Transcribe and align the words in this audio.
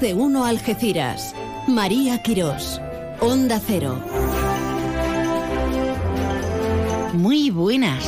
De 0.00 0.12
uno 0.12 0.44
Algeciras. 0.44 1.34
María 1.66 2.22
Quirós. 2.22 2.80
Onda 3.20 3.58
Cero. 3.58 3.98
Muy 7.14 7.48
buenas. 7.48 8.04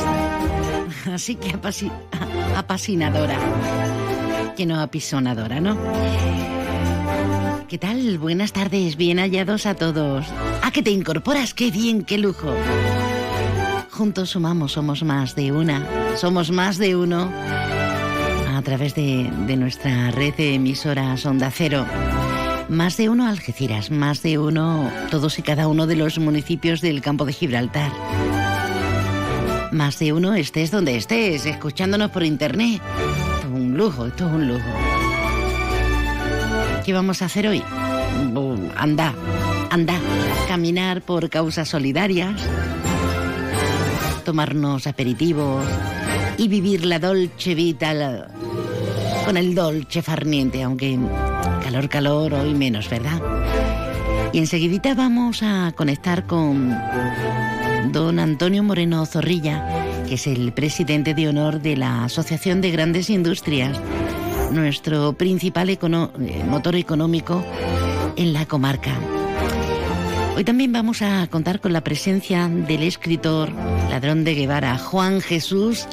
Así 1.11 1.33
que 1.35 1.55
apasi 1.55 1.91
apasionadora. 2.55 3.35
Que 4.55 4.67
no 4.67 4.79
apisonadora, 4.79 5.59
¿no? 5.59 5.77
¿Qué 7.67 7.79
tal? 7.79 8.19
Buenas 8.19 8.53
tardes, 8.53 8.95
bien 8.95 9.17
hallados 9.17 9.65
a 9.65 9.73
todos. 9.73 10.27
¿A 10.61 10.71
que 10.71 10.83
te 10.83 10.91
incorporas? 10.91 11.55
¡Qué 11.55 11.71
bien, 11.71 12.03
qué 12.03 12.19
lujo! 12.19 12.53
Juntos 13.89 14.29
sumamos, 14.29 14.73
somos 14.73 15.03
más 15.03 15.35
de 15.35 15.51
una, 15.51 15.85
somos 16.15 16.51
más 16.51 16.77
de 16.77 16.95
uno 16.95 17.31
a 18.59 18.61
través 18.61 18.93
de, 18.93 19.31
nuestra 19.55 20.11
red 20.11 20.33
de 20.35 20.55
emisoras 20.55 21.25
Onda 21.25 21.49
Cero. 21.49 21.85
Más 22.67 22.97
de 22.97 23.07
uno 23.07 23.25
Algeciras, 23.25 23.89
más 23.89 24.21
de 24.21 24.37
uno 24.37 24.91
todos 25.09 25.39
y 25.39 25.43
cada 25.43 25.69
uno 25.69 25.87
de 25.87 25.95
los 25.95 26.19
municipios 26.19 26.81
del 26.81 26.99
campo 26.99 27.23
de 27.23 27.31
Gibraltar. 27.31 27.89
Más 29.71 29.97
de 29.99 30.11
uno 30.11 30.33
estés 30.33 30.71
donde 30.71 30.97
estés, 30.97 31.45
escuchándonos 31.45 32.11
por 32.11 32.23
internet. 32.23 32.81
Esto 33.35 33.47
es 33.47 33.53
un 33.53 33.77
lujo, 33.77 34.07
esto 34.07 34.27
es 34.27 34.33
un 34.33 34.47
lujo. 34.49 34.69
¿Qué 36.85 36.91
vamos 36.91 37.21
a 37.21 37.25
hacer 37.25 37.47
hoy? 37.47 37.63
Anda, 38.75 39.13
anda, 39.69 39.95
caminar 40.49 41.01
por 41.01 41.29
causas 41.29 41.69
solidarias, 41.69 42.41
tomarnos 44.25 44.85
aperitivos 44.85 45.65
y 46.37 46.49
vivir 46.49 46.85
la 46.85 46.99
dolce 46.99 47.55
vita 47.55 47.93
con 49.29 49.37
el 49.37 49.53
dolce 49.53 50.01
farniente, 50.01 50.63
aunque 50.63 50.97
calor, 51.63 51.87
calor, 51.87 52.33
hoy 52.33 52.55
menos, 52.55 52.89
¿verdad? 52.89 53.21
Y 54.33 54.39
enseguidita 54.39 54.95
vamos 54.95 55.43
a 55.43 55.71
conectar 55.75 56.25
con 56.25 56.75
don 57.91 58.17
Antonio 58.17 58.63
Moreno 58.63 59.05
Zorrilla, 59.05 59.85
que 60.07 60.15
es 60.15 60.25
el 60.25 60.51
presidente 60.51 61.13
de 61.13 61.27
honor 61.27 61.61
de 61.61 61.77
la 61.77 62.05
Asociación 62.05 62.59
de 62.59 62.71
Grandes 62.71 63.11
Industrias, 63.11 63.79
nuestro 64.51 65.13
principal 65.13 65.69
eh, 65.69 65.77
motor 66.49 66.75
económico 66.75 67.45
en 68.15 68.33
la 68.33 68.47
comarca. 68.47 68.95
Hoy 70.35 70.43
también 70.43 70.71
vamos 70.71 71.03
a 71.03 71.27
contar 71.27 71.61
con 71.61 71.71
la 71.71 71.81
presencia 71.81 72.47
del 72.47 72.81
escritor 72.81 73.51
Ladrón 73.91 74.23
de 74.23 74.33
Guevara, 74.33 74.79
Juan 74.79 75.21
Jesús 75.21 75.87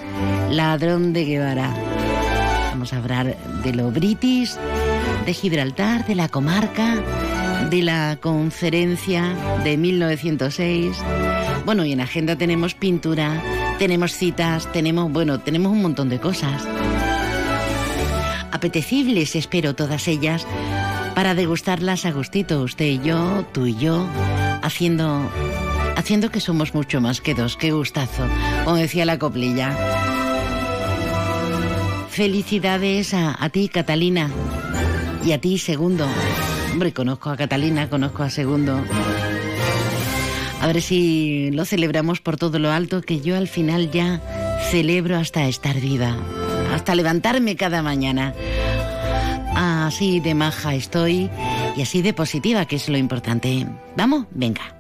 Ladrón 0.50 1.12
de 1.12 1.27
Guevara. 1.27 1.75
Vamos 2.77 2.93
a 2.93 2.99
hablar 2.99 3.39
de 3.65 3.73
lo 3.73 3.91
british, 3.91 4.55
de 5.25 5.33
Gibraltar, 5.33 6.07
de 6.07 6.15
la 6.15 6.29
comarca, 6.29 7.03
de 7.71 7.81
la 7.81 8.19
conferencia 8.21 9.35
de 9.65 9.79
1906. 9.79 10.95
Bueno, 11.65 11.87
y 11.87 11.93
en 11.93 12.03
agenda 12.03 12.37
tenemos 12.37 12.75
pintura, 12.75 13.43
tenemos 13.79 14.13
citas, 14.13 14.71
tenemos, 14.73 15.11
bueno, 15.11 15.41
tenemos 15.41 15.73
un 15.73 15.81
montón 15.81 16.11
de 16.11 16.21
cosas. 16.21 16.69
Apetecibles, 18.53 19.37
espero 19.37 19.75
todas 19.75 20.07
ellas, 20.07 20.47
para 21.15 21.35
degustarlas 21.35 22.05
a 22.05 22.13
gustito, 22.13 22.61
usted 22.61 22.85
y 22.85 22.99
yo, 22.99 23.47
tú 23.55 23.65
y 23.65 23.75
yo, 23.79 24.07
haciendo 24.61 25.23
haciendo 25.97 26.31
que 26.31 26.41
somos 26.41 26.75
mucho 26.75 27.01
más 27.01 27.23
que 27.23 27.33
dos, 27.33 27.57
qué 27.57 27.73
gustazo, 27.73 28.25
como 28.65 28.77
decía 28.77 29.07
la 29.07 29.19
coplilla. 29.19 30.16
Felicidades 32.17 33.12
a, 33.12 33.47
ti, 33.50 33.69
Catalina, 33.69 34.31
y 35.22 35.32
a 35.32 35.38
ti, 35.38 35.59
Segundo. 35.59 36.09
Hombre, 36.72 36.94
conozco 36.94 37.28
a 37.28 37.37
Catalina, 37.37 37.91
conozco 37.91 38.22
a 38.22 38.31
Segundo. 38.31 38.82
A 40.62 40.66
ver 40.66 40.81
si 40.81 41.50
lo 41.50 41.66
celebramos 41.66 42.22
por 42.22 42.38
todo 42.38 42.59
lo 42.59 42.71
alto, 42.71 43.03
que 43.03 43.21
yo 43.21 43.37
al 43.37 43.49
final 43.49 43.91
ya 43.91 44.22
celebro 44.71 45.19
hasta 45.19 45.47
estar 45.47 45.78
viva, 45.78 46.16
hasta 46.72 46.94
levantarme 46.94 47.55
cada 47.55 47.82
mañana. 47.82 48.32
Así 49.55 50.21
de 50.21 50.34
maja 50.34 50.75
estoy 50.75 51.28
y 51.76 51.82
así 51.82 52.00
de 52.00 52.15
positiva, 52.15 52.65
que 52.65 52.76
es 52.76 52.88
lo 52.88 52.97
importante. 52.97 53.66
Vamos, 53.94 54.25
venga. 54.31 54.75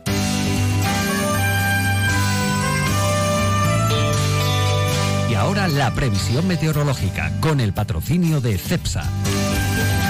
Ahora 5.36 5.68
la 5.68 5.92
previsión 5.94 6.48
meteorológica 6.48 7.32
con 7.40 7.60
el 7.60 7.72
patrocinio 7.72 8.40
de 8.40 8.58
CEPSA. 8.58 9.04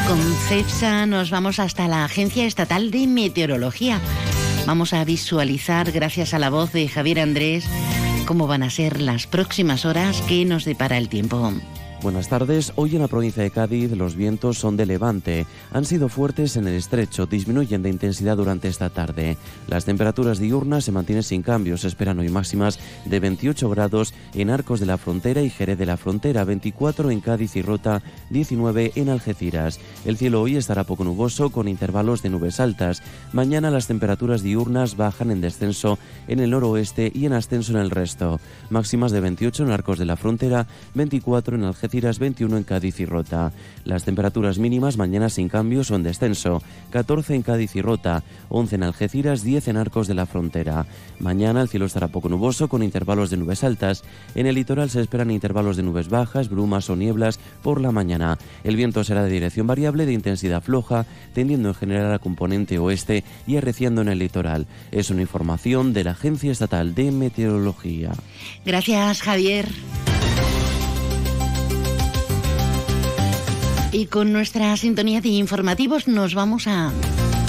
Con 0.06 0.20
CEPSA 0.48 1.06
nos 1.06 1.31
vamos 1.31 1.59
hasta 1.59 1.88
la 1.88 2.04
Agencia 2.04 2.47
Estatal 2.47 2.91
de 2.91 3.06
Meteorología. 3.06 4.00
Vamos 4.66 4.92
a 4.92 5.04
visualizar, 5.04 5.91
gracias 5.92 6.32
a 6.32 6.38
la 6.38 6.50
voz 6.50 6.72
de 6.72 6.88
Javier 6.88 7.20
Andrés, 7.20 7.65
cómo 8.26 8.47
van 8.47 8.62
a 8.62 8.70
ser 8.70 9.00
las 9.00 9.26
próximas 9.26 9.84
horas 9.84 10.22
que 10.22 10.44
nos 10.44 10.65
depara 10.65 10.98
el 10.98 11.09
tiempo. 11.09 11.53
Buenas 12.06 12.28
tardes. 12.28 12.72
Hoy 12.77 12.94
en 12.94 13.03
la 13.03 13.09
provincia 13.09 13.43
de 13.43 13.50
Cádiz 13.50 13.91
los 13.91 14.15
vientos 14.15 14.59
son 14.59 14.77
de 14.77 14.87
levante. 14.87 15.44
Han 15.72 15.84
sido 15.84 16.09
fuertes 16.09 16.56
en 16.56 16.69
el 16.69 16.75
estrecho, 16.75 17.27
disminuyen 17.27 17.83
de 17.83 17.91
intensidad 17.91 18.37
durante 18.37 18.69
esta 18.69 18.91
tarde. 18.91 19.37
Las 19.67 19.87
temperaturas 19.87 20.39
diurnas 20.39 20.84
se 20.84 20.93
mantienen 20.93 21.25
sin 21.25 21.43
cambios. 21.43 21.84
Esperan 21.84 22.21
hoy 22.21 22.28
máximas 22.28 22.78
de 23.06 23.19
28 23.19 23.69
grados 23.71 24.15
en 24.34 24.50
Arcos 24.50 24.78
de 24.78 24.87
la 24.87 24.99
Frontera 24.99 25.43
y 25.43 25.50
Jerez 25.50 25.78
de 25.78 25.87
la 25.87 25.97
Frontera, 25.97 26.45
24 26.45 27.11
en 27.11 27.21
Cádiz 27.21 27.56
y 27.56 27.62
Rota, 27.62 28.00
19 28.31 28.93
en 28.95 29.09
Algeciras. 29.09 29.81
El 30.05 30.16
cielo 30.16 30.43
hoy 30.43 30.55
estará 30.55 30.84
poco 30.84 31.03
nuboso 31.03 31.50
con 31.50 31.66
intervalos 31.66 32.22
de 32.22 32.31
nubes 32.31 32.61
altas. 32.61 33.03
Mañana 33.33 33.72
las 33.72 33.89
temperaturas 33.89 34.45
diurnas 34.45 34.97
bajan 34.97 35.33
en 35.33 35.41
descenso 35.41 35.99
en 36.28 36.39
el 36.39 36.50
noroeste 36.50 37.11
y 37.12 37.27
en 37.27 37.33
ascenso 37.33 37.72
en 37.72 37.78
el 37.78 37.91
resto. 37.91 38.39
Máximas 38.71 39.11
de 39.11 39.19
28 39.21 39.65
en 39.65 39.72
Arcos 39.72 39.99
de 39.99 40.05
la 40.05 40.15
Frontera, 40.15 40.69
24 40.95 41.56
en 41.56 41.65
Algeciras, 41.65 41.96
21 42.01 42.59
en 42.59 42.62
Cádiz 42.62 43.01
y 43.01 43.07
Rota. 43.07 43.53
Las 43.84 44.05
temperaturas 44.05 44.59
mínimas 44.59 44.99
mañana 44.99 45.31
sin 45.31 45.49
cambios 45.49 45.91
o 45.91 45.97
en 45.97 46.03
descenso. 46.03 46.62
14 46.91 47.34
en 47.34 47.43
Cádiz 47.43 47.75
y 47.75 47.81
Rota, 47.83 48.23
11 48.51 48.75
en 48.77 48.83
Algeciras, 48.83 49.43
10 49.43 49.69
en 49.69 49.77
Arcos 49.79 50.07
de 50.07 50.15
la 50.15 50.27
Frontera. 50.27 50.87
Mañana 51.19 51.62
el 51.62 51.69
cielo 51.69 51.87
estará 51.87 52.09
poco 52.09 52.29
nuboso 52.29 52.69
con 52.69 52.83
intervalos 52.83 53.31
de 53.31 53.39
nubes 53.39 53.65
altas. 53.65 54.05
En 54.34 54.47
el 54.47 54.57
litoral 54.57 54.91
se 54.91 55.01
esperan 55.01 55.31
intervalos 55.31 55.77
de 55.77 55.83
nubes 55.83 56.09
bajas, 56.09 56.51
brumas 56.51 56.91
o 56.91 56.97
nieblas 56.97 57.41
por 57.62 57.81
la 57.81 57.93
mañana. 57.93 58.39
El 58.63 58.77
viento 58.77 59.03
será 59.03 59.25
de 59.25 59.31
dirección 59.31 59.67
variable 59.67 60.05
de 60.05 60.13
intensidad 60.13 60.63
floja, 60.63 61.07
tendiendo 61.33 61.71
en 61.71 61.75
general 61.75 62.13
a 62.13 62.19
componente 62.19 62.78
oeste 62.78 63.25
y 63.47 63.57
arreciando 63.57 64.03
en 64.03 64.09
el 64.09 64.19
litoral. 64.19 64.67
Es 64.93 65.11
una 65.11 65.23
información 65.23 65.95
de 65.95 66.05
la 66.05 66.11
Agencia 66.11 66.53
Estatal 66.53 66.95
de 66.95 67.11
Meteorología. 67.11 68.13
Gracias, 68.65 69.23
Javier. 69.23 69.67
Y 73.92 74.06
con 74.06 74.32
nuestra 74.32 74.76
sintonía 74.76 75.20
de 75.20 75.28
informativos 75.28 76.08
nos 76.08 76.34
vamos 76.34 76.66
a 76.66 76.92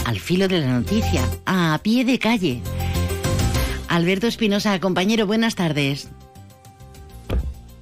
al 0.05 0.19
filo 0.19 0.47
de 0.47 0.61
la 0.61 0.67
noticia, 0.67 1.21
a 1.45 1.79
pie 1.83 2.05
de 2.05 2.19
calle. 2.19 2.61
Alberto 3.89 4.27
Espinosa, 4.27 4.79
compañero, 4.79 5.27
buenas 5.27 5.55
tardes. 5.55 6.09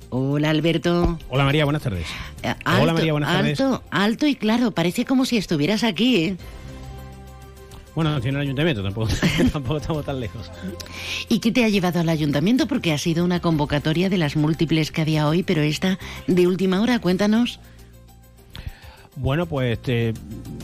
Hola, 0.10 0.50
Alberto. 0.50 1.20
Hola 1.30 1.44
María, 1.44 1.66
buenas 1.66 1.84
tardes. 1.84 2.08
Eh, 2.42 2.56
Hola, 2.82 2.94
María, 2.94 3.12
buenas 3.12 3.32
tardes. 3.32 3.60
Alto, 3.60 3.84
alto 3.92 4.28
y 4.28 4.36
claro, 4.36 4.72
parece 4.72 5.06
como 5.06 5.26
si 5.26 5.38
estuvieras 5.38 5.84
aquí, 5.84 6.16
¿eh? 6.18 6.38
Bueno, 7.94 8.20
tiene 8.20 8.40
el 8.40 8.44
ayuntamiento, 8.44 8.82
tampoco, 8.84 9.10
tampoco 9.52 9.78
estamos 9.78 10.06
tan 10.06 10.20
lejos. 10.20 10.52
¿Y 11.30 11.40
qué 11.40 11.52
te 11.52 11.64
ha 11.64 11.70
llevado 11.70 12.00
al 12.00 12.10
ayuntamiento? 12.10 12.68
Porque 12.68 12.92
ha 12.92 12.98
sido 12.98 13.24
una 13.24 13.40
convocatoria 13.40 14.10
de 14.10 14.18
las 14.18 14.36
múltiples 14.36 14.92
que 14.92 15.02
había 15.02 15.28
hoy, 15.28 15.44
pero 15.44 15.62
esta 15.62 16.00
de 16.28 16.48
última 16.48 16.82
hora, 16.82 17.00
cuéntanos. 17.00 17.60
Bueno, 19.18 19.46
pues 19.46 19.74
este, 19.74 20.14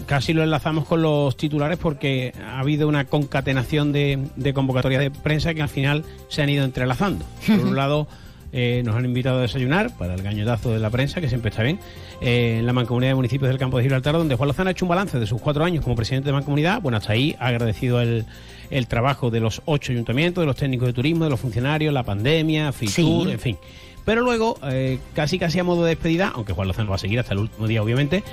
casi 0.07 0.33
lo 0.33 0.44
enlazamos 0.44 0.86
con 0.86 1.01
los 1.01 1.38
titulares 1.38 1.77
porque 1.77 2.33
ha 2.45 2.59
habido 2.59 2.88
una 2.88 3.06
concatenación 3.06 3.92
de, 3.94 4.19
de 4.36 4.53
convocatorias 4.53 5.01
de 5.01 5.09
prensa 5.12 5.53
que 5.53 5.62
al 5.62 5.69
final 5.69 6.03
se 6.27 6.42
han 6.42 6.50
ido 6.50 6.65
entrelazando. 6.65 7.24
Por 7.48 7.59
un 7.59 7.75
lado, 7.77 8.07
eh, 8.51 8.81
nos 8.86 8.95
han 8.98 9.06
invitado 9.06 9.39
a 9.39 9.42
desayunar 9.44 9.95
para 9.98 10.15
el 10.15 10.21
gañotazo 10.21 10.71
de 10.74 10.80
la 10.80 10.89
prensa, 10.89 11.21
que 11.21 11.30
siempre 11.30 11.50
está 11.50 11.63
bien, 11.63 11.80
eh, 12.19 12.57
en 12.59 12.65
la 12.65 12.74
Mancomunidad 12.74 13.12
de 13.12 13.15
Municipios 13.15 13.48
del 13.48 13.57
Campo 13.57 13.77
de 13.77 13.83
Gibraltar, 13.83 14.15
donde 14.15 14.36
Juan 14.36 14.48
Lozano 14.50 14.68
ha 14.68 14.71
hecho 14.71 14.83
un 14.83 14.89
balance 14.89 15.18
de 15.18 15.25
sus 15.27 15.39
cuatro 15.42 15.63
años 15.63 15.81
como 15.83 15.95
presidente 15.95 16.27
de 16.27 16.33
Mancomunidad. 16.33 16.81
Bueno, 16.81 16.97
hasta 16.97 17.13
ahí 17.13 17.36
ha 17.39 17.47
agradecido 17.47 18.01
el, 18.01 18.25
el 18.69 18.88
trabajo 18.88 19.31
de 19.31 19.39
los 19.39 19.62
ocho 19.63 19.94
ayuntamientos, 19.94 20.42
de 20.42 20.45
los 20.47 20.57
técnicos 20.57 20.88
de 20.88 20.94
turismo, 20.94 21.24
de 21.24 21.30
los 21.30 21.39
funcionarios, 21.39 21.94
la 21.94 22.04
pandemia, 22.04 22.74
FITUR, 22.74 23.27
Sí. 23.27 23.31
en 23.31 23.39
fin. 23.39 23.57
Pero 24.06 24.21
luego, 24.21 24.57
eh, 24.63 25.00
casi 25.13 25.39
casi 25.39 25.59
a 25.59 25.63
modo 25.63 25.83
de 25.83 25.89
despedida, 25.89 26.31
aunque 26.33 26.53
Juan 26.53 26.68
Lozano 26.68 26.89
va 26.89 26.95
a 26.95 27.00
seguir 27.00 27.19
hasta 27.19 27.33
el 27.33 27.39
último 27.39 27.68
día, 27.68 27.83
obviamente, 27.83 28.24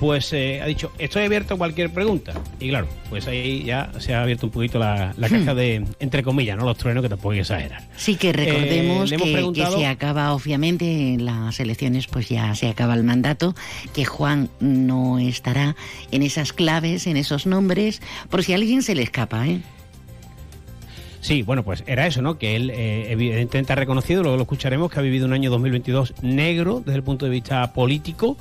pues 0.00 0.32
eh, 0.32 0.60
ha 0.60 0.66
dicho, 0.66 0.92
estoy 0.98 1.22
abierto 1.22 1.54
a 1.54 1.58
cualquier 1.58 1.92
pregunta. 1.92 2.34
Y 2.60 2.68
claro, 2.68 2.88
pues 3.08 3.26
ahí 3.26 3.62
ya 3.64 3.90
se 3.98 4.14
ha 4.14 4.22
abierto 4.22 4.46
un 4.46 4.52
poquito 4.52 4.78
la, 4.78 5.14
la 5.16 5.28
caja 5.28 5.54
de, 5.54 5.84
entre 6.00 6.22
comillas, 6.22 6.56
no 6.56 6.64
los 6.64 6.76
truenos, 6.76 7.02
que 7.02 7.08
tampoco 7.08 7.30
hay 7.30 7.38
que 7.38 7.42
exagerar. 7.42 7.82
Sí, 7.96 8.16
que 8.16 8.32
recordemos 8.32 9.10
que, 9.10 9.52
que, 9.54 9.66
se 9.66 9.86
acaba, 9.86 10.32
obviamente, 10.34 11.14
en 11.14 11.24
las 11.24 11.60
elecciones, 11.60 12.06
pues 12.06 12.28
ya 12.28 12.54
se 12.54 12.68
acaba 12.68 12.94
el 12.94 13.04
mandato, 13.04 13.54
que 13.94 14.04
Juan 14.04 14.50
no 14.60 15.18
estará 15.18 15.76
en 16.10 16.22
esas 16.22 16.52
claves, 16.52 17.06
en 17.06 17.16
esos 17.16 17.46
nombres, 17.46 18.02
por 18.30 18.42
si 18.42 18.52
a 18.52 18.56
alguien 18.56 18.82
se 18.82 18.94
le 18.94 19.02
escapa, 19.02 19.46
¿eh? 19.46 19.60
Sí, 21.24 21.40
bueno, 21.40 21.62
pues 21.62 21.82
era 21.86 22.06
eso, 22.06 22.20
¿no? 22.20 22.36
Que 22.36 22.54
él 22.54 22.68
eh, 22.68 23.10
evidentemente 23.10 23.72
ha 23.72 23.76
reconocido, 23.76 24.20
luego 24.20 24.36
lo 24.36 24.42
escucharemos, 24.42 24.92
que 24.92 24.98
ha 24.98 25.02
vivido 25.02 25.24
un 25.24 25.32
año 25.32 25.50
2022 25.50 26.16
negro 26.20 26.82
desde 26.84 26.96
el 26.96 27.02
punto 27.02 27.24
de 27.24 27.30
vista 27.30 27.72
político, 27.72 28.36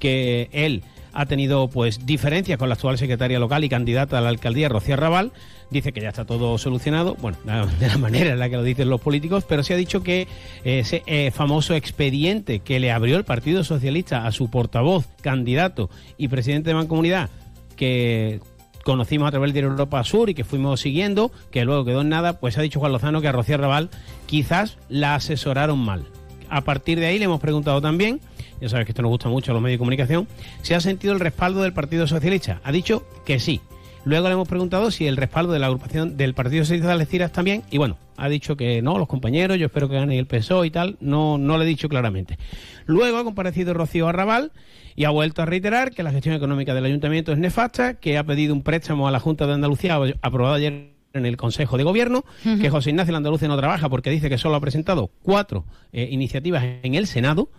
que 0.00 0.48
él 0.50 0.82
ha 1.12 1.26
tenido 1.26 1.68
pues 1.68 2.04
diferencias 2.06 2.58
con 2.58 2.68
la 2.68 2.74
actual 2.74 2.98
secretaria 2.98 3.38
local 3.38 3.62
y 3.62 3.68
candidata 3.68 4.18
a 4.18 4.20
la 4.20 4.30
alcaldía, 4.30 4.68
Rocío 4.68 4.96
Raval. 4.96 5.30
Dice 5.70 5.92
que 5.92 6.00
ya 6.00 6.08
está 6.08 6.24
todo 6.24 6.58
solucionado, 6.58 7.14
bueno, 7.20 7.38
de 7.78 7.86
la 7.86 7.98
manera 7.98 8.32
en 8.32 8.40
la 8.40 8.50
que 8.50 8.56
lo 8.56 8.64
dicen 8.64 8.90
los 8.90 9.00
políticos, 9.00 9.44
pero 9.48 9.62
se 9.62 9.74
ha 9.74 9.76
dicho 9.76 10.02
que 10.02 10.26
ese 10.64 11.04
eh, 11.06 11.30
famoso 11.30 11.76
expediente 11.76 12.58
que 12.58 12.80
le 12.80 12.90
abrió 12.90 13.16
el 13.16 13.24
Partido 13.24 13.62
Socialista 13.62 14.26
a 14.26 14.32
su 14.32 14.50
portavoz, 14.50 15.06
candidato 15.22 15.88
y 16.18 16.26
presidente 16.26 16.70
de 16.70 16.74
Mancomunidad, 16.74 17.30
que 17.76 18.40
conocimos 18.84 19.26
a 19.26 19.30
través 19.32 19.52
de 19.52 19.60
Europa 19.60 20.04
Sur 20.04 20.30
y 20.30 20.34
que 20.34 20.44
fuimos 20.44 20.80
siguiendo, 20.80 21.32
que 21.50 21.64
luego 21.64 21.84
quedó 21.84 22.02
en 22.02 22.10
nada, 22.10 22.38
pues 22.38 22.56
ha 22.58 22.62
dicho 22.62 22.78
Juan 22.78 22.92
Lozano 22.92 23.20
que 23.20 23.28
a 23.28 23.32
Rocío 23.32 23.56
Raval 23.56 23.90
quizás 24.26 24.78
la 24.88 25.16
asesoraron 25.16 25.78
mal. 25.78 26.04
A 26.50 26.60
partir 26.60 27.00
de 27.00 27.06
ahí 27.06 27.18
le 27.18 27.24
hemos 27.24 27.40
preguntado 27.40 27.80
también, 27.80 28.20
ya 28.60 28.68
sabes 28.68 28.86
que 28.86 28.92
esto 28.92 29.02
nos 29.02 29.10
gusta 29.10 29.28
mucho 29.28 29.50
a 29.50 29.54
los 29.54 29.62
medios 29.62 29.76
de 29.76 29.78
comunicación, 29.78 30.28
si 30.62 30.74
ha 30.74 30.80
sentido 30.80 31.12
el 31.12 31.20
respaldo 31.20 31.62
del 31.62 31.72
Partido 31.72 32.06
Socialista. 32.06 32.60
Ha 32.62 32.70
dicho 32.70 33.04
que 33.24 33.40
sí. 33.40 33.60
Luego 34.04 34.28
le 34.28 34.34
hemos 34.34 34.46
preguntado 34.46 34.90
si 34.90 35.06
el 35.06 35.16
respaldo 35.16 35.52
de 35.54 35.58
la 35.58 35.66
agrupación 35.66 36.18
del 36.18 36.34
Partido 36.34 36.64
Socialista 36.64 36.88
de 36.88 36.94
Algeciras 36.94 37.32
también, 37.32 37.62
y 37.70 37.78
bueno, 37.78 37.96
ha 38.18 38.28
dicho 38.28 38.54
que 38.56 38.82
no, 38.82 38.98
los 38.98 39.08
compañeros, 39.08 39.58
yo 39.58 39.66
espero 39.66 39.88
que 39.88 39.94
gane 39.94 40.18
el 40.18 40.26
PSOE 40.26 40.66
y 40.66 40.70
tal, 40.70 40.96
no, 41.00 41.38
no 41.38 41.56
le 41.56 41.64
he 41.64 41.68
dicho 41.68 41.88
claramente. 41.88 42.38
Luego 42.86 43.18
ha 43.18 43.24
comparecido 43.24 43.74
Rocío 43.74 44.08
Arrabal 44.08 44.52
y 44.96 45.04
ha 45.04 45.10
vuelto 45.10 45.42
a 45.42 45.46
reiterar 45.46 45.92
que 45.92 46.02
la 46.02 46.12
gestión 46.12 46.34
económica 46.34 46.74
del 46.74 46.84
ayuntamiento 46.84 47.32
es 47.32 47.38
nefasta, 47.38 47.94
que 47.94 48.18
ha 48.18 48.24
pedido 48.24 48.54
un 48.54 48.62
préstamo 48.62 49.08
a 49.08 49.10
la 49.10 49.20
Junta 49.20 49.46
de 49.46 49.54
Andalucía 49.54 49.98
aprobado 50.22 50.54
ayer 50.54 50.94
en 51.14 51.26
el 51.26 51.36
Consejo 51.36 51.78
de 51.78 51.84
Gobierno, 51.84 52.24
que 52.60 52.70
José 52.70 52.90
Ignacio 52.90 53.16
Andalucía 53.16 53.48
no 53.48 53.56
trabaja 53.56 53.88
porque 53.88 54.10
dice 54.10 54.28
que 54.28 54.36
solo 54.36 54.56
ha 54.56 54.60
presentado 54.60 55.10
cuatro 55.22 55.64
eh, 55.92 56.08
iniciativas 56.10 56.64
en 56.82 56.94
el 56.96 57.06
Senado 57.06 57.50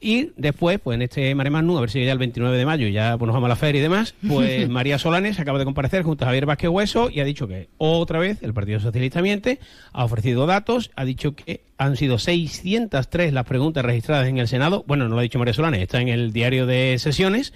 y 0.00 0.32
después, 0.36 0.80
pues 0.80 0.94
en 0.94 1.02
este 1.02 1.34
Mare 1.34 1.50
a 1.50 1.80
ver 1.80 1.90
si 1.90 1.98
llega 1.98 2.12
el 2.12 2.18
29 2.18 2.56
de 2.56 2.64
mayo 2.64 2.86
y 2.86 2.92
ya 2.92 3.18
pues, 3.18 3.26
nos 3.26 3.34
vamos 3.34 3.48
a 3.48 3.50
la 3.50 3.56
feria 3.56 3.80
y 3.80 3.82
demás, 3.82 4.14
pues 4.26 4.66
María 4.70 4.98
Solanes 4.98 5.38
acaba 5.38 5.58
de 5.58 5.66
comparecer 5.66 6.04
junto 6.04 6.24
a 6.24 6.28
Javier 6.28 6.46
Vázquez 6.46 6.70
Hueso 6.70 7.10
y 7.10 7.20
ha 7.20 7.24
dicho 7.24 7.46
que 7.46 7.68
otra 7.76 8.18
vez 8.18 8.42
el 8.42 8.54
Partido 8.54 8.80
Socialista 8.80 9.20
miente, 9.20 9.60
ha 9.92 10.04
ofrecido 10.04 10.46
datos, 10.46 10.90
ha 10.96 11.04
dicho 11.04 11.34
que 11.34 11.64
han 11.76 11.96
sido 11.96 12.18
603 12.18 13.32
las 13.34 13.44
preguntas 13.44 13.84
registradas 13.84 14.26
en 14.26 14.38
el 14.38 14.48
Senado, 14.48 14.84
bueno, 14.86 15.06
no 15.06 15.14
lo 15.14 15.20
ha 15.20 15.22
dicho 15.22 15.38
María 15.38 15.52
Solanes, 15.52 15.82
está 15.82 16.00
en 16.00 16.08
el 16.08 16.32
diario 16.32 16.64
de 16.64 16.96
sesiones, 16.98 17.52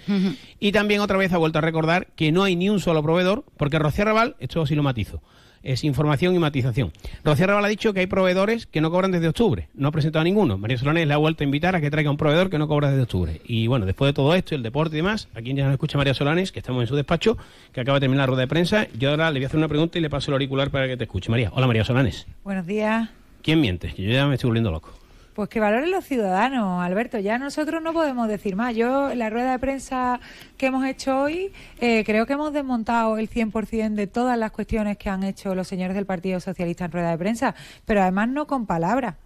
y 0.61 0.73
también 0.73 1.00
otra 1.00 1.17
vez 1.17 1.32
ha 1.32 1.38
vuelto 1.38 1.58
a 1.58 1.62
recordar 1.62 2.08
que 2.14 2.31
no 2.31 2.43
hay 2.43 2.56
ni 2.56 2.69
un 2.69 2.81
solo 2.81 3.02
proveedor, 3.02 3.44
porque 3.56 3.79
Rocío 3.79 4.05
Raval, 4.05 4.37
esto 4.38 4.67
sí 4.67 4.75
lo 4.75 4.82
matizo, 4.82 5.23
es 5.65 5.83
información 5.83 6.35
y 6.35 6.39
matización. 6.39 6.93
Rocío 7.25 7.47
Raval 7.47 7.65
ha 7.65 7.69
dicho 7.69 7.93
que 7.93 8.01
hay 8.01 8.07
proveedores 8.07 8.67
que 8.67 8.81
no 8.81 8.91
cobran 8.91 9.11
desde 9.11 9.29
octubre. 9.29 9.69
No 9.75 9.89
ha 9.89 9.91
presentado 9.91 10.21
a 10.21 10.25
ninguno. 10.25 10.59
María 10.59 10.79
Solanes 10.79 11.09
le 11.09 11.15
ha 11.15 11.17
vuelto 11.17 11.43
a 11.43 11.45
invitar 11.45 11.75
a 11.75 11.81
que 11.81 11.91
traiga 11.91 12.11
un 12.11 12.17
proveedor 12.17 12.51
que 12.51 12.59
no 12.59 12.69
cobra 12.69 12.91
desde 12.91 13.03
octubre. 13.03 13.41
Y 13.45 13.67
bueno, 13.67 13.87
después 13.87 14.11
de 14.11 14.13
todo 14.13 14.35
esto, 14.35 14.55
el 14.55 14.63
deporte 14.63 14.95
y 14.97 14.99
demás, 14.99 15.29
aquí 15.35 15.53
ya 15.55 15.65
nos 15.65 15.73
escucha 15.73 15.99
María 15.99 16.15
Solanes, 16.15 16.53
que 16.53 16.61
estamos 16.61 16.83
en 16.83 16.87
su 16.87 16.95
despacho, 16.95 17.37
que 17.73 17.81
acaba 17.81 17.97
de 17.97 18.01
terminar 18.01 18.25
la 18.25 18.27
rueda 18.27 18.43
de 18.43 18.49
prensa. 18.49 18.87
Yo 18.99 19.11
ahora 19.11 19.31
le 19.31 19.41
voy 19.41 19.45
a 19.45 19.47
hacer 19.49 19.59
una 19.59 19.69
pregunta 19.69 19.99
y 19.99 20.03
le 20.03 20.11
paso 20.11 20.31
el 20.31 20.35
auricular 20.35 20.71
para 20.71 20.87
que 20.87 20.97
te 20.97 21.05
escuche. 21.05 21.31
María. 21.31 21.51
Hola, 21.55 21.67
María 21.67 21.85
Solanes. 21.85 22.27
Buenos 22.45 22.67
días. 22.67 23.09
¿Quién 23.43 23.61
miente? 23.61 23.93
Yo 23.97 24.11
ya 24.11 24.27
me 24.27 24.35
estoy 24.35 24.49
volviendo 24.49 24.71
loco. 24.71 25.04
Pues 25.35 25.49
que 25.49 25.59
valoren 25.59 25.91
los 25.91 26.05
ciudadanos, 26.05 26.81
Alberto. 26.81 27.19
Ya 27.19 27.39
nosotros 27.39 27.83
no 27.83 27.93
podemos 27.93 28.29
decir 28.29 28.55
más. 28.55 28.77
Yo, 28.77 29.13
la 29.17 29.31
rueda 29.31 29.51
de 29.51 29.59
prensa 29.59 30.21
que 30.57 30.67
hemos 30.67 30.87
hecho 30.87 31.23
hoy, 31.23 31.53
eh, 31.81 32.05
creo 32.07 32.25
que 32.25 32.35
hemos 32.35 32.53
desmontado 32.53 33.19
el 33.19 33.29
100% 33.29 33.95
de 33.95 34.07
todas 34.07 34.39
las 34.39 34.53
cuestiones 34.53 34.97
que 34.97 35.11
han 35.11 35.25
hecho 35.25 35.57
los 35.57 35.67
señores 35.67 35.97
del 35.97 36.07
Partido 36.07 36.39
Socialista 36.39 36.85
en 36.85 36.93
rueda 36.93 37.11
de 37.11 37.19
prensa, 37.19 37.57
pero 37.85 38.03
además 38.03 38.29
no 38.29 38.47
con 38.47 38.67
palabras 38.67 39.17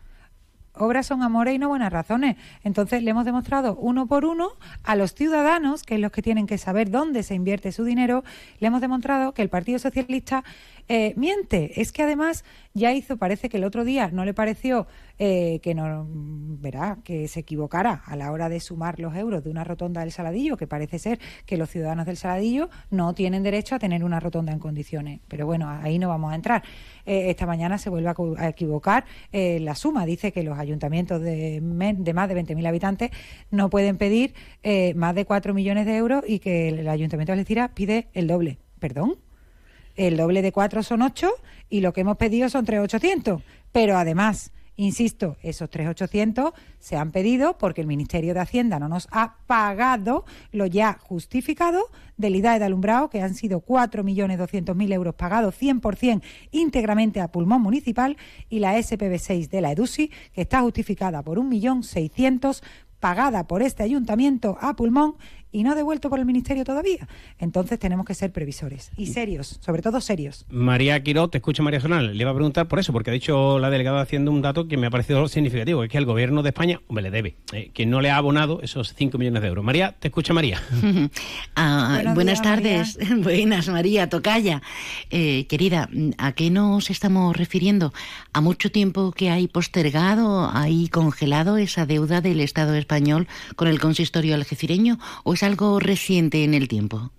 obras 0.80 1.06
son 1.06 1.22
amores 1.22 1.54
y 1.54 1.58
no 1.58 1.68
buenas 1.68 1.92
razones. 1.92 2.36
Entonces 2.64 3.02
le 3.02 3.10
hemos 3.10 3.24
demostrado 3.24 3.76
uno 3.76 4.06
por 4.06 4.24
uno 4.24 4.50
a 4.84 4.96
los 4.96 5.14
ciudadanos, 5.14 5.82
que 5.82 5.96
es 5.96 6.00
los 6.00 6.12
que 6.12 6.22
tienen 6.22 6.46
que 6.46 6.58
saber 6.58 6.90
dónde 6.90 7.22
se 7.22 7.34
invierte 7.34 7.72
su 7.72 7.84
dinero, 7.84 8.24
le 8.60 8.68
hemos 8.68 8.80
demostrado 8.80 9.34
que 9.34 9.42
el 9.42 9.48
Partido 9.48 9.78
Socialista 9.78 10.44
eh, 10.88 11.12
miente. 11.16 11.80
Es 11.80 11.92
que 11.92 12.02
además 12.02 12.44
ya 12.72 12.92
hizo, 12.94 13.18
parece 13.18 13.50
que 13.50 13.58
el 13.58 13.64
otro 13.64 13.84
día 13.84 14.10
no 14.10 14.24
le 14.24 14.32
pareció 14.32 14.86
eh, 15.18 15.60
que 15.62 15.74
no 15.74 16.06
verá 16.08 16.98
que 17.04 17.28
se 17.28 17.40
equivocara 17.40 18.02
a 18.06 18.16
la 18.16 18.32
hora 18.32 18.48
de 18.48 18.58
sumar 18.58 18.98
los 18.98 19.14
euros 19.14 19.44
de 19.44 19.50
una 19.50 19.64
rotonda 19.64 20.00
del 20.00 20.12
Saladillo, 20.12 20.56
que 20.56 20.66
parece 20.66 20.98
ser 20.98 21.18
que 21.44 21.58
los 21.58 21.68
ciudadanos 21.68 22.06
del 22.06 22.16
Saladillo 22.16 22.70
no 22.90 23.14
tienen 23.14 23.42
derecho 23.42 23.74
a 23.74 23.78
tener 23.78 24.02
una 24.02 24.18
rotonda 24.18 24.50
en 24.52 24.58
condiciones. 24.58 25.20
Pero 25.28 25.44
bueno, 25.44 25.68
ahí 25.68 25.98
no 25.98 26.08
vamos 26.08 26.32
a 26.32 26.36
entrar. 26.36 26.62
Eh, 27.04 27.28
esta 27.28 27.46
mañana 27.46 27.76
se 27.76 27.90
vuelve 27.90 28.08
a, 28.38 28.48
equivocar 28.48 29.04
la 29.32 29.74
suma. 29.74 30.06
Dice 30.06 30.32
que 30.32 30.42
los 30.42 30.58
ayuntamientos 30.58 31.20
de, 31.20 31.60
más 31.60 31.96
de 31.96 32.12
20.000 32.14 32.66
habitantes 32.66 33.10
no 33.50 33.68
pueden 33.68 33.98
pedir 33.98 34.34
más 34.94 35.14
de 35.14 35.26
4 35.26 35.52
millones 35.52 35.84
de 35.84 35.96
euros 35.96 36.24
y 36.26 36.38
que 36.38 36.68
el 36.68 36.88
ayuntamiento 36.88 37.32
de 37.32 37.40
Algeciras 37.40 37.70
pide 37.74 38.08
el 38.14 38.26
doble. 38.26 38.58
¿Perdón? 38.78 39.27
El 39.98 40.16
doble 40.16 40.42
de 40.42 40.52
cuatro 40.52 40.82
son 40.82 41.02
ocho 41.02 41.30
y 41.68 41.80
lo 41.80 41.92
que 41.92 42.02
hemos 42.02 42.16
pedido 42.16 42.48
son 42.48 42.64
tres 42.64 42.80
ochocientos. 42.80 43.42
Pero 43.72 43.98
además, 43.98 44.52
insisto, 44.76 45.36
esos 45.42 45.68
tres 45.68 45.88
ochocientos 45.88 46.52
se 46.78 46.96
han 46.96 47.10
pedido 47.10 47.58
porque 47.58 47.80
el 47.80 47.88
Ministerio 47.88 48.32
de 48.32 48.40
Hacienda 48.40 48.78
no 48.78 48.88
nos 48.88 49.08
ha 49.10 49.38
pagado 49.46 50.24
lo 50.52 50.66
ya 50.66 50.98
justificado 51.02 51.86
del 52.16 52.36
IDAE 52.36 52.60
de 52.60 52.64
alumbrado, 52.66 53.10
que 53.10 53.20
han 53.20 53.34
sido 53.34 53.60
cuatro 53.60 54.04
millones 54.04 54.38
doscientos 54.38 54.76
mil 54.76 54.92
euros 54.92 55.16
pagados 55.16 55.60
100% 55.60 56.22
íntegramente 56.52 57.20
a 57.20 57.28
pulmón 57.28 57.60
municipal, 57.60 58.16
y 58.48 58.60
la 58.60 58.78
SPB6 58.78 59.48
de 59.48 59.60
la 59.60 59.72
EDUSI, 59.72 60.12
que 60.32 60.42
está 60.42 60.60
justificada 60.60 61.22
por 61.22 61.40
un 61.40 61.48
millón 61.48 61.82
seiscientos 61.82 62.62
pagada 63.00 63.46
por 63.46 63.62
este 63.62 63.82
ayuntamiento 63.82 64.58
a 64.60 64.74
pulmón 64.74 65.16
y 65.50 65.62
no 65.62 65.74
devuelto 65.74 66.10
por 66.10 66.18
el 66.18 66.26
Ministerio 66.26 66.64
todavía. 66.64 67.08
Entonces 67.38 67.78
tenemos 67.78 68.06
que 68.06 68.14
ser 68.14 68.32
previsores 68.32 68.90
y 68.96 69.06
serios, 69.06 69.58
sobre 69.60 69.82
todo 69.82 70.00
serios. 70.00 70.44
María 70.50 71.02
Quiró, 71.02 71.28
te 71.28 71.38
escucho 71.38 71.62
María 71.62 71.80
Sonal, 71.80 72.16
le 72.16 72.22
iba 72.22 72.30
a 72.30 72.34
preguntar 72.34 72.68
por 72.68 72.78
eso, 72.78 72.92
porque 72.92 73.10
ha 73.10 73.12
dicho 73.12 73.58
la 73.58 73.70
delegada 73.70 74.00
haciendo 74.00 74.30
un 74.30 74.42
dato 74.42 74.68
que 74.68 74.76
me 74.76 74.86
ha 74.86 74.90
parecido 74.90 75.26
significativo, 75.28 75.84
es 75.84 75.90
que 75.90 75.98
el 75.98 76.04
gobierno 76.04 76.42
de 76.42 76.50
España, 76.50 76.80
hombre, 76.88 77.02
le 77.02 77.10
debe, 77.10 77.36
eh, 77.52 77.70
que 77.72 77.86
no 77.86 78.00
le 78.00 78.10
ha 78.10 78.16
abonado 78.16 78.60
esos 78.62 78.94
5 78.94 79.18
millones 79.18 79.42
de 79.42 79.48
euros. 79.48 79.64
María, 79.64 79.94
te 79.98 80.08
escucha 80.08 80.32
María. 80.32 80.62
Ah, 81.60 82.12
buenas 82.14 82.40
tardes, 82.40 82.98
buenas 83.22 83.68
María, 83.68 84.08
tocaya. 84.08 84.62
Eh, 85.10 85.46
querida, 85.48 85.88
¿a 86.16 86.32
qué 86.32 86.50
nos 86.50 86.90
estamos 86.90 87.36
refiriendo? 87.36 87.92
¿A 88.32 88.40
mucho 88.40 88.70
tiempo 88.70 89.12
que 89.12 89.30
hay 89.30 89.48
postergado, 89.48 90.50
hay 90.52 90.88
congelado 90.88 91.56
esa 91.56 91.86
deuda 91.86 92.20
del 92.20 92.40
Estado 92.40 92.74
español 92.74 93.26
con 93.56 93.66
el 93.68 93.80
consistorio 93.80 94.34
algecireño 94.34 94.98
o 95.24 95.34
es 95.38 95.44
algo 95.44 95.78
reciente 95.78 96.42
en 96.42 96.52
el 96.52 96.66
tiempo? 96.66 97.12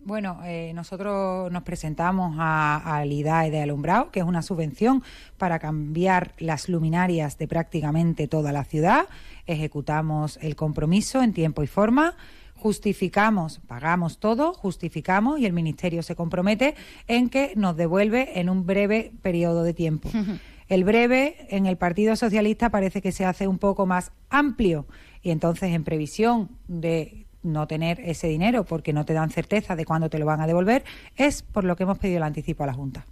Bueno, 0.00 0.40
eh, 0.44 0.72
nosotros 0.74 1.50
nos 1.52 1.62
presentamos 1.62 2.34
al 2.40 3.12
IDAE 3.12 3.52
de 3.52 3.62
alumbrado, 3.62 4.10
que 4.10 4.18
es 4.18 4.26
una 4.26 4.42
subvención 4.42 5.04
para 5.38 5.60
cambiar 5.60 6.34
las 6.38 6.68
luminarias 6.68 7.38
de 7.38 7.46
prácticamente 7.46 8.26
toda 8.26 8.50
la 8.50 8.64
ciudad. 8.64 9.06
Ejecutamos 9.46 10.40
el 10.42 10.56
compromiso 10.56 11.22
en 11.22 11.32
tiempo 11.32 11.62
y 11.62 11.68
forma 11.68 12.16
justificamos, 12.56 13.60
pagamos 13.68 14.18
todo, 14.18 14.52
justificamos 14.52 15.38
y 15.38 15.46
el 15.46 15.52
Ministerio 15.52 16.02
se 16.02 16.16
compromete 16.16 16.74
en 17.06 17.28
que 17.28 17.52
nos 17.54 17.76
devuelve 17.76 18.40
en 18.40 18.48
un 18.48 18.66
breve 18.66 19.12
periodo 19.22 19.62
de 19.62 19.74
tiempo. 19.74 20.10
El 20.66 20.82
breve 20.84 21.46
en 21.50 21.66
el 21.66 21.76
Partido 21.76 22.16
Socialista 22.16 22.70
parece 22.70 23.02
que 23.02 23.12
se 23.12 23.26
hace 23.26 23.46
un 23.46 23.58
poco 23.58 23.84
más 23.84 24.12
amplio 24.30 24.86
y 25.24 25.30
entonces 25.30 25.72
en 25.72 25.82
previsión 25.82 26.50
de 26.68 27.23
no 27.44 27.66
tener 27.66 28.00
ese 28.00 28.28
dinero 28.28 28.64
porque 28.64 28.92
no 28.92 29.04
te 29.04 29.12
dan 29.12 29.30
certeza 29.30 29.76
de 29.76 29.84
cuándo 29.84 30.08
te 30.08 30.18
lo 30.18 30.26
van 30.26 30.40
a 30.40 30.46
devolver, 30.46 30.84
es 31.16 31.42
por 31.42 31.64
lo 31.64 31.76
que 31.76 31.84
hemos 31.84 31.98
pedido 31.98 32.18
el 32.18 32.22
anticipo 32.22 32.64
a 32.64 32.66
la 32.66 32.74
Junta. 32.74 33.04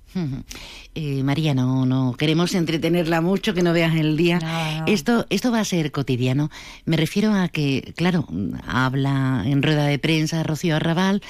Eh, 0.94 1.22
María, 1.22 1.54
no, 1.54 1.86
no 1.86 2.14
queremos 2.18 2.54
entretenerla 2.54 3.20
mucho, 3.20 3.54
que 3.54 3.62
no 3.62 3.72
veas 3.72 3.94
el 3.94 4.16
día. 4.16 4.84
Esto, 4.86 5.26
esto 5.30 5.52
va 5.52 5.60
a 5.60 5.64
ser 5.64 5.92
cotidiano. 5.92 6.50
Me 6.84 6.96
refiero 6.96 7.32
a 7.32 7.48
que, 7.48 7.92
claro, 7.96 8.26
habla 8.66 9.42
en 9.46 9.62
rueda 9.62 9.86
de 9.86 9.98
prensa 9.98 10.42
Rocío 10.42 10.76
Arrabal 10.76 11.22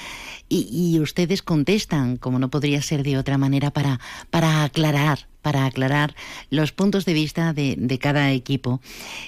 y, 0.48 1.00
ustedes 1.00 1.42
contestan, 1.42 2.16
como 2.16 2.38
no 2.38 2.50
podría 2.50 2.82
ser 2.82 3.02
de 3.02 3.16
otra 3.16 3.38
manera, 3.38 3.70
para, 3.70 4.00
para 4.30 4.64
aclarar 4.64 5.30
para 5.40 5.66
aclarar 5.66 6.14
los 6.50 6.70
puntos 6.70 7.04
de 7.04 7.14
vista 7.14 7.52
de, 7.52 7.98
cada 8.00 8.30
equipo. 8.30 8.80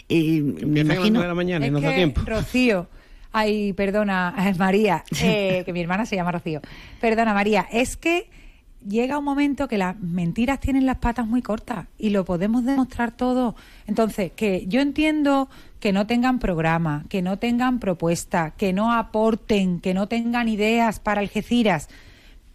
Eh, 0.08 0.40
me 0.42 0.80
imagino... 0.80 1.20
de 1.20 1.26
la 1.26 1.34
mañana, 1.34 1.66
no 1.66 1.80
da 1.80 1.92
tiempo. 1.92 2.20
Rocío, 2.24 2.86
Ay, 3.36 3.72
perdona, 3.72 4.32
María, 4.58 5.02
eh, 5.20 5.64
que 5.66 5.72
mi 5.72 5.80
hermana 5.80 6.06
se 6.06 6.14
llama 6.14 6.30
Rocío. 6.30 6.60
Perdona, 7.00 7.34
María, 7.34 7.66
es 7.72 7.96
que 7.96 8.30
llega 8.86 9.18
un 9.18 9.24
momento 9.24 9.66
que 9.66 9.76
las 9.76 9.98
mentiras 9.98 10.60
tienen 10.60 10.86
las 10.86 10.98
patas 10.98 11.26
muy 11.26 11.42
cortas 11.42 11.88
y 11.98 12.10
lo 12.10 12.24
podemos 12.24 12.64
demostrar 12.64 13.10
todo. 13.10 13.56
Entonces, 13.88 14.30
que 14.30 14.66
yo 14.68 14.80
entiendo 14.80 15.48
que 15.80 15.92
no 15.92 16.06
tengan 16.06 16.38
programa, 16.38 17.06
que 17.08 17.22
no 17.22 17.40
tengan 17.40 17.80
propuesta, 17.80 18.52
que 18.56 18.72
no 18.72 18.92
aporten, 18.92 19.80
que 19.80 19.94
no 19.94 20.06
tengan 20.06 20.48
ideas 20.48 21.00
para 21.00 21.20
Algeciras, 21.20 21.88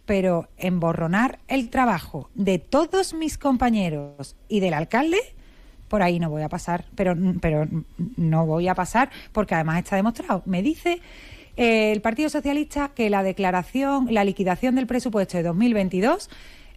pero 0.06 0.48
emborronar 0.56 1.40
el 1.46 1.68
trabajo 1.68 2.30
de 2.34 2.58
todos 2.58 3.12
mis 3.12 3.36
compañeros 3.36 4.34
y 4.48 4.60
del 4.60 4.72
alcalde, 4.72 5.18
por 5.90 6.02
ahí 6.02 6.20
no 6.20 6.30
voy 6.30 6.42
a 6.42 6.48
pasar, 6.48 6.86
pero, 6.94 7.16
pero 7.40 7.68
no 8.16 8.46
voy 8.46 8.68
a 8.68 8.76
pasar 8.76 9.10
porque 9.32 9.56
además 9.56 9.78
está 9.78 9.96
demostrado. 9.96 10.42
Me 10.46 10.62
dice 10.62 11.00
eh, 11.56 11.90
el 11.90 12.00
Partido 12.00 12.30
Socialista 12.30 12.92
que 12.94 13.10
la 13.10 13.24
declaración, 13.24 14.06
la 14.08 14.22
liquidación 14.22 14.76
del 14.76 14.86
presupuesto 14.86 15.36
de 15.36 15.42
2022 15.42 16.30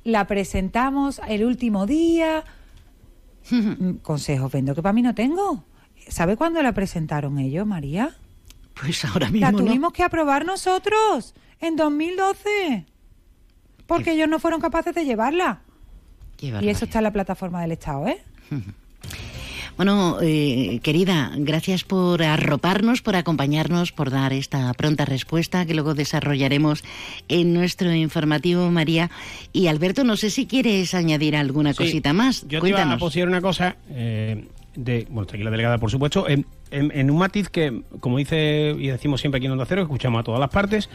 la 0.04 0.26
presentamos 0.26 1.22
el 1.28 1.46
último 1.46 1.86
día. 1.86 2.44
Consejos 4.02 4.52
vendo 4.52 4.74
que 4.74 4.82
para 4.82 4.94
mí 4.94 5.04
no 5.04 5.14
tengo. 5.14 5.64
¿Sabe 6.08 6.36
cuándo 6.36 6.64
la 6.64 6.74
presentaron 6.74 7.38
ellos, 7.38 7.68
María? 7.68 8.18
Pues 8.82 9.06
ahora 9.06 9.30
mismo. 9.30 9.52
La 9.52 9.56
tuvimos 9.56 9.94
que 9.94 10.02
aprobar 10.02 10.44
nosotros 10.44 11.36
en 11.62 11.76
2012. 11.76 12.88
Porque 13.86 14.14
ellos 14.14 14.28
no 14.28 14.40
fueron 14.40 14.60
capaces 14.60 14.96
de 14.96 15.06
llevarla. 15.06 15.62
y 16.42 16.68
eso 16.68 16.86
está 16.86 16.98
en 16.98 17.04
la 17.04 17.14
plataforma 17.14 17.62
del 17.62 17.74
Estado, 17.74 18.08
¿eh? 18.08 18.24
Bueno, 19.76 20.18
eh, 20.22 20.80
querida, 20.84 21.32
gracias 21.36 21.84
por 21.84 22.22
arroparnos, 22.22 23.02
por 23.02 23.16
acompañarnos, 23.16 23.92
por 23.92 24.12
dar 24.12 24.32
esta 24.32 24.72
pronta 24.74 25.06
respuesta 25.06 25.66
que 25.66 25.74
luego 25.74 25.96
desarrollaremos 25.96 26.84
en 27.28 27.54
nuestro 27.54 27.92
informativo, 27.94 28.70
María. 28.70 29.10
Y 29.52 29.68
Alberto, 29.68 30.04
no 30.04 30.16
sé 30.16 30.30
si 30.30 30.46
quieres 30.46 30.94
añadir 30.94 31.36
alguna 31.36 31.74
cosita 31.74 32.14
más. 32.14 32.46
Yo 32.48 32.60
Cuéntanos. 32.60 33.12
te 33.12 33.20
iba 33.20 33.26
a 33.26 33.30
una 33.30 33.42
cosa, 33.42 33.78
eh, 33.90 34.46
de, 34.76 35.08
bueno, 35.10 35.24
está 35.24 35.36
aquí 35.36 35.44
la 35.44 35.52
delegada, 35.52 35.80
por 35.80 35.90
supuesto, 35.90 36.30
en, 36.30 36.46
en, 36.70 37.10
un 37.10 37.18
matiz 37.18 37.50
que, 37.50 37.82
como 38.00 38.20
dice 38.20 38.76
y 38.78 38.88
decimos 38.88 39.22
siempre 39.22 39.38
aquí 39.38 39.48
en 39.48 39.54
Onda 39.54 39.66
Cero, 39.66 39.82
escuchamos 39.82 40.20
a 40.20 40.24
todas 40.24 40.40
las 40.40 40.50
partes, 40.50 40.88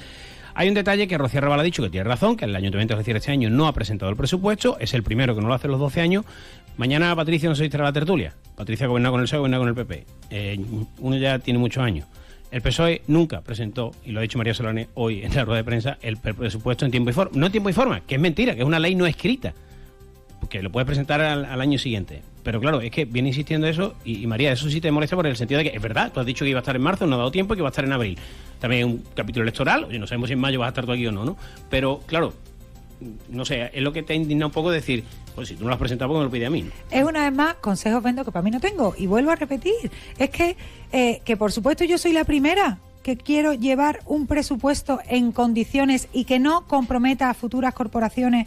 hay 0.55 0.69
un 0.69 0.75
detalle 0.75 1.07
que 1.07 1.19
Rocío 1.19 1.41
Raval 1.41 1.61
ha 1.61 1.63
dicho 1.63 1.83
que 1.83 1.91
tiene 1.91 2.05
razón, 2.05 2.37
que 2.37 2.45
el 2.45 2.55
Ayuntamiento 2.55 2.95
de 2.95 2.99
Algeciras 2.99 3.23
este 3.23 3.33
año 3.33 3.51
no 3.51 3.67
ha 3.69 3.73
presentado 3.73 4.11
el 4.11 4.17
presupuesto, 4.17 4.77
es 4.81 4.95
el 4.95 5.03
primero 5.03 5.35
que 5.35 5.41
no 5.41 5.49
lo 5.49 5.55
hace 5.55 5.69
los 5.69 5.79
12 5.79 6.01
años. 6.01 6.25
Mañana 6.77 7.15
Patricia 7.15 7.49
no 7.49 7.55
se 7.55 7.71
a 7.73 7.79
la 7.79 7.93
tertulia. 7.93 8.35
Patricia 8.59 8.89
gobierna 8.89 9.13
con 9.13 9.21
el 9.21 9.27
PSOE, 9.27 9.39
gobierna 9.39 9.59
con 9.59 9.69
el 9.69 9.75
PP. 9.77 10.05
Eh, 10.31 10.59
uno 10.99 11.17
ya 11.17 11.39
tiene 11.39 11.61
muchos 11.61 11.81
años. 11.81 12.09
El 12.51 12.61
PSOE 12.61 13.03
nunca 13.07 13.41
presentó, 13.41 13.93
y 14.05 14.11
lo 14.11 14.19
ha 14.19 14.23
dicho 14.23 14.37
María 14.37 14.53
Solane 14.53 14.89
hoy 14.95 15.23
en 15.23 15.33
la 15.33 15.45
rueda 15.45 15.59
de 15.59 15.65
prensa, 15.65 15.99
el 16.03 16.17
presupuesto 16.17 16.85
en 16.85 16.91
tiempo 16.91 17.11
y 17.11 17.13
forma. 17.13 17.39
No 17.39 17.47
en 17.47 17.53
tiempo 17.53 17.71
y 17.71 17.73
forma, 17.73 18.01
que 18.01 18.17
es 18.17 18.21
mentira, 18.21 18.57
que 18.57 18.63
es 18.63 18.67
una 18.67 18.81
ley 18.81 18.97
no 18.97 19.07
escrita 19.07 19.55
que 20.51 20.61
lo 20.61 20.73
puedes 20.73 20.87
presentar 20.87 21.21
al, 21.21 21.61
año 21.61 21.79
siguiente. 21.79 22.23
Pero 22.43 22.61
claro, 22.61 22.81
es 22.81 22.91
que 22.91 23.05
viene 23.05 23.29
insistiendo 23.29 23.69
eso 23.69 23.95
y, 24.05 24.27
María, 24.27 24.51
eso 24.51 24.69
sí 24.69 24.81
te 24.81 24.91
molesta 24.91 25.15
por 25.15 25.27
el 25.27 25.37
sentido 25.37 25.59
de 25.59 25.71
que 25.71 25.77
es 25.77 25.83
verdad, 25.83 26.11
tú 26.13 26.19
has 26.19 26.27
dicho 26.27 26.45
que 26.45 26.51
iba 26.51 26.59
a 26.59 26.63
estar 26.63 26.75
en 26.75 26.83
marzo, 26.83 27.07
no 27.07 27.15
ha 27.15 27.19
dado 27.19 27.31
tiempo 27.31 27.55
y 27.55 27.59
que 27.59 27.63
va 27.63 27.69
a 27.69 27.71
estar 27.71 27.85
en 27.85 27.93
abril. 27.93 28.19
También 28.59 28.87
un 28.87 29.05
capítulo 29.15 29.45
electoral, 29.45 29.85
oye, 29.85 30.01
no 30.01 30.07
sabemos 30.09 30.29
si 30.29 30.33
en 30.33 30.41
mayo 30.41 30.59
vas 30.59 30.67
a 30.67 30.71
estar 30.71 30.87
tú 30.87 30.93
aquí 30.93 31.07
o 31.07 31.13
no, 31.13 31.25
¿no? 31.25 31.37
Pero 31.71 32.01
claro, 32.07 32.35
no 33.29 33.45
sé, 33.45 33.71
es 33.73 33.83
lo 33.83 33.93
que 33.93 34.03
te 34.03 34.15
indigna 34.15 34.47
un 34.47 34.53
poco 34.53 34.71
decir, 34.71 35.05
pues 35.35 35.49
si 35.49 35.55
tú 35.55 35.63
no 35.63 35.69
lo 35.69 35.75
has 35.75 35.79
presentado, 35.79 36.09
¿por 36.09 36.17
qué 36.17 36.19
me 36.19 36.25
lo 36.25 36.31
pide 36.31 36.47
a 36.47 36.51
mí? 36.51 36.69
Es 36.91 37.05
una 37.05 37.25
vez 37.25 37.37
más 37.37 37.55
consejos 37.55 38.03
vendo 38.03 38.25
que 38.25 38.33
para 38.33 38.43
mí 38.43 38.51
no 38.51 38.61
tengo. 38.61 38.95
Y 38.97 39.07
vuelvo 39.07 39.31
a 39.31 39.37
repetir, 39.37 39.75
es 40.19 40.31
que, 40.31 40.57
eh, 40.93 41.21
que 41.25 41.37
por 41.37 41.53
supuesto 41.53 41.85
yo 41.85 41.99
soy 41.99 42.13
la 42.13 42.25
primera 42.25 42.79
que 43.03 43.17
quiero 43.17 43.55
llevar 43.55 44.01
un 44.07 44.27
presupuesto 44.27 45.01
en 45.09 45.33
condiciones 45.33 46.09
y 46.13 46.25
que 46.25 46.39
no 46.39 46.67
comprometa 46.67 47.31
a 47.31 47.35
futuras 47.35 47.73
corporaciones 47.75 48.47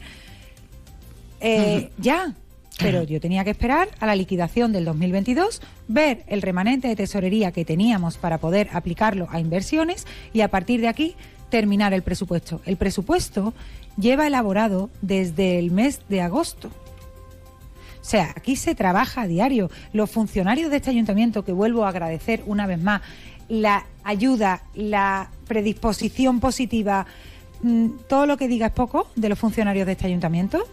eh, 1.40 1.90
ya. 1.98 2.36
Pero 2.80 3.04
yo 3.04 3.20
tenía 3.20 3.44
que 3.44 3.52
esperar 3.52 3.90
a 4.00 4.06
la 4.08 4.16
liquidación 4.16 4.72
del 4.72 4.86
2022, 4.86 5.62
ver 5.88 6.24
el 6.28 6.42
remanente 6.42 6.88
de 6.88 6.96
tesorería 6.96 7.52
que 7.52 7.66
teníamos 7.66 8.18
para 8.18 8.40
poder 8.40 8.70
aplicarlo 8.74 9.28
a 9.30 9.40
inversiones 9.40 10.08
y 10.34 10.42
a 10.42 10.48
partir 10.48 10.82
de 10.82 10.88
aquí 10.88 11.16
terminar 11.52 11.94
el 11.94 12.02
presupuesto. 12.02 12.62
El 12.66 12.78
presupuesto 12.78 13.54
lleva 13.98 14.26
elaborado 14.26 14.90
desde 15.04 15.60
el 15.60 15.70
mes 15.70 16.02
de 16.10 16.22
agosto. 16.22 16.70
O 18.02 18.04
sea, 18.04 18.34
aquí 18.36 18.56
se 18.56 18.74
trabaja 18.74 19.22
a 19.22 19.28
diario. 19.28 19.70
Los 19.94 20.10
funcionarios 20.10 20.72
de 20.72 20.78
este 20.78 20.90
ayuntamiento, 20.90 21.46
que 21.46 21.52
vuelvo 21.52 21.86
a 21.86 21.90
agradecer 21.90 22.42
una 22.48 22.66
vez 22.66 22.82
más, 22.82 23.02
la 23.48 23.86
ayuda, 24.04 24.64
la 24.74 25.30
predisposición 25.46 26.40
positiva, 26.40 27.06
mm, 27.62 27.90
todo 28.08 28.26
lo 28.26 28.38
que 28.38 28.48
diga 28.48 28.68
es 28.68 28.74
poco 28.74 29.08
de 29.16 29.30
los 29.30 29.38
funcionarios 29.38 29.86
de 29.86 29.92
este 29.92 30.08
ayuntamiento. 30.08 30.64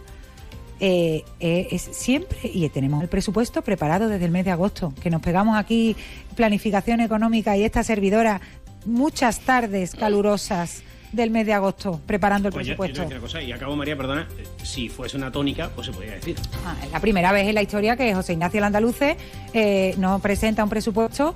Eh, 0.81 1.25
eh, 1.41 1.67
es 1.71 1.81
siempre, 1.81 2.37
y 2.43 2.67
tenemos 2.69 3.03
el 3.03 3.09
presupuesto 3.09 3.61
preparado 3.61 4.07
desde 4.07 4.23
el 4.23 4.31
mes 4.31 4.45
de 4.45 4.51
agosto, 4.51 4.93
que 5.01 5.09
nos 5.09 5.21
pegamos 5.21 5.57
aquí 5.57 5.97
planificación 6.35 7.01
económica 7.01 7.57
y 7.57 7.65
esta 7.65 7.83
servidora 7.83 8.39
muchas 8.85 9.39
tardes 9.41 9.95
calurosas 9.95 10.83
del 11.11 11.31
mes 11.31 11.45
de 11.45 11.53
agosto 11.53 11.99
preparando 12.05 12.49
el 12.49 12.53
pues 12.53 12.67
presupuesto. 12.67 13.39
y 13.39 13.51
acabo, 13.51 13.75
María, 13.75 13.97
perdona, 13.97 14.27
si 14.63 14.89
fuese 14.89 15.17
una 15.17 15.31
tónica, 15.31 15.69
pues 15.73 15.87
se 15.87 15.93
podría 15.93 16.13
decir. 16.13 16.35
Ah, 16.65 16.75
es 16.83 16.91
la 16.91 16.99
primera 16.99 17.31
vez 17.31 17.47
en 17.47 17.55
la 17.55 17.61
historia 17.61 17.95
que 17.95 18.13
José 18.13 18.33
Ignacio 18.33 18.61
Landaluce 18.61 19.17
eh, 19.53 19.95
no 19.97 20.19
presenta 20.19 20.63
un 20.63 20.69
presupuesto 20.69 21.33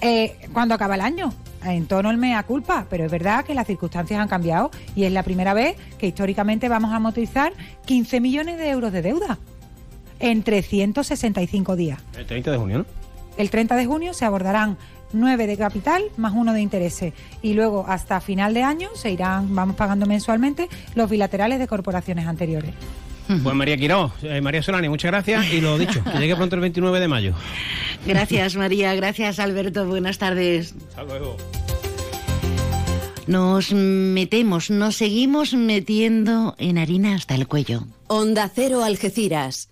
eh, 0.00 0.36
cuando 0.52 0.74
acaba 0.74 0.94
el 0.94 1.00
año 1.00 1.32
en 1.64 1.86
tono 1.86 2.10
el 2.10 2.16
mea 2.16 2.42
culpa, 2.42 2.86
pero 2.90 3.04
es 3.04 3.10
verdad 3.10 3.44
que 3.44 3.54
las 3.54 3.66
circunstancias 3.66 4.20
han 4.20 4.28
cambiado 4.28 4.70
y 4.94 5.04
es 5.04 5.12
la 5.12 5.22
primera 5.22 5.54
vez 5.54 5.76
que 5.98 6.08
históricamente 6.08 6.68
vamos 6.68 6.92
a 6.92 6.96
amortizar 6.96 7.52
15 7.86 8.20
millones 8.20 8.58
de 8.58 8.68
euros 8.70 8.92
de 8.92 9.02
deuda 9.02 9.38
en 10.18 10.42
365 10.42 11.76
días. 11.76 12.00
El 12.16 12.26
30 12.26 12.50
de 12.50 12.58
junio, 12.58 12.78
¿no? 12.78 12.86
El 13.36 13.50
30 13.50 13.76
de 13.76 13.86
junio 13.86 14.12
se 14.12 14.24
abordarán 14.24 14.76
9 15.12 15.46
de 15.46 15.56
capital 15.56 16.04
más 16.16 16.32
uno 16.34 16.52
de 16.52 16.60
intereses 16.60 17.12
y 17.42 17.54
luego 17.54 17.84
hasta 17.88 18.20
final 18.20 18.54
de 18.54 18.62
año 18.62 18.88
se 18.94 19.10
irán, 19.10 19.54
vamos 19.54 19.76
pagando 19.76 20.06
mensualmente 20.06 20.68
los 20.94 21.10
bilaterales 21.10 21.58
de 21.58 21.66
corporaciones 21.66 22.26
anteriores. 22.26 22.72
Pues 23.26 23.54
María 23.54 23.76
Quiró, 23.76 24.12
eh, 24.22 24.40
María 24.40 24.62
Solani, 24.62 24.88
muchas 24.88 25.10
gracias 25.10 25.52
y 25.52 25.60
lo 25.60 25.78
dicho, 25.78 26.02
que 26.04 26.18
llegue 26.18 26.36
pronto 26.36 26.56
el 26.56 26.60
29 26.60 27.00
de 27.00 27.08
mayo. 27.08 27.34
Gracias 28.06 28.56
María, 28.56 28.94
gracias 28.94 29.38
Alberto, 29.38 29.86
buenas 29.86 30.18
tardes. 30.18 30.74
Hasta 30.90 31.04
luego. 31.04 31.36
Nos 33.26 33.72
metemos, 33.72 34.70
nos 34.70 34.96
seguimos 34.96 35.54
metiendo 35.54 36.54
en 36.58 36.78
harina 36.78 37.14
hasta 37.14 37.34
el 37.34 37.46
cuello. 37.46 37.84
Onda 38.08 38.50
Cero 38.52 38.82
Algeciras. 38.82 39.71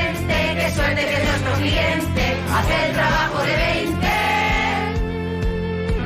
Hace 2.61 2.87
el 2.87 2.93
trabajo 2.93 3.39
de 3.43 3.55
20. 3.55 4.07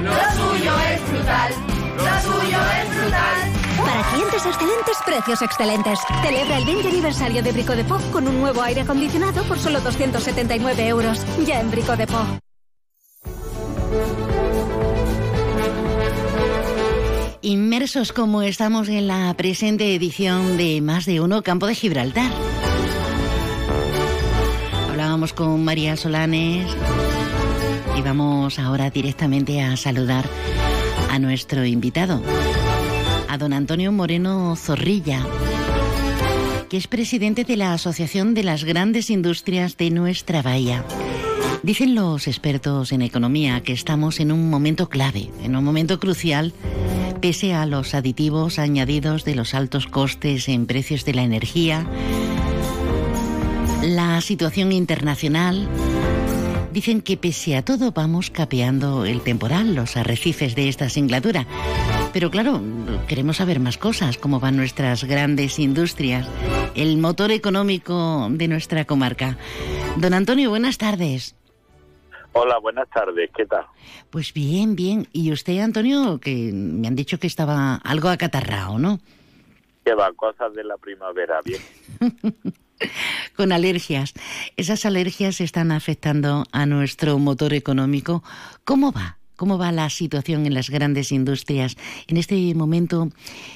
Lo 0.04 0.14
suyo 0.36 0.72
es 0.94 1.12
brutal, 1.12 1.52
lo 1.98 2.22
suyo 2.22 2.58
es 2.82 2.90
brutal. 2.98 3.38
Para 3.86 4.04
clientes 4.12 4.46
excelentes, 4.46 4.98
precios 5.06 5.42
excelentes. 5.42 6.00
Celebra 6.24 6.58
el 6.58 6.66
20 6.66 6.88
aniversario 6.88 7.44
de 7.44 7.52
Brico 7.52 7.76
de 7.76 7.84
Po 7.84 8.00
con 8.12 8.28
un 8.28 8.40
nuevo 8.40 8.62
aire 8.62 8.82
acondicionado 8.82 9.44
por 9.44 9.60
solo 9.60 9.82
279 9.82 10.88
euros. 10.88 11.26
Ya 11.46 11.60
en 11.60 11.72
Brico 11.72 11.96
de 11.98 12.08
Po. 12.08 12.26
Inmersos 17.42 18.12
como 18.12 18.42
estamos 18.42 18.90
en 18.90 19.08
la 19.08 19.34
presente 19.38 19.94
edición 19.94 20.58
de 20.58 20.82
Más 20.82 21.06
de 21.06 21.22
Uno 21.22 21.44
Campo 21.44 21.68
de 21.68 21.76
Gibraltar 21.76 22.32
con 25.34 25.64
María 25.64 25.98
Solanes. 25.98 26.68
Y 27.98 28.02
vamos 28.02 28.60
ahora 28.60 28.90
directamente 28.90 29.62
a 29.62 29.78
saludar 29.78 30.26
a 31.10 31.20
nuestro 31.20 31.66
invitado, 31.66 32.22
a 33.28 33.38
don 33.38 33.54
Antonio 33.54 33.92
Moreno 33.92 34.56
Zorrilla, 34.56 35.26
que 36.70 36.78
es 36.78 36.88
presidente 36.88 37.44
de 37.44 37.58
la 37.58 37.74
Asociación 37.74 38.34
de 38.34 38.44
las 38.44 38.64
Grandes 38.64 39.10
Industrias 39.10 39.78
de 39.78 39.92
nuestra 39.92 40.42
Bahía. 40.42 40.84
Dicen 41.64 41.96
los 41.96 42.28
expertos 42.28 42.92
en 42.92 43.02
economía 43.02 43.62
que 43.62 43.74
estamos 43.74 44.20
en 44.20 44.32
un 44.32 44.50
momento 44.50 44.90
clave, 44.90 45.32
en 45.44 45.56
un 45.56 45.64
momento 45.64 46.00
crucial, 46.00 46.54
pese 47.22 47.54
a 47.54 47.66
los 47.66 47.96
aditivos 47.96 48.60
añadidos 48.60 49.26
de 49.26 49.36
los 49.36 49.54
altos 49.54 49.88
costes 49.88 50.48
en 50.50 50.68
precios 50.68 51.06
de 51.06 51.14
la 51.14 51.24
energía, 51.24 51.88
la 53.86 54.20
situación 54.22 54.72
internacional. 54.72 55.68
Dicen 56.72 57.02
que 57.02 57.18
pese 57.18 57.56
a 57.56 57.64
todo 57.64 57.92
vamos 57.92 58.32
capeando 58.32 59.06
el 59.06 59.22
temporal, 59.22 59.76
los 59.76 59.96
arrecifes 59.96 60.56
de 60.56 60.68
esta 60.68 60.90
singladura. 60.90 61.46
Pero 62.12 62.32
claro, 62.32 62.62
queremos 63.08 63.38
saber 63.38 63.60
más 63.60 63.78
cosas, 63.78 64.18
cómo 64.18 64.40
van 64.40 64.58
nuestras 64.58 65.04
grandes 65.04 65.60
industrias, 65.60 66.28
el 66.76 66.98
motor 66.98 67.32
económico 67.32 68.28
de 68.32 68.48
nuestra 68.48 68.86
comarca. 68.86 69.38
Don 69.98 70.14
Antonio, 70.14 70.50
buenas 70.50 70.78
tardes. 70.78 71.36
Hola, 72.34 72.58
buenas 72.58 72.90
tardes, 72.90 73.30
¿qué 73.36 73.46
tal? 73.46 73.66
Pues 74.10 74.34
bien, 74.34 74.76
bien. 74.76 75.08
Y 75.14 75.32
usted, 75.32 75.60
Antonio, 75.60 76.20
que 76.20 76.52
me 76.54 76.88
han 76.88 76.96
dicho 76.96 77.18
que 77.20 77.28
estaba 77.28 77.76
algo 77.76 78.10
acatarrado, 78.10 78.78
¿no? 78.78 79.00
Que 79.86 79.94
va, 79.94 80.12
cosas 80.14 80.54
de 80.54 80.64
la 80.66 80.76
primavera, 80.78 81.40
bien. 81.46 81.62
Con 83.36 83.52
alergias. 83.52 84.14
Esas 84.58 84.86
alergias 84.86 85.42
están 85.42 85.72
afectando 85.72 86.44
a 86.52 86.66
nuestro 86.66 87.18
motor 87.20 87.54
económico. 87.54 88.24
¿Cómo 88.64 88.92
va? 88.92 89.18
¿Cómo 89.38 89.58
va 89.58 89.72
la 89.72 89.90
situación 89.90 90.46
en 90.46 90.54
las 90.54 90.70
grandes 90.70 91.12
industrias 91.12 91.76
en 92.08 92.18
este 92.18 92.36
momento 92.56 93.10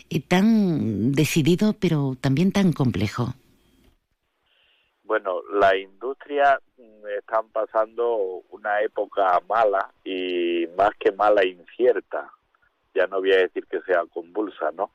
eh, 0.10 0.22
tan 0.22 1.14
decidido, 1.14 1.74
pero 1.80 2.18
también 2.20 2.52
tan 2.52 2.74
complejo? 2.74 3.34
Bueno, 5.04 5.42
la 5.60 5.76
industria 5.78 6.60
mm, 6.78 7.08
están 7.18 7.48
pasando 7.50 8.44
una 8.50 8.82
época 8.82 9.42
mala 9.48 9.90
y 10.04 10.68
más 10.78 10.92
que 11.00 11.12
mala, 11.14 11.46
incierta. 11.46 12.30
Ya 12.94 13.08
no 13.08 13.20
voy 13.20 13.32
a 13.32 13.38
decir 13.38 13.66
que 13.68 13.82
sea 13.82 14.04
convulsa, 14.14 14.72
¿no? 14.74 14.92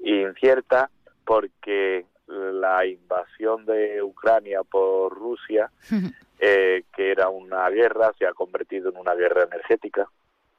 Incierta 0.00 0.90
porque 1.24 2.04
la 2.28 2.84
invasión 2.86 3.64
de 3.64 4.02
Ucrania 4.02 4.62
por 4.62 5.12
Rusia, 5.14 5.70
eh, 6.38 6.84
que 6.94 7.10
era 7.10 7.28
una 7.28 7.68
guerra, 7.70 8.12
se 8.18 8.26
ha 8.26 8.32
convertido 8.32 8.90
en 8.90 8.96
una 8.96 9.14
guerra 9.14 9.44
energética 9.44 10.08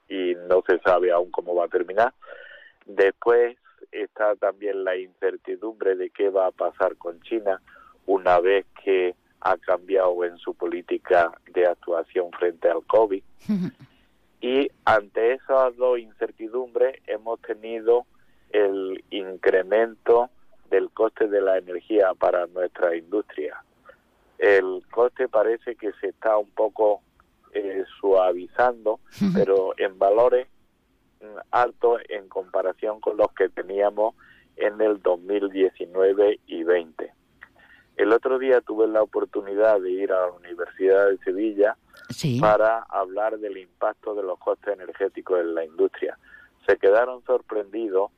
y 0.08 0.36
no 0.48 0.64
se 0.68 0.80
sabe 0.80 1.12
aún 1.12 1.32
cómo 1.32 1.56
va 1.56 1.66
a 1.66 1.70
terminar. 1.70 2.14
Después 2.86 3.58
está 3.92 4.36
también 4.36 4.84
la 4.84 4.98
incertidumbre 4.98 5.96
de 5.96 6.10
qué 6.10 6.30
va 6.30 6.48
a 6.48 6.52
pasar 6.52 6.96
con 6.98 7.22
China 7.22 7.62
una 8.06 8.40
vez 8.40 8.66
que 8.84 9.16
ha 9.42 9.58
cambiado 9.58 10.26
en 10.26 10.38
su 10.38 10.54
política 10.56 11.32
de 11.54 11.66
actuación 11.68 12.32
frente 12.32 12.70
al 12.70 12.84
COVID. 12.86 13.24
y 14.42 14.72
ante 14.86 15.34
esas 15.34 15.76
dos 15.78 16.00
incertidumbres 16.00 17.00
hemos 17.08 17.40
tenido 17.42 18.06
el 18.52 19.04
incremento 19.12 20.30
del 20.70 20.90
coste 20.92 21.28
de 21.28 21.42
la 21.42 21.58
energía 21.58 22.14
para 22.14 22.48
nuestra 22.48 22.96
industria. 22.96 23.64
El 24.38 24.84
coste 24.90 25.28
parece 25.28 25.76
que 25.76 25.92
se 26.00 26.08
está 26.08 26.38
un 26.38 26.50
poco 26.52 27.02
eh, 27.54 27.84
suavizando, 28.00 29.00
pero 29.34 29.74
en 29.78 29.98
valores 30.00 30.48
mm, 31.22 31.38
altos 31.52 32.02
en 32.08 32.30
comparación 32.30 33.00
con 33.02 33.18
los 33.18 33.32
que 33.34 33.50
teníamos 33.50 34.16
en 34.56 34.80
el 34.82 35.02
2019 35.02 36.40
y 36.48 36.64
20. 36.64 37.14
El 37.98 38.14
otro 38.14 38.40
día 38.40 38.62
tuve 38.62 38.88
la 38.88 39.02
oportunidad 39.02 39.82
de 39.82 39.92
ir 39.92 40.14
a 40.14 40.28
la 40.28 40.32
Universidad 40.32 41.10
de 41.10 41.18
Sevilla 41.18 41.76
para 42.40 42.80
hablar 42.90 43.40
del 43.40 43.58
impacto 43.58 44.16
de 44.16 44.24
los 44.24 44.40
costes 44.40 44.74
energéticos 44.74 45.42
en 45.42 45.54
la 45.54 45.66
industria. 45.66 46.18
Se 46.66 46.78
quedaron 46.78 47.24
sorprendidos 47.26 48.12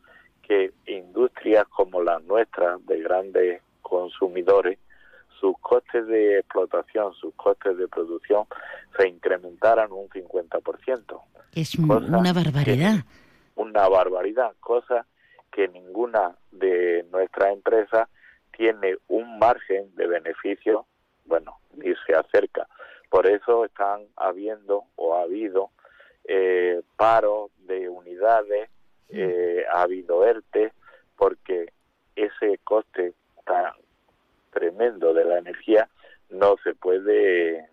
que 0.52 0.74
industrias 0.88 1.66
como 1.70 2.02
las 2.02 2.22
nuestras, 2.24 2.86
de 2.86 3.00
grandes 3.00 3.62
consumidores, 3.82 4.78
sus 5.40 5.58
costes 5.60 6.06
de 6.08 6.40
explotación, 6.40 7.14
sus 7.14 7.34
costes 7.36 7.78
de 7.78 7.88
producción 7.88 8.44
se 8.98 9.08
incrementaran 9.08 9.94
un 9.94 10.10
50%. 10.10 11.22
Es 11.54 11.76
una 11.76 12.34
barbaridad. 12.34 12.96
Una 13.56 13.88
barbaridad, 13.88 14.54
cosa 14.60 15.06
que 15.54 15.70
ninguna 15.70 16.36
de 16.52 17.06
nuestras 17.14 17.54
empresas 17.54 18.10
tiene 18.52 18.98
un 19.08 19.40
margen 19.40 19.96
de 19.96 20.06
beneficio, 20.06 20.86
bueno, 21.24 21.60
ni 21.78 21.94
se 22.06 22.14
acerca. 22.14 22.68
Por 23.10 23.26
eso 23.26 23.64
están 23.64 24.02
habiendo 24.18 24.84
o 24.98 25.16
ha 25.16 25.22
habido 25.22 25.70
eh, 26.26 26.82
paros 26.98 27.52
de 27.60 27.88
unidades, 27.88 28.70
eh, 29.12 29.66
ha 29.72 29.84
habido 29.84 30.26
ERTE, 30.26 30.72
porque 31.18 31.72
ese 32.16 32.60
coste 32.64 33.14
tan 33.46 33.74
tremendo 34.52 35.14
de 35.14 35.26
la 35.26 35.38
energía 35.40 35.90
no 36.30 36.56
se 36.64 36.74
puede 36.76 37.68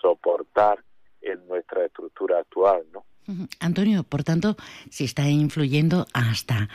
soportar 0.00 0.82
en 1.20 1.46
nuestra 1.46 1.84
estructura 1.84 2.40
actual, 2.40 2.84
¿no? 2.92 3.04
Antonio, 3.60 4.02
por 4.02 4.24
tanto, 4.24 4.56
si 4.90 5.04
está 5.04 5.28
influyendo 5.28 6.06
hasta 6.12 6.68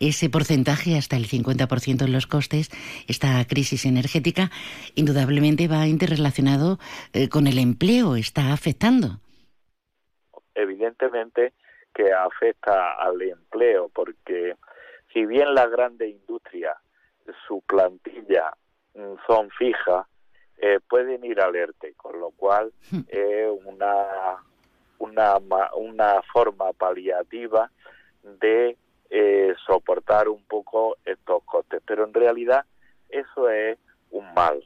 ese 0.00 0.28
porcentaje, 0.28 0.98
hasta 0.98 1.16
el 1.16 1.26
50% 1.26 2.04
en 2.04 2.12
los 2.12 2.26
costes, 2.26 2.70
esta 3.08 3.42
crisis 3.46 3.86
energética, 3.86 4.50
indudablemente 4.94 5.66
va 5.66 5.88
interrelacionado 5.88 6.78
eh, 7.14 7.30
con 7.30 7.46
el 7.46 7.58
empleo, 7.58 8.16
está 8.16 8.52
afectando. 8.52 9.20
Evidentemente 10.54 11.54
que 11.94 12.12
afecta 12.12 12.94
al 12.94 13.22
empleo, 13.22 13.88
porque 13.88 14.56
si 15.12 15.24
bien 15.26 15.54
la 15.54 15.66
grande 15.66 16.08
industria, 16.08 16.76
su 17.46 17.62
plantilla 17.62 18.52
mm, 18.94 19.14
son 19.26 19.50
fijas, 19.50 20.06
eh, 20.58 20.80
pueden 20.88 21.24
ir 21.24 21.40
al 21.40 21.54
ERTE, 21.56 21.94
con 21.94 22.20
lo 22.20 22.30
cual 22.30 22.72
es 23.08 23.48
una 23.64 24.38
una, 24.98 25.38
una 25.76 26.22
forma 26.32 26.72
paliativa 26.72 27.70
de 28.22 28.76
eh, 29.10 29.54
soportar 29.66 30.28
un 30.28 30.44
poco 30.44 30.96
estos 31.04 31.42
costes. 31.44 31.82
Pero 31.86 32.04
en 32.04 32.14
realidad 32.14 32.64
eso 33.08 33.48
es 33.50 33.78
un 34.10 34.32
mal. 34.34 34.62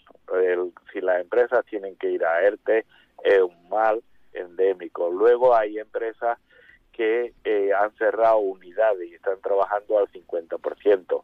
si 0.93 1.01
las 1.01 1.21
empresas 1.21 1.65
tienen 1.67 1.97
que 1.97 2.11
ir 2.11 2.25
a 2.25 2.43
ERTE, 2.43 2.87
es 3.25 3.41
un 3.41 3.69
mal 3.69 4.03
endémico. 4.33 5.11
Luego 5.11 5.55
hay 5.55 5.79
empresas 5.79 6.39
que 6.99 7.33
eh, 7.45 7.71
han 7.73 7.97
cerrado 7.97 8.37
unidades 8.39 9.09
y 9.09 9.15
están 9.15 9.41
trabajando 9.41 10.01
al 10.01 10.09
50%. 10.09 11.23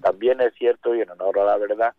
También 0.00 0.40
es 0.40 0.54
cierto, 0.54 0.94
y 0.94 1.00
en 1.00 1.10
honor 1.10 1.40
a 1.40 1.44
la 1.44 1.56
verdad, 1.56 1.94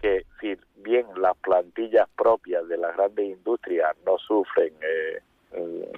que 0.00 0.24
si 0.40 0.56
bien 0.76 1.04
las 1.16 1.36
plantillas 1.38 2.08
propias 2.16 2.68
de 2.68 2.76
las 2.76 2.96
grandes 2.96 3.26
industrias 3.26 3.96
no 4.06 4.16
sufren 4.18 4.72
eh, 4.80 5.20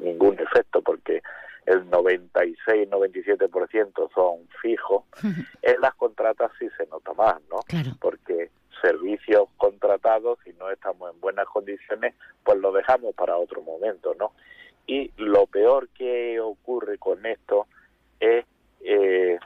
ningún 0.03 0.40
efecto 0.40 0.81
porque 0.81 1.23
el 1.66 1.85
96-97% 1.90 4.09
son 4.14 4.49
fijos, 4.62 5.05
en 5.61 5.81
las 5.83 5.95
contratas 5.97 6.51
sí 6.59 6.66
se 6.79 6.87
nota 6.87 7.12
más, 7.12 7.37
¿no? 7.51 7.61
Porque 8.01 8.49
servicios 8.81 9.51
contratados, 9.59 10.38
si 10.45 10.55
no 10.55 10.71
estamos 10.71 11.12
en 11.12 11.21
buenas 11.21 11.45
condiciones, 11.47 12.14
pues 12.43 12.57
lo 12.59 12.73
dejamos 12.73 13.14
para 13.14 13.37
otro 13.37 13.61
momento, 13.61 14.14
¿no? 14.19 14.33
Y 14.90 15.12
lo 15.18 15.46
peor 15.46 15.88
que 15.90 16.40
ocurre 16.40 16.98
con 16.98 17.24
esto 17.24 17.68
es 18.18 18.44
eh, 18.81 19.38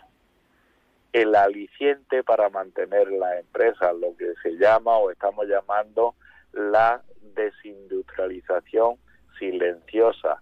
el 1.13 1.35
aliciente 1.35 2.25
para 2.25 2.49
mantener 2.49 3.13
la 3.13 3.39
empresa, 3.39 3.93
lo 3.93 4.17
que 4.17 4.33
se 4.43 4.57
llama 4.57 4.97
o 4.97 5.11
estamos 5.11 5.47
llamando 5.47 6.15
la 6.55 7.03
desindustrialización 7.35 8.97
silenciosa. 9.39 10.41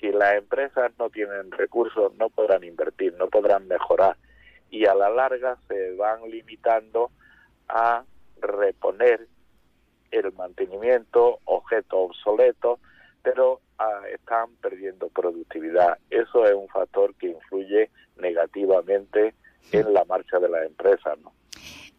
Si 0.00 0.10
las 0.10 0.34
empresas 0.34 0.90
no 0.98 1.10
tienen 1.10 1.52
recursos, 1.52 2.12
no 2.16 2.28
podrán 2.28 2.64
invertir, 2.64 3.14
no 3.14 3.28
podrán 3.28 3.68
mejorar 3.68 4.16
y 4.68 4.84
a 4.84 4.96
la 4.96 5.10
larga 5.10 5.58
se 5.68 5.94
van 5.94 6.28
limitando 6.28 7.12
a 7.68 8.02
reponer 8.40 9.28
el 10.10 10.32
mantenimiento, 10.32 11.38
objetos 11.44 12.10
obsoletos, 12.10 12.80
pero 13.22 13.60
ah, 13.78 14.02
están 14.12 14.54
perdiendo 14.56 15.08
productividad. 15.08 15.98
Eso 16.10 16.46
es 16.46 16.54
un 16.54 16.68
factor 16.68 17.14
que 17.14 17.28
influye 17.28 17.90
negativamente 18.16 19.34
en 19.72 19.92
la 19.92 20.04
marcha 20.04 20.38
de 20.38 20.48
las 20.48 20.66
empresas. 20.66 21.18
¿no? 21.20 21.32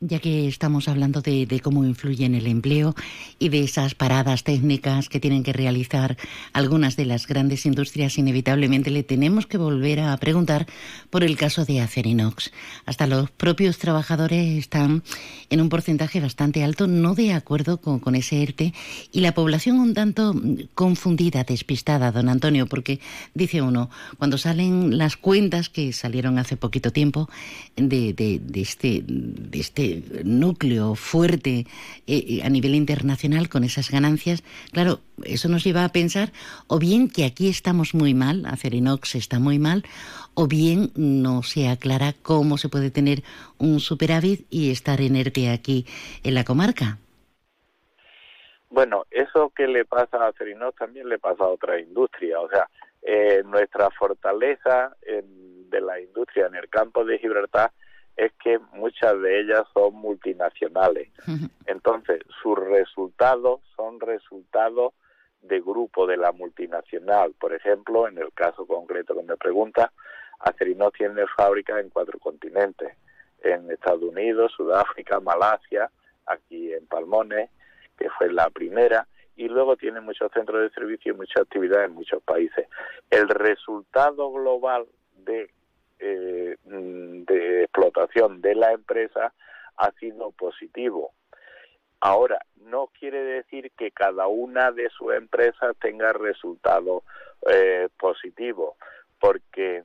Ya 0.01 0.17
que 0.17 0.47
estamos 0.47 0.87
hablando 0.87 1.21
de, 1.21 1.45
de, 1.45 1.59
cómo 1.59 1.85
influye 1.85 2.25
en 2.25 2.33
el 2.33 2.47
empleo 2.47 2.95
y 3.37 3.49
de 3.49 3.61
esas 3.61 3.93
paradas 3.93 4.43
técnicas 4.43 5.09
que 5.09 5.19
tienen 5.19 5.43
que 5.43 5.53
realizar 5.53 6.17
algunas 6.53 6.95
de 6.95 7.05
las 7.05 7.27
grandes 7.27 7.67
industrias, 7.67 8.17
inevitablemente 8.17 8.89
le 8.89 9.03
tenemos 9.03 9.45
que 9.45 9.59
volver 9.59 9.99
a 9.99 10.17
preguntar 10.17 10.65
por 11.11 11.23
el 11.23 11.37
caso 11.37 11.65
de 11.65 11.81
Acerinox. 11.81 12.51
Hasta 12.87 13.05
los 13.05 13.29
propios 13.29 13.77
trabajadores 13.77 14.57
están 14.57 15.03
en 15.51 15.61
un 15.61 15.69
porcentaje 15.69 16.19
bastante 16.19 16.63
alto, 16.63 16.87
no 16.87 17.13
de 17.13 17.33
acuerdo 17.33 17.77
con, 17.77 18.15
ese 18.15 18.41
ERTE, 18.41 18.73
y 19.11 19.19
la 19.19 19.35
población 19.35 19.79
un 19.79 19.93
tanto 19.93 20.33
confundida, 20.73 21.43
despistada, 21.43 22.11
don 22.11 22.27
Antonio, 22.27 22.65
porque 22.65 22.99
dice 23.35 23.61
uno, 23.61 23.91
cuando 24.17 24.39
salen 24.39 24.97
las 24.97 25.15
cuentas 25.15 25.69
que 25.69 25.93
salieron 25.93 26.39
hace 26.39 26.57
poquito 26.57 26.91
tiempo 26.91 27.29
de 27.75 28.41
este, 28.55 29.03
de 29.05 29.59
este 29.59 29.90
núcleo 30.23 30.95
fuerte 30.95 31.65
eh, 32.07 32.41
a 32.43 32.49
nivel 32.49 32.75
internacional 32.75 33.49
con 33.49 33.63
esas 33.63 33.89
ganancias, 33.89 34.43
claro, 34.71 34.99
eso 35.23 35.49
nos 35.49 35.63
lleva 35.63 35.85
a 35.85 35.89
pensar 35.89 36.31
o 36.67 36.79
bien 36.79 37.09
que 37.09 37.25
aquí 37.25 37.49
estamos 37.49 37.93
muy 37.93 38.13
mal, 38.13 38.45
Acerinox 38.45 39.15
está 39.15 39.39
muy 39.39 39.59
mal, 39.59 39.83
o 40.33 40.47
bien 40.47 40.91
no 40.95 41.43
se 41.43 41.69
aclara 41.69 42.13
cómo 42.21 42.57
se 42.57 42.69
puede 42.69 42.91
tener 42.91 43.23
un 43.57 43.79
superávit 43.79 44.45
y 44.49 44.71
estar 44.71 45.01
enerte 45.01 45.49
aquí 45.49 45.85
en 46.23 46.35
la 46.35 46.43
comarca. 46.43 46.97
Bueno, 48.69 49.05
eso 49.11 49.51
que 49.55 49.67
le 49.67 49.83
pasa 49.83 50.17
a 50.17 50.29
Acerinox 50.29 50.77
también 50.77 51.09
le 51.09 51.19
pasa 51.19 51.43
a 51.43 51.47
otra 51.47 51.79
industria, 51.79 52.39
o 52.39 52.49
sea, 52.49 52.69
eh, 53.01 53.43
nuestra 53.45 53.89
fortaleza 53.91 54.95
en, 55.01 55.69
de 55.69 55.81
la 55.81 55.99
industria 55.99 56.47
en 56.47 56.55
el 56.55 56.69
campo 56.69 57.03
de 57.03 57.17
Gibraltar 57.17 57.71
es 58.17 58.31
que 58.43 58.59
muchas 58.73 59.19
de 59.21 59.41
ellas 59.41 59.63
son 59.73 59.95
multinacionales. 59.95 61.09
Entonces, 61.65 62.21
sus 62.41 62.57
resultados 62.57 63.61
son 63.75 63.99
resultados 63.99 64.93
de 65.41 65.59
grupo 65.59 66.05
de 66.05 66.17
la 66.17 66.31
multinacional. 66.31 67.33
Por 67.39 67.53
ejemplo, 67.53 68.07
en 68.07 68.17
el 68.17 68.31
caso 68.33 68.65
concreto 68.65 69.15
que 69.15 69.23
me 69.23 69.37
pregunta, 69.37 69.91
Acerinox 70.39 70.97
tiene 70.97 71.25
fábricas 71.35 71.79
en 71.79 71.89
cuatro 71.89 72.19
continentes, 72.19 72.95
en 73.43 73.69
Estados 73.71 74.03
Unidos, 74.03 74.51
Sudáfrica, 74.55 75.19
Malasia, 75.19 75.89
aquí 76.25 76.73
en 76.73 76.85
Palmones, 76.87 77.49
que 77.97 78.09
fue 78.09 78.31
la 78.31 78.49
primera, 78.49 79.07
y 79.35 79.47
luego 79.47 79.75
tiene 79.75 80.01
muchos 80.01 80.31
centros 80.31 80.61
de 80.61 80.69
servicio 80.71 81.13
y 81.13 81.17
muchas 81.17 81.43
actividades 81.43 81.89
en 81.89 81.95
muchos 81.95 82.21
países. 82.23 82.67
El 83.09 83.27
resultado 83.29 84.31
global 84.31 84.85
de 85.15 85.49
eh, 86.01 86.55
de 86.63 87.63
explotación 87.63 88.41
de 88.41 88.55
la 88.55 88.71
empresa 88.71 89.33
ha 89.77 89.91
sido 89.93 90.31
positivo. 90.31 91.13
Ahora, 91.99 92.39
no 92.55 92.87
quiere 92.99 93.23
decir 93.23 93.71
que 93.77 93.91
cada 93.91 94.27
una 94.27 94.71
de 94.71 94.89
sus 94.89 95.13
empresas 95.13 95.75
tenga 95.79 96.11
resultados 96.13 97.03
eh, 97.47 97.89
positivos, 97.99 98.75
porque 99.19 99.83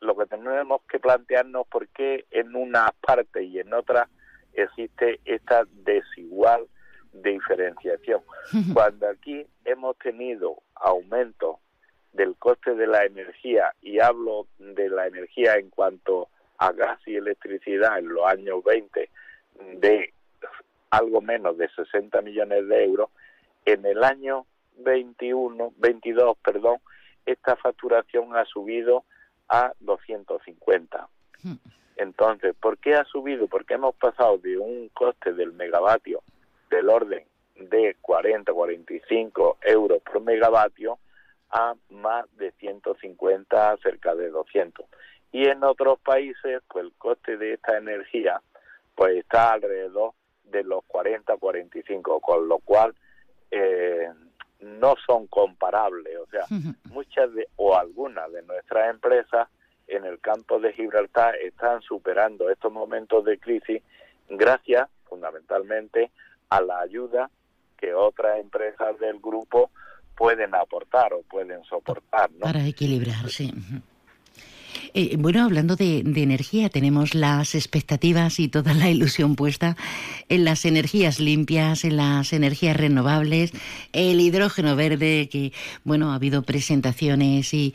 lo 0.00 0.16
que 0.16 0.26
tenemos 0.26 0.82
que 0.88 0.98
plantearnos 0.98 1.66
por 1.68 1.88
qué 1.88 2.24
en 2.30 2.56
una 2.56 2.92
parte 3.00 3.44
y 3.44 3.58
en 3.58 3.72
otra 3.74 4.08
existe 4.54 5.20
esta 5.24 5.64
desigual 5.70 6.66
diferenciación. 7.12 8.22
Cuando 8.74 9.08
aquí 9.08 9.46
hemos 9.64 9.96
tenido 9.98 10.62
aumentos 10.74 11.56
del 12.12 12.36
coste 12.36 12.74
de 12.74 12.86
la 12.86 13.04
energía 13.04 13.74
y 13.80 14.00
hablo 14.00 14.46
de 14.58 14.88
la 14.88 15.06
energía 15.06 15.54
en 15.54 15.70
cuanto 15.70 16.28
a 16.58 16.72
gas 16.72 17.00
y 17.06 17.16
electricidad 17.16 17.98
en 17.98 18.08
los 18.08 18.24
años 18.26 18.62
20 18.64 19.10
de 19.74 20.12
algo 20.90 21.20
menos 21.22 21.56
de 21.56 21.68
60 21.70 22.20
millones 22.20 22.68
de 22.68 22.84
euros, 22.84 23.10
en 23.64 23.86
el 23.86 24.04
año 24.04 24.46
21, 24.78 25.72
22, 25.78 26.36
perdón, 26.44 26.78
esta 27.24 27.56
facturación 27.56 28.36
ha 28.36 28.44
subido 28.44 29.04
a 29.48 29.72
250. 29.80 31.08
Entonces, 31.96 32.54
¿por 32.60 32.78
qué 32.78 32.94
ha 32.94 33.04
subido? 33.04 33.48
Porque 33.48 33.74
hemos 33.74 33.94
pasado 33.94 34.38
de 34.38 34.58
un 34.58 34.88
coste 34.90 35.32
del 35.32 35.52
megavatio 35.52 36.22
del 36.70 36.88
orden 36.88 37.24
de 37.56 37.96
40, 38.00 38.52
45 38.52 39.58
euros 39.62 40.02
por 40.02 40.20
megavatio 40.22 40.98
a 41.52 41.74
más 41.90 42.24
de 42.36 42.50
150, 42.52 43.76
cerca 43.82 44.14
de 44.14 44.30
200. 44.30 44.86
Y 45.32 45.46
en 45.46 45.62
otros 45.64 46.00
países, 46.00 46.62
pues 46.68 46.84
el 46.84 46.92
coste 46.94 47.36
de 47.36 47.54
esta 47.54 47.76
energía 47.76 48.40
pues 48.94 49.16
está 49.16 49.52
alrededor 49.52 50.12
de 50.44 50.64
los 50.64 50.84
40, 50.84 51.36
45, 51.36 52.20
con 52.20 52.48
lo 52.48 52.58
cual 52.58 52.94
eh, 53.50 54.08
no 54.60 54.94
son 55.06 55.26
comparables. 55.26 56.18
O 56.18 56.26
sea, 56.26 56.44
muchas 56.90 57.32
de, 57.34 57.48
o 57.56 57.76
algunas 57.76 58.30
de 58.32 58.42
nuestras 58.42 58.90
empresas 58.90 59.48
en 59.86 60.04
el 60.04 60.20
campo 60.20 60.58
de 60.58 60.72
Gibraltar 60.72 61.36
están 61.36 61.82
superando 61.82 62.50
estos 62.50 62.72
momentos 62.72 63.24
de 63.24 63.38
crisis 63.38 63.82
gracias 64.28 64.88
fundamentalmente 65.04 66.10
a 66.48 66.60
la 66.60 66.80
ayuda 66.80 67.30
que 67.76 67.94
otras 67.94 68.38
empresas 68.38 68.98
del 68.98 69.18
grupo 69.18 69.70
pueden 70.16 70.54
aportar 70.54 71.12
o 71.12 71.22
pueden 71.22 71.62
soportar. 71.64 72.30
¿no? 72.32 72.40
Para 72.40 72.66
equilibrar, 72.66 73.28
sí. 73.28 73.52
Eh, 74.94 75.16
bueno, 75.18 75.44
hablando 75.44 75.76
de, 75.76 75.98
energía, 75.98 76.68
tenemos 76.68 77.14
las 77.14 77.54
expectativas 77.54 78.38
y 78.40 78.48
toda 78.48 78.74
la 78.74 78.90
ilusión 78.90 79.36
puesta 79.36 79.76
en 80.28 80.44
las 80.44 80.64
energías 80.64 81.20
limpias, 81.20 81.84
en 81.84 81.96
las 81.96 82.32
energías 82.32 82.76
renovables, 82.76 83.52
el 83.92 84.20
hidrógeno 84.20 84.76
verde, 84.76 85.28
que, 85.30 85.52
bueno, 85.84 86.12
ha 86.12 86.16
habido 86.16 86.42
presentaciones 86.42 87.54
y, 87.54 87.74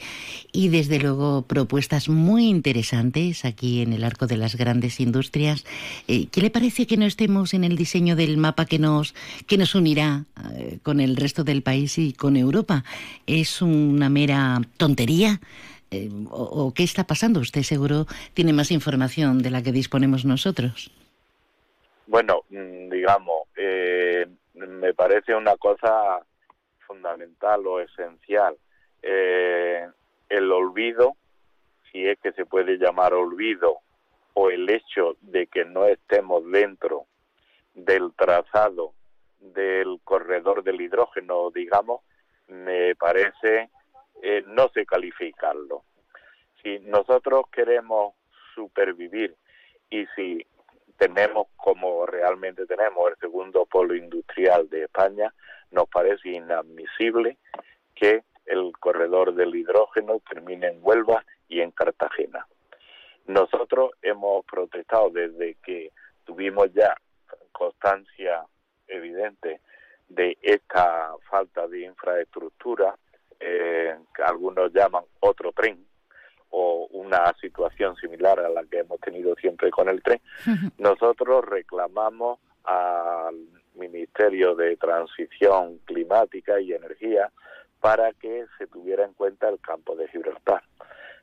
y 0.51 0.69
desde 0.69 0.99
luego 0.99 1.43
propuestas 1.43 2.09
muy 2.09 2.47
interesantes 2.47 3.45
aquí 3.45 3.81
en 3.81 3.93
el 3.93 4.03
arco 4.03 4.27
de 4.27 4.37
las 4.37 4.55
grandes 4.55 4.99
industrias. 4.99 5.65
Eh, 6.07 6.27
¿Qué 6.31 6.41
le 6.41 6.49
parece 6.49 6.87
que 6.87 6.97
no 6.97 7.05
estemos 7.05 7.53
en 7.53 7.63
el 7.63 7.75
diseño 7.75 8.15
del 8.15 8.37
mapa 8.37 8.65
que 8.65 8.79
nos, 8.79 9.13
que 9.45 9.57
nos 9.57 9.75
unirá 9.75 10.25
eh, 10.55 10.79
con 10.83 10.99
el 10.99 11.15
resto 11.15 11.43
del 11.43 11.61
país 11.61 11.97
y 11.97 12.13
con 12.13 12.37
Europa? 12.37 12.83
¿Es 13.25 13.61
una 13.61 14.09
mera 14.09 14.61
tontería? 14.77 15.39
Eh, 15.91 16.09
o, 16.29 16.73
qué 16.75 16.83
está 16.83 17.05
pasando? 17.05 17.39
Usted 17.39 17.61
seguro 17.61 18.05
tiene 18.33 18.53
más 18.53 18.71
información 18.71 19.39
de 19.39 19.51
la 19.51 19.63
que 19.63 19.71
disponemos 19.71 20.25
nosotros. 20.25 20.91
Bueno, 22.07 22.43
mm, 22.49 22.89
digamos, 22.89 23.47
eh, 23.55 24.25
me 24.53 24.93
parece 24.93 25.35
una 25.35 25.55
cosa 25.57 26.19
fundamental 26.85 27.65
o 27.67 27.79
esencial. 27.79 28.55
Eh, 29.01 29.87
el 30.29 30.51
olvido, 30.51 31.15
si 31.91 32.05
es 32.05 32.17
que 32.19 32.31
se 32.33 32.45
puede 32.45 32.77
llamar 32.77 33.13
olvido, 33.13 33.79
o 34.33 34.49
el 34.49 34.69
hecho 34.69 35.17
de 35.21 35.47
que 35.47 35.65
no 35.65 35.85
estemos 35.85 36.43
dentro 36.51 37.05
del 37.73 38.13
trazado 38.13 38.93
del 39.39 39.99
corredor 40.03 40.63
del 40.63 40.81
hidrógeno, 40.81 41.49
digamos, 41.51 42.01
me 42.47 42.95
parece 42.95 43.69
eh, 44.29 44.43
no 44.45 44.67
sé 44.73 44.85
calificarlo. 44.85 45.85
Si 46.61 46.79
nosotros 46.79 47.45
queremos 47.49 48.13
supervivir 48.53 49.33
y 49.89 50.05
si 50.17 50.45
tenemos 50.97 51.47
como 51.55 52.05
realmente 52.05 52.65
tenemos 52.65 53.09
el 53.09 53.17
segundo 53.19 53.65
polo 53.65 53.95
industrial 53.95 54.69
de 54.69 54.83
España, 54.83 55.33
nos 55.71 55.87
parece 55.87 56.27
inadmisible 56.27 57.37
que 57.95 58.25
el 58.45 58.73
corredor 58.77 59.33
del 59.33 59.55
hidrógeno 59.55 60.19
termine 60.27 60.67
en 60.67 60.79
Huelva 60.81 61.23
y 61.47 61.61
en 61.61 61.71
Cartagena. 61.71 62.45
Nosotros 63.27 63.91
hemos 64.01 64.43
protestado 64.43 65.09
desde 65.09 65.55
que 65.63 65.93
tuvimos 66.25 66.73
ya 66.73 66.97
constancia 67.53 68.43
evidente 68.89 69.61
de 70.09 70.37
esta 70.41 71.15
falta 71.29 71.65
de 71.69 71.85
infraestructura 71.85 72.93
eh, 73.39 73.95
que 74.15 74.23
algunos 74.23 74.73
llaman 74.73 75.03
otro 75.19 75.51
tren 75.51 75.85
o 76.49 76.87
una 76.91 77.33
situación 77.41 77.95
similar 77.97 78.39
a 78.39 78.49
la 78.49 78.63
que 78.65 78.79
hemos 78.79 78.99
tenido 79.01 79.35
siempre 79.35 79.69
con 79.69 79.89
el 79.89 80.01
tren, 80.01 80.21
nosotros 80.77 81.45
reclamamos 81.45 82.39
al 82.63 83.35
Ministerio 83.75 84.55
de 84.55 84.75
Transición 84.77 85.79
Climática 85.85 86.59
y 86.59 86.73
Energía 86.73 87.31
para 87.79 88.11
que 88.13 88.45
se 88.57 88.67
tuviera 88.67 89.05
en 89.05 89.13
cuenta 89.13 89.49
el 89.49 89.59
campo 89.59 89.95
de 89.95 90.07
Gibraltar. 90.07 90.63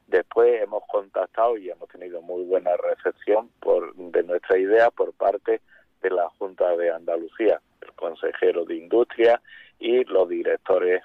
Después 0.06 0.62
hemos 0.62 0.84
contactado 0.90 1.56
y 1.56 1.70
hemos 1.70 1.88
tenido 1.88 2.20
muy 2.20 2.44
buena 2.44 2.70
recepción 2.76 3.50
por, 3.60 3.94
de 3.94 4.22
nuestra 4.22 4.58
idea 4.58 4.90
por 4.90 5.12
parte 5.14 5.60
de 6.02 6.10
la 6.10 6.28
Junta 6.38 6.76
de 6.76 6.90
Andalucía, 6.90 7.60
el 7.80 7.92
consejero 7.94 8.64
de 8.64 8.76
Industria 8.76 9.40
y 9.78 10.04
los 10.04 10.28
directores 10.28 11.02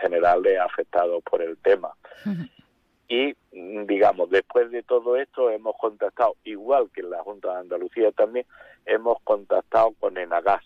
generales 0.00 0.58
afectados 0.60 1.22
por 1.22 1.42
el 1.42 1.56
tema. 1.58 1.92
Y, 3.08 3.34
digamos, 3.52 4.28
después 4.30 4.70
de 4.70 4.82
todo 4.82 5.16
esto 5.16 5.50
hemos 5.50 5.76
contactado, 5.78 6.36
igual 6.44 6.90
que 6.92 7.00
en 7.00 7.10
la 7.10 7.22
Junta 7.22 7.52
de 7.52 7.60
Andalucía 7.60 8.12
también, 8.12 8.46
hemos 8.84 9.20
contactado 9.22 9.92
con 9.98 10.18
Enagas, 10.18 10.64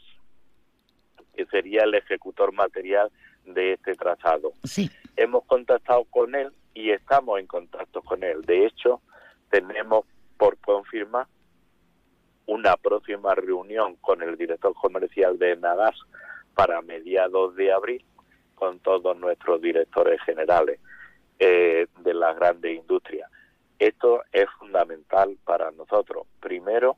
que 1.35 1.47
sería 1.47 1.85
el 1.85 1.95
ejecutor 1.95 2.53
material 2.53 3.11
de 3.45 3.75
este 3.75 3.95
trazado. 3.95 4.53
Sí. 4.65 4.91
Hemos 5.17 5.45
contactado 5.45 6.05
con 6.05 6.35
él 6.35 6.53
y 6.75 6.91
estamos 6.91 7.39
en 7.39 7.47
contacto 7.47 8.03
con 8.03 8.25
él. 8.25 8.43
De 8.43 8.67
hecho, 8.67 9.01
tenemos 9.51 10.05
por 10.37 10.59
confirmar 10.59 11.27
una 12.47 12.77
próxima 12.77 13.35
reunión 13.35 13.95
con 13.97 14.21
el 14.23 14.37
director 14.37 14.75
comercial 14.75 15.39
de 15.39 15.53
Enagas 15.53 15.97
para 16.55 16.83
mediados 16.83 17.55
de 17.55 17.73
abril 17.73 18.05
con 18.63 18.79
todos 18.79 19.19
nuestros 19.19 19.61
directores 19.61 20.23
generales 20.23 20.79
eh, 21.41 21.89
de 21.99 22.15
las 22.15 22.37
grandes 22.37 22.77
industrias. 22.77 23.29
Esto 23.77 24.23
es 24.31 24.47
fundamental 24.57 25.37
para 25.45 25.73
nosotros. 25.73 26.29
Primero, 26.39 26.97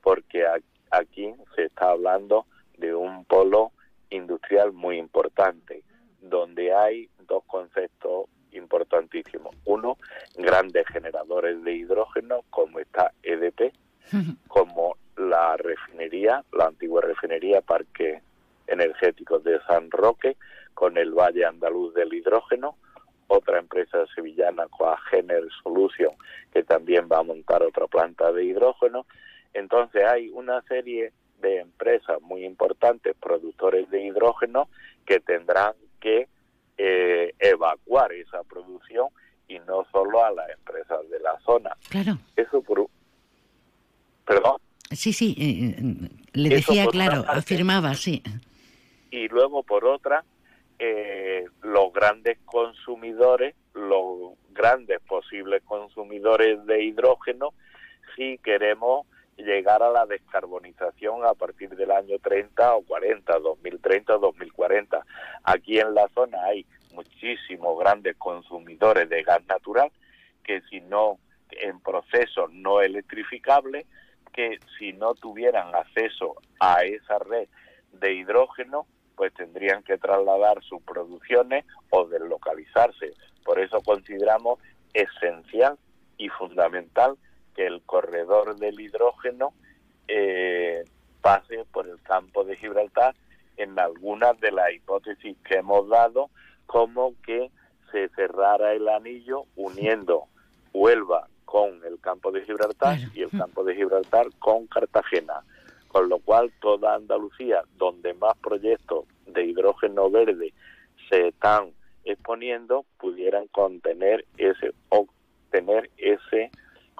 porque 0.00 0.46
aquí 0.90 1.34
se 1.54 1.64
está 1.64 1.90
hablando 1.90 2.46
de 2.78 2.94
un 2.94 3.26
polo 3.26 3.72
industrial 4.08 4.72
muy 4.72 4.96
importante, 4.96 5.82
donde 6.22 6.72
hay 6.72 7.10
dos 7.28 7.44
conceptos 7.44 8.30
importantísimos. 8.52 9.54
Uno, 9.66 9.98
grandes 10.36 10.86
generadores 10.86 11.62
de 11.62 11.74
hidrógeno, 11.74 12.40
como 12.48 12.78
está 12.78 13.12
EDP, 13.22 13.70
como 14.48 14.96
la 15.18 15.58
refinería, 15.58 16.42
la 16.54 16.68
antigua 16.68 17.02
refinería 17.02 17.60
Parque 17.60 18.22
Energético 18.66 19.40
de 19.40 19.60
San 19.66 19.90
Roque, 19.90 20.38
con 20.74 20.96
el 20.98 21.12
Valle 21.12 21.44
Andaluz 21.44 21.94
del 21.94 22.12
Hidrógeno, 22.12 22.76
otra 23.32 23.58
empresa 23.58 24.04
sevillana, 24.14 24.66
Coagener 24.68 25.44
Solution, 25.62 26.12
que 26.52 26.62
también 26.62 27.08
va 27.10 27.18
a 27.18 27.22
montar 27.22 27.62
otra 27.62 27.86
planta 27.86 28.30
de 28.32 28.44
hidrógeno. 28.44 29.06
Entonces 29.54 30.04
hay 30.04 30.28
una 30.28 30.60
serie 30.62 31.12
de 31.40 31.60
empresas 31.60 32.20
muy 32.20 32.44
importantes, 32.44 33.16
productores 33.20 33.88
de 33.90 34.04
hidrógeno, 34.04 34.68
que 35.06 35.20
tendrán 35.20 35.72
que 36.00 36.28
eh, 36.76 37.34
evacuar 37.38 38.12
esa 38.12 38.42
producción 38.44 39.08
y 39.48 39.58
no 39.60 39.86
solo 39.90 40.24
a 40.24 40.30
las 40.30 40.50
empresas 40.50 41.08
de 41.10 41.20
la 41.20 41.38
zona. 41.40 41.76
Claro. 41.88 42.18
Eso 42.36 42.62
por... 42.62 42.86
Perdón. 44.26 44.56
Sí, 44.90 45.12
sí, 45.12 45.34
eh, 45.38 45.74
eh, 45.78 46.08
le 46.34 46.48
decía, 46.50 46.86
claro, 46.86 47.24
afirmaba, 47.26 47.94
sí. 47.94 48.22
y 49.10 49.26
luego 49.28 49.62
por 49.62 49.86
otra 49.86 50.22
eh, 50.78 51.44
los 51.62 51.92
grandes 51.92 52.38
consumidores, 52.44 53.54
los 53.74 54.32
grandes 54.50 55.00
posibles 55.00 55.62
consumidores 55.64 56.64
de 56.66 56.84
hidrógeno, 56.84 57.54
si 58.16 58.38
queremos 58.38 59.06
llegar 59.36 59.82
a 59.82 59.90
la 59.90 60.06
descarbonización 60.06 61.24
a 61.24 61.34
partir 61.34 61.70
del 61.70 61.90
año 61.90 62.18
30 62.18 62.76
o 62.76 62.82
40, 62.82 63.38
2030 63.38 64.16
o 64.16 64.18
2040. 64.18 65.04
Aquí 65.44 65.78
en 65.78 65.94
la 65.94 66.08
zona 66.08 66.42
hay 66.44 66.66
muchísimos 66.92 67.78
grandes 67.78 68.16
consumidores 68.16 69.08
de 69.08 69.22
gas 69.22 69.44
natural 69.46 69.90
que 70.44 70.60
si 70.62 70.80
no 70.80 71.18
en 71.50 71.80
procesos 71.80 72.52
no 72.52 72.80
electrificables, 72.80 73.86
que 74.32 74.58
si 74.78 74.92
no 74.92 75.14
tuvieran 75.14 75.74
acceso 75.74 76.34
a 76.58 76.84
esa 76.84 77.18
red 77.18 77.48
de 77.92 78.14
hidrógeno, 78.14 78.86
pues 79.16 79.32
tendrían 79.34 79.82
que 79.82 79.98
trasladar 79.98 80.62
sus 80.62 80.82
producciones 80.82 81.64
o 81.90 82.06
deslocalizarse. 82.06 83.12
Por 83.44 83.58
eso 83.58 83.80
consideramos 83.82 84.58
esencial 84.94 85.76
y 86.18 86.28
fundamental 86.28 87.16
que 87.54 87.66
el 87.66 87.82
corredor 87.82 88.56
del 88.56 88.80
hidrógeno 88.80 89.52
eh, 90.08 90.84
pase 91.20 91.64
por 91.72 91.88
el 91.88 92.00
campo 92.02 92.44
de 92.44 92.56
Gibraltar 92.56 93.14
en 93.56 93.78
algunas 93.78 94.38
de 94.40 94.50
las 94.50 94.72
hipótesis 94.72 95.36
que 95.44 95.56
hemos 95.56 95.88
dado, 95.88 96.30
como 96.66 97.14
que 97.22 97.50
se 97.90 98.08
cerrara 98.10 98.72
el 98.72 98.88
anillo 98.88 99.44
uniendo 99.56 100.24
Huelva 100.72 101.28
con 101.44 101.84
el 101.84 102.00
campo 102.00 102.32
de 102.32 102.42
Gibraltar 102.44 102.98
y 103.14 103.22
el 103.22 103.30
campo 103.30 103.62
de 103.62 103.74
Gibraltar 103.74 104.26
con 104.38 104.66
Cartagena 104.66 105.42
con 105.92 106.08
lo 106.08 106.18
cual 106.18 106.50
toda 106.60 106.94
Andalucía, 106.94 107.62
donde 107.76 108.14
más 108.14 108.36
proyectos 108.38 109.04
de 109.26 109.44
hidrógeno 109.44 110.10
verde 110.10 110.54
se 111.10 111.28
están 111.28 111.72
exponiendo, 112.04 112.84
pudieran 112.98 113.46
contener 113.48 114.24
ese 114.38 114.72
o 114.88 115.06
tener 115.50 115.90
ese 115.98 116.50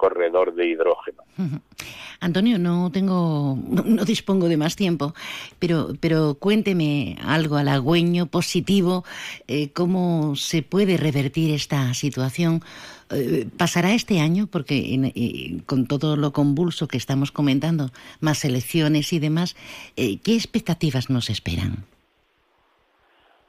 corredor 0.02 0.52
de 0.56 0.66
hidrógeno. 0.66 1.22
Antonio, 2.18 2.58
no 2.58 2.90
tengo, 2.90 3.56
no, 3.68 3.84
no 3.84 4.04
dispongo 4.04 4.48
de 4.48 4.56
más 4.56 4.74
tiempo, 4.74 5.14
pero, 5.60 5.90
pero 6.00 6.34
cuénteme 6.34 7.16
algo 7.24 7.54
halagüeño, 7.56 8.26
positivo, 8.26 9.04
eh, 9.46 9.70
cómo 9.72 10.34
se 10.34 10.62
puede 10.64 10.96
revertir 10.96 11.54
esta 11.54 11.94
situación. 11.94 12.62
Eh, 13.12 13.46
¿Pasará 13.56 13.94
este 13.94 14.18
año? 14.18 14.48
Porque 14.50 14.92
en- 14.94 15.12
eh, 15.14 15.62
con 15.66 15.86
todo 15.86 16.16
lo 16.16 16.32
convulso 16.32 16.88
que 16.88 16.96
estamos 16.96 17.30
comentando, 17.30 17.90
más 18.20 18.44
elecciones 18.44 19.12
y 19.12 19.20
demás, 19.20 19.54
eh, 19.94 20.18
¿qué 20.24 20.34
expectativas 20.34 21.10
nos 21.10 21.30
esperan? 21.30 21.84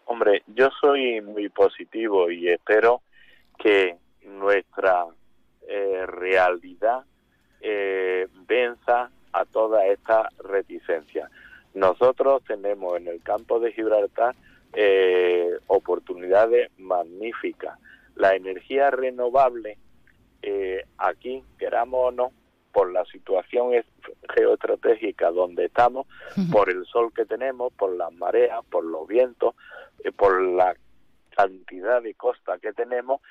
Hombre, 0.06 0.44
yo 0.56 0.70
soy 0.80 1.20
muy 1.22 1.50
positivo 1.50 2.30
y 2.30 2.48
espero 2.50 3.02
que 3.58 3.96
nuestra 4.40 5.06
eh, 5.68 6.06
realidad 6.06 7.04
eh, 7.62 8.28
venza 8.48 9.10
a 9.32 9.46
toda 9.46 9.86
esta 9.88 10.30
reticencia. 10.40 11.30
Nosotros 11.74 12.44
tenemos 12.46 12.98
en 12.98 13.08
el 13.08 13.22
campo 13.24 13.60
de 13.60 13.72
Gibraltar 13.72 14.36
eh, 14.74 15.50
oportunidades 15.68 16.70
magníficas. 16.78 17.78
La 18.16 18.36
energía 18.36 18.92
renovable, 18.92 19.78
eh, 20.42 20.84
aquí, 20.98 21.44
queramos 21.58 22.00
o 22.04 22.12
no, 22.12 22.32
por 22.72 22.92
la 22.92 23.06
situación 23.06 23.74
es- 23.74 23.86
geoestratégica 24.36 25.32
donde 25.32 25.66
estamos, 25.66 26.06
por 26.52 26.70
el 26.70 26.86
sol 26.86 27.12
que 27.16 27.26
tenemos, 27.26 27.72
por 27.74 27.96
las 27.96 28.12
mareas, 28.14 28.64
por 28.70 28.84
los 28.84 29.08
vientos, 29.08 29.56
eh, 30.04 30.12
por 30.12 30.42
la 30.42 30.76
cantidad 31.36 32.02
de 32.02 32.14
costa 32.16 32.58
que 32.60 32.74
tenemos, 32.74 33.22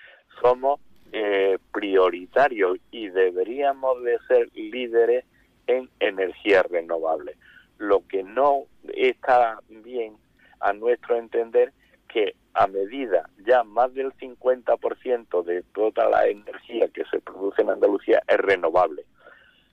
somos 0.40 0.80
eh, 1.12 1.58
prioritarios 1.72 2.78
y 2.90 3.08
deberíamos 3.08 4.02
de 4.02 4.18
ser 4.26 4.48
líderes 4.54 5.24
en 5.66 5.88
energía 6.00 6.62
renovable. 6.62 7.36
Lo 7.78 8.06
que 8.08 8.22
no 8.22 8.64
está 8.94 9.60
bien, 9.68 10.16
a 10.60 10.72
nuestro 10.72 11.16
entender, 11.16 11.72
que 12.08 12.34
a 12.54 12.66
medida 12.66 13.28
ya 13.46 13.64
más 13.64 13.92
del 13.94 14.12
50% 14.14 15.42
de 15.44 15.62
toda 15.74 16.08
la 16.08 16.26
energía 16.28 16.88
que 16.88 17.04
se 17.06 17.20
produce 17.20 17.62
en 17.62 17.70
Andalucía 17.70 18.22
es 18.26 18.36
renovable. 18.38 19.04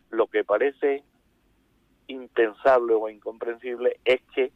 Lo 0.09 0.27
que 0.27 0.43
parece 0.43 1.03
impensable 2.07 2.95
o 2.95 3.09
incomprensible 3.09 3.99
es 4.03 4.21
que 4.33 4.51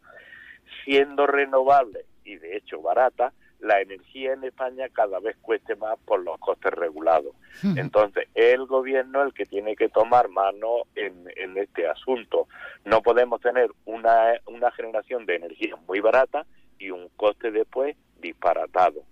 siendo 0.83 1.27
renovable 1.27 2.05
y 2.23 2.37
de 2.37 2.57
hecho 2.57 2.81
barata, 2.81 3.33
la 3.63 3.81
energía 3.81 4.33
en 4.33 4.43
España 4.43 4.89
cada 4.89 5.19
vez 5.19 5.37
cueste 5.41 5.75
más 5.75 5.97
por 6.05 6.21
los 6.23 6.37
costes 6.39 6.73
regulados. 6.73 7.33
Entonces, 7.75 8.27
es 8.35 8.53
el 8.53 8.65
gobierno 8.65 9.23
el 9.23 9.33
que 9.33 9.45
tiene 9.45 9.75
que 9.75 9.89
tomar 9.89 10.27
mano 10.27 10.83
en, 10.95 11.31
en 11.35 11.57
este 11.57 11.87
asunto. 11.87 12.47
No 12.83 13.01
podemos 13.01 13.39
tener 13.41 13.69
una, 13.85 14.33
una 14.47 14.71
generación 14.71 15.25
de 15.25 15.35
energía 15.35 15.75
muy 15.87 16.01
barata 16.01 16.45
y 16.77 16.89
un 16.89 17.07
coste 17.15 17.51
después 17.51 17.95
disparatado. 18.19 19.03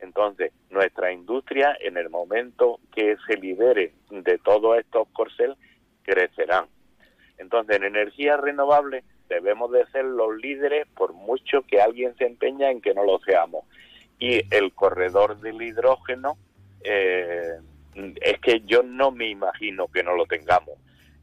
Entonces, 0.00 0.52
nuestra 0.68 1.12
industria, 1.12 1.76
en 1.80 1.96
el 1.96 2.10
momento 2.10 2.80
que 2.94 3.16
se 3.26 3.38
libere 3.38 3.94
de 4.10 4.38
todos 4.38 4.78
estos 4.78 5.08
corcel, 5.14 5.56
crecerán. 6.02 6.66
Entonces, 7.38 7.76
en 7.76 7.84
energía 7.84 8.36
renovable 8.36 9.02
debemos 9.28 9.72
de 9.72 9.86
ser 9.86 10.04
los 10.04 10.36
líderes 10.36 10.86
por 10.94 11.14
mucho 11.14 11.62
que 11.62 11.80
alguien 11.80 12.14
se 12.16 12.26
empeña 12.26 12.70
en 12.70 12.82
que 12.82 12.92
no 12.92 13.04
lo 13.04 13.18
seamos. 13.20 13.64
Y 14.18 14.42
el 14.54 14.72
corredor 14.72 15.40
del 15.40 15.60
hidrógeno, 15.60 16.36
eh, 16.82 17.58
es 17.94 18.40
que 18.40 18.60
yo 18.60 18.82
no 18.82 19.10
me 19.10 19.28
imagino 19.28 19.88
que 19.88 20.02
no 20.02 20.16
lo 20.16 20.26
tengamos. 20.26 20.78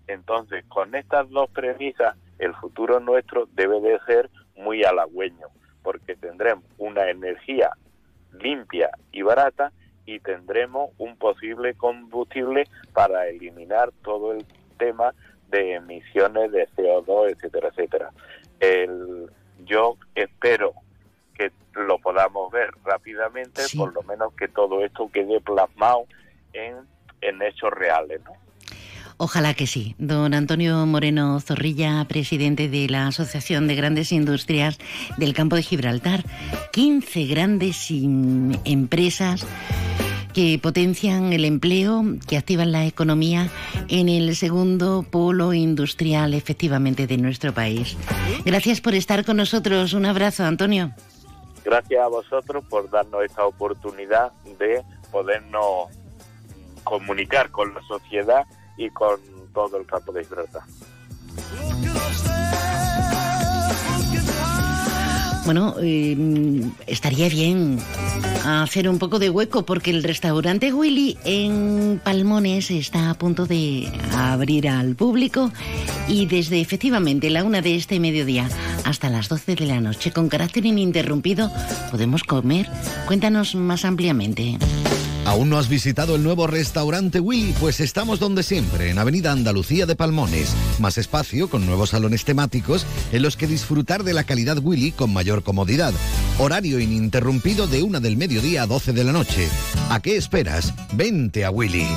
Entonces, 0.07 0.65
con 0.67 0.95
estas 0.95 1.29
dos 1.29 1.49
premisas, 1.51 2.15
el 2.39 2.53
futuro 2.55 2.99
nuestro 2.99 3.47
debe 3.53 3.79
de 3.81 3.99
ser 4.05 4.29
muy 4.55 4.83
halagüeño, 4.83 5.47
porque 5.83 6.15
tendremos 6.15 6.63
una 6.77 7.09
energía 7.09 7.71
limpia 8.33 8.89
y 9.11 9.21
barata 9.21 9.71
y 10.05 10.19
tendremos 10.19 10.91
un 10.97 11.15
posible 11.17 11.75
combustible 11.75 12.67
para 12.93 13.27
eliminar 13.27 13.91
todo 14.03 14.33
el 14.33 14.45
tema 14.77 15.13
de 15.49 15.75
emisiones 15.75 16.51
de 16.51 16.67
CO2, 16.69 17.31
etcétera, 17.31 17.69
etcétera. 17.69 18.09
El, 18.59 19.29
yo 19.65 19.97
espero 20.15 20.73
que 21.49 21.79
lo 21.81 21.97
podamos 21.99 22.51
ver 22.51 22.71
rápidamente, 22.83 23.63
por 23.75 23.93
lo 23.93 24.03
menos 24.03 24.33
que 24.33 24.47
todo 24.47 24.83
esto 24.83 25.09
quede 25.11 25.39
plasmado 25.41 26.05
en 26.53 26.75
en 27.21 27.41
hechos 27.41 27.71
reales, 27.71 28.21
¿no? 28.25 28.31
Ojalá 29.17 29.53
que 29.53 29.67
sí. 29.67 29.95
Don 29.99 30.33
Antonio 30.33 30.83
Moreno 30.87 31.39
Zorrilla, 31.39 32.03
presidente 32.05 32.69
de 32.69 32.89
la 32.89 33.07
Asociación 33.07 33.67
de 33.67 33.75
Grandes 33.75 34.11
Industrias 34.11 34.79
del 35.17 35.35
Campo 35.35 35.55
de 35.55 35.61
Gibraltar. 35.61 36.23
15 36.71 37.25
grandes 37.27 37.89
empresas 38.65 39.45
que 40.33 40.57
potencian 40.59 41.33
el 41.33 41.45
empleo, 41.45 42.03
que 42.27 42.37
activan 42.37 42.71
la 42.71 42.85
economía 42.87 43.49
en 43.89 44.09
el 44.09 44.35
segundo 44.35 45.03
polo 45.03 45.53
industrial 45.53 46.33
efectivamente 46.33 47.05
de 47.05 47.17
nuestro 47.17 47.53
país. 47.53 47.97
Gracias 48.43 48.81
por 48.81 48.95
estar 48.95 49.23
con 49.23 49.37
nosotros. 49.37 49.93
Un 49.93 50.07
abrazo, 50.07 50.45
Antonio. 50.45 50.95
Gracias 51.63 52.01
a 52.01 52.07
vosotros 52.07 52.63
por 52.69 52.89
darnos 52.89 53.23
esta 53.23 53.45
oportunidad 53.45 54.31
de 54.59 54.83
podernos 55.11 55.89
comunicar 56.83 57.51
con 57.51 57.73
la 57.73 57.81
sociedad 57.83 58.45
y 58.77 58.89
con 58.89 59.19
todo 59.53 59.77
el 59.77 59.85
campo 59.85 60.11
de 60.11 60.23
Gibraltar. 60.23 60.63
Bueno, 65.51 65.75
eh, 65.81 66.15
estaría 66.87 67.27
bien 67.27 67.77
hacer 68.45 68.87
un 68.87 68.99
poco 68.99 69.19
de 69.19 69.29
hueco 69.29 69.65
porque 69.65 69.91
el 69.91 70.01
restaurante 70.01 70.71
Willy 70.71 71.17
en 71.25 71.99
Palmones 72.01 72.71
está 72.71 73.09
a 73.09 73.15
punto 73.15 73.45
de 73.47 73.91
abrir 74.15 74.69
al 74.69 74.95
público 74.95 75.51
y 76.07 76.25
desde 76.25 76.61
efectivamente 76.61 77.29
la 77.29 77.43
una 77.43 77.61
de 77.61 77.75
este 77.75 77.99
mediodía 77.99 78.47
hasta 78.85 79.09
las 79.09 79.27
12 79.27 79.55
de 79.55 79.65
la 79.65 79.81
noche 79.81 80.13
con 80.13 80.29
carácter 80.29 80.65
ininterrumpido 80.65 81.51
podemos 81.91 82.23
comer. 82.23 82.69
Cuéntanos 83.05 83.53
más 83.53 83.83
ampliamente. 83.83 84.57
¿Aún 85.25 85.49
no 85.49 85.57
has 85.59 85.69
visitado 85.69 86.15
el 86.15 86.23
nuevo 86.23 86.47
restaurante 86.47 87.19
Willy? 87.19 87.53
Pues 87.59 87.79
estamos 87.79 88.19
donde 88.19 88.43
siempre, 88.43 88.89
en 88.89 88.97
Avenida 88.97 89.31
Andalucía 89.31 89.85
de 89.85 89.95
Palmones. 89.95 90.53
Más 90.79 90.97
espacio, 90.97 91.49
con 91.49 91.65
nuevos 91.65 91.91
salones 91.91 92.25
temáticos 92.25 92.85
en 93.11 93.21
los 93.21 93.37
que 93.37 93.47
disfrutar 93.47 94.03
de 94.03 94.13
la 94.13 94.23
calidad 94.23 94.57
Willy 94.61 94.91
con 94.91 95.13
mayor 95.13 95.43
comodidad. 95.43 95.93
Horario 96.39 96.79
ininterrumpido 96.79 97.67
de 97.67 97.83
una 97.83 97.99
del 97.99 98.17
mediodía 98.17 98.63
a 98.63 98.67
12 98.67 98.93
de 98.93 99.03
la 99.03 99.11
noche. 99.11 99.47
¿A 99.89 99.99
qué 99.99 100.17
esperas? 100.17 100.73
Vente 100.93 101.45
a 101.45 101.51
Willy. 101.51 101.87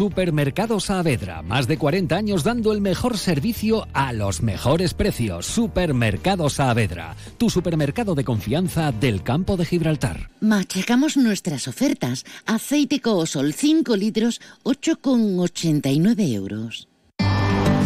Supermercado 0.00 0.80
Saavedra, 0.80 1.42
más 1.42 1.66
de 1.66 1.76
40 1.76 2.16
años 2.16 2.42
dando 2.42 2.72
el 2.72 2.80
mejor 2.80 3.18
servicio 3.18 3.86
a 3.92 4.14
los 4.14 4.40
mejores 4.40 4.94
precios. 4.94 5.44
Supermercado 5.44 6.48
Saavedra, 6.48 7.14
tu 7.36 7.50
supermercado 7.50 8.14
de 8.14 8.24
confianza 8.24 8.92
del 8.92 9.22
campo 9.22 9.58
de 9.58 9.66
Gibraltar. 9.66 10.30
Machacamos 10.40 11.18
nuestras 11.18 11.68
ofertas. 11.68 12.24
Aceite 12.46 13.02
Coosol 13.02 13.52
5 13.52 13.94
litros, 13.94 14.40
8,89 14.64 16.32
euros. 16.32 16.89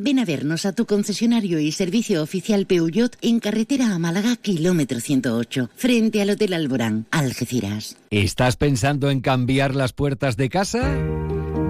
Ven 0.00 0.20
a 0.20 0.24
vernos 0.24 0.64
a 0.64 0.72
tu 0.72 0.86
concesionario 0.86 1.58
y 1.58 1.72
servicio 1.72 2.22
oficial 2.22 2.66
Peugeot 2.66 3.16
en 3.20 3.40
carretera 3.40 3.92
a 3.92 3.98
Málaga, 3.98 4.36
kilómetro 4.36 5.00
108, 5.00 5.70
frente 5.74 6.22
al 6.22 6.30
Hotel 6.30 6.52
Alborán, 6.52 7.06
Algeciras. 7.10 7.96
¿Estás 8.10 8.54
pensando 8.54 9.10
en 9.10 9.20
cambiar 9.20 9.74
las 9.74 9.92
puertas 9.92 10.36
de 10.36 10.50
casa? 10.50 10.96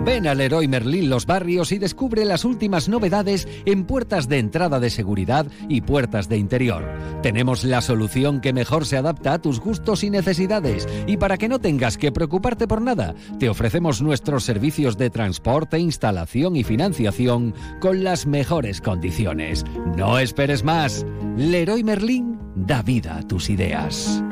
Ven 0.09 0.27
al 0.27 0.39
Leroy 0.39 0.69
Merlin 0.69 1.11
Los 1.11 1.27
Barrios 1.27 1.71
y 1.71 1.77
descubre 1.77 2.25
las 2.25 2.47
últimas 2.47 2.89
novedades 2.89 3.47
en 3.67 3.85
puertas 3.85 4.27
de 4.27 4.39
entrada 4.39 4.81
de 4.81 4.89
seguridad 4.89 5.47
y 5.69 5.83
puertas 5.83 6.31
de 6.31 6.39
interior. 6.39 6.83
Tenemos 7.23 7.63
la 7.63 7.83
solución 7.83 8.41
que 8.41 8.55
mejor 8.55 8.87
se 8.87 8.97
adapta 8.97 9.35
a 9.35 9.39
tus 9.39 9.61
gustos 9.61 10.03
y 10.05 10.09
necesidades 10.09 10.89
y 11.07 11.19
para 11.19 11.37
que 11.37 11.51
no 11.51 11.59
tengas 11.59 11.99
que 11.99 12.11
preocuparte 12.11 12.67
por 12.67 12.81
nada, 12.81 13.15
te 13.39 13.51
ofrecemos 13.51 14.01
nuestros 14.01 14.45
servicios 14.45 14.97
de 14.97 15.11
transporte, 15.11 15.79
instalación 15.79 16.57
y 16.57 16.65
financiación 16.65 17.53
con 17.79 18.03
las 18.03 18.25
mejores 18.25 18.81
condiciones. 18.81 19.63
No 19.95 20.19
esperes 20.19 20.65
más. 20.65 21.05
Leroy 21.37 21.85
Merlin 21.85 22.48
da 22.67 22.83
vida 22.83 23.19
a 23.19 23.27
tus 23.27 23.51
ideas. 23.51 24.23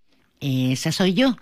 Esa 0.41 0.93
soy 0.93 1.15
yo. 1.15 1.37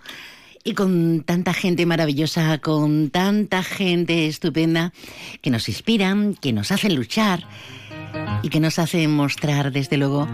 Y 0.63 0.73
con 0.73 1.23
tanta 1.23 1.53
gente 1.53 1.85
maravillosa, 1.85 2.57
con 2.59 3.09
tanta 3.09 3.63
gente 3.63 4.27
estupenda, 4.27 4.93
que 5.41 5.49
nos 5.49 5.69
inspiran, 5.69 6.35
que 6.35 6.51
nos 6.51 6.71
hacen 6.71 6.95
luchar 6.95 7.47
y 8.43 8.49
que 8.49 8.59
nos 8.59 8.77
hacen 8.77 9.11
mostrar, 9.11 9.71
desde 9.71 9.97
luego, 9.97 10.27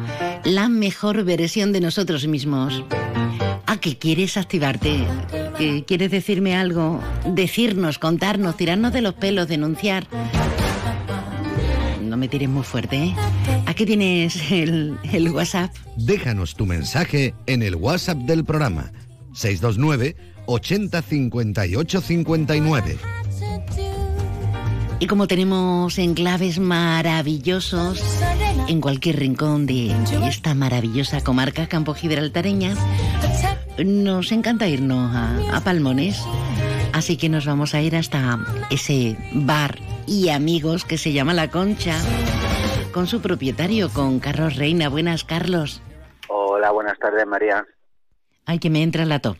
la 0.43 0.67
mejor 0.67 1.23
versión 1.23 1.71
de 1.71 1.81
nosotros 1.81 2.27
mismos. 2.27 2.83
¿A 3.67 3.77
qué 3.77 3.97
quieres 3.97 4.37
activarte? 4.37 5.05
¿Que 5.57 5.83
¿Quieres 5.85 6.11
decirme 6.11 6.55
algo? 6.55 7.01
Decirnos, 7.27 7.99
contarnos, 7.99 8.57
tirarnos 8.57 8.93
de 8.93 9.01
los 9.01 9.13
pelos, 9.13 9.47
denunciar. 9.47 10.07
No 12.15 12.19
me 12.19 12.29
tires 12.29 12.47
muy 12.47 12.63
fuerte, 12.63 12.95
¿eh? 12.95 13.15
Aquí 13.65 13.85
tienes 13.85 14.49
el, 14.49 14.97
el 15.03 15.31
WhatsApp. 15.31 15.75
Déjanos 15.97 16.55
tu 16.55 16.65
mensaje 16.65 17.35
en 17.45 17.61
el 17.61 17.75
WhatsApp 17.75 18.19
del 18.19 18.45
programa 18.45 18.93
629 19.33 20.15
80 20.45 21.01
58 21.01 21.99
59. 21.99 22.97
Y 25.01 25.07
como 25.07 25.27
tenemos 25.27 25.99
enclaves 25.99 26.57
maravillosos 26.57 28.01
en 28.69 28.79
cualquier 28.79 29.19
rincón 29.19 29.65
de 29.65 29.93
esta 30.25 30.55
maravillosa 30.55 31.19
comarca 31.19 31.67
campo 31.67 31.93
gibraltareña, 31.93 32.75
nos 33.85 34.31
encanta 34.31 34.69
irnos 34.69 35.13
a, 35.13 35.57
a 35.57 35.59
Palmones. 35.65 36.23
Así 36.95 37.17
que 37.17 37.27
nos 37.27 37.45
vamos 37.45 37.75
a 37.75 37.81
ir 37.81 37.93
hasta 37.97 38.39
ese 38.71 39.17
bar 39.33 39.79
y 40.07 40.29
amigos 40.29 40.85
que 40.85 40.97
se 40.97 41.11
llama 41.11 41.33
La 41.33 41.51
Concha, 41.51 41.93
con 42.93 43.05
su 43.05 43.19
propietario, 43.19 43.89
con 43.89 44.19
Carlos 44.21 44.55
Reina. 44.55 44.87
Buenas, 44.87 45.25
Carlos. 45.25 45.81
Hola, 46.29 46.71
buenas 46.71 46.97
tardes, 46.97 47.27
María. 47.27 47.65
Ay, 48.45 48.59
que 48.59 48.69
me 48.69 48.81
entra 48.81 49.03
la 49.03 49.19
to. 49.19 49.35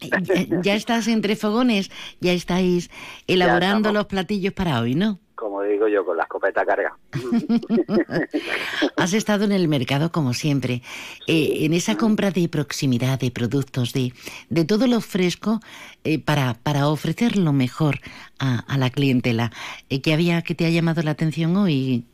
Ya, 0.00 0.18
ya 0.64 0.74
estás 0.74 1.06
entre 1.06 1.36
fogones, 1.36 1.92
ya 2.20 2.32
estáis 2.32 2.90
elaborando 3.28 3.92
los 3.92 4.06
platillos 4.06 4.52
para 4.52 4.80
hoy, 4.80 4.96
¿no? 4.96 5.20
Como 5.42 5.60
digo 5.64 5.88
yo, 5.88 6.04
con 6.04 6.16
la 6.16 6.22
escopeta 6.22 6.64
carga. 6.64 6.96
Has 8.96 9.12
estado 9.12 9.44
en 9.44 9.50
el 9.50 9.66
mercado 9.66 10.12
como 10.12 10.34
siempre, 10.34 10.82
eh, 11.26 11.64
en 11.64 11.72
esa 11.72 11.96
compra 11.96 12.30
de 12.30 12.48
proximidad 12.48 13.18
de 13.18 13.32
productos, 13.32 13.92
de, 13.92 14.12
de 14.50 14.64
todo 14.64 14.86
lo 14.86 15.00
fresco 15.00 15.58
eh, 16.04 16.20
para, 16.20 16.54
para 16.62 16.86
ofrecer 16.88 17.36
lo 17.36 17.52
mejor 17.52 17.96
a, 18.38 18.60
a 18.60 18.78
la 18.78 18.90
clientela. 18.90 19.50
Eh, 19.90 20.00
¿Qué 20.00 20.12
había 20.12 20.42
que 20.42 20.54
te 20.54 20.64
ha 20.64 20.70
llamado 20.70 21.02
la 21.02 21.10
atención 21.10 21.56
hoy? 21.56 22.04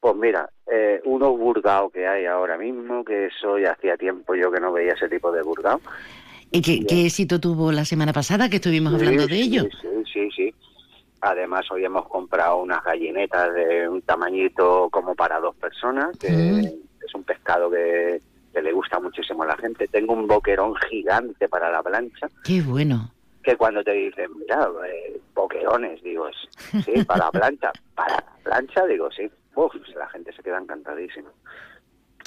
Pues 0.00 0.14
mira, 0.16 0.50
eh, 0.70 1.00
unos 1.06 1.38
burgaos 1.38 1.90
que 1.90 2.06
hay 2.06 2.26
ahora 2.26 2.58
mismo, 2.58 3.02
que 3.02 3.28
eso 3.28 3.58
ya 3.58 3.72
hacía 3.72 3.96
tiempo 3.96 4.34
yo 4.34 4.52
que 4.52 4.60
no 4.60 4.72
veía 4.72 4.92
ese 4.92 5.08
tipo 5.08 5.32
de 5.32 5.42
burgao. 5.42 5.80
¿Y 6.50 6.60
qué, 6.60 6.84
qué 6.86 7.06
éxito 7.06 7.40
tuvo 7.40 7.72
la 7.72 7.86
semana 7.86 8.12
pasada 8.12 8.50
que 8.50 8.56
estuvimos 8.56 8.92
hablando 8.92 9.24
Sí, 9.24 9.30
de 9.30 9.40
ello? 9.40 9.62
Sí, 9.62 9.70
sí, 9.80 9.88
sí, 10.12 10.28
sí. 10.36 10.54
Además, 11.20 11.70
hoy 11.70 11.84
hemos 11.84 12.06
comprado 12.08 12.58
unas 12.58 12.82
gallinetas 12.84 13.52
de 13.54 13.88
un 13.88 14.02
tamañito 14.02 14.88
como 14.90 15.14
para 15.14 15.40
dos 15.40 15.54
personas, 15.56 16.16
que 16.18 16.30
Mm. 16.30 17.04
es 17.04 17.14
un 17.14 17.24
pescado 17.24 17.70
que, 17.70 18.20
que 18.52 18.62
le 18.62 18.72
gusta 18.72 19.00
muchísimo 19.00 19.42
a 19.42 19.46
la 19.46 19.56
gente. 19.56 19.88
Tengo 19.88 20.12
un 20.14 20.26
boquerón 20.26 20.74
gigante 20.88 21.48
para 21.48 21.70
la 21.70 21.82
plancha, 21.82 22.28
Qué 22.44 22.62
bueno. 22.62 23.10
que 23.42 23.56
cuando 23.56 23.82
te 23.82 23.92
dicen, 23.92 24.30
mira, 24.38 24.68
eh, 24.86 25.20
boquerones, 25.34 26.02
digo, 26.02 26.28
sí, 26.84 27.04
para 27.04 27.24
la 27.26 27.30
plancha, 27.32 27.72
para 27.94 28.14
la 28.14 28.24
plancha, 28.44 28.86
digo, 28.86 29.10
sí. 29.10 29.28
Uf, 29.54 29.74
la 29.96 30.08
gente 30.10 30.32
se 30.32 30.42
queda 30.42 30.58
encantadísima. 30.58 31.30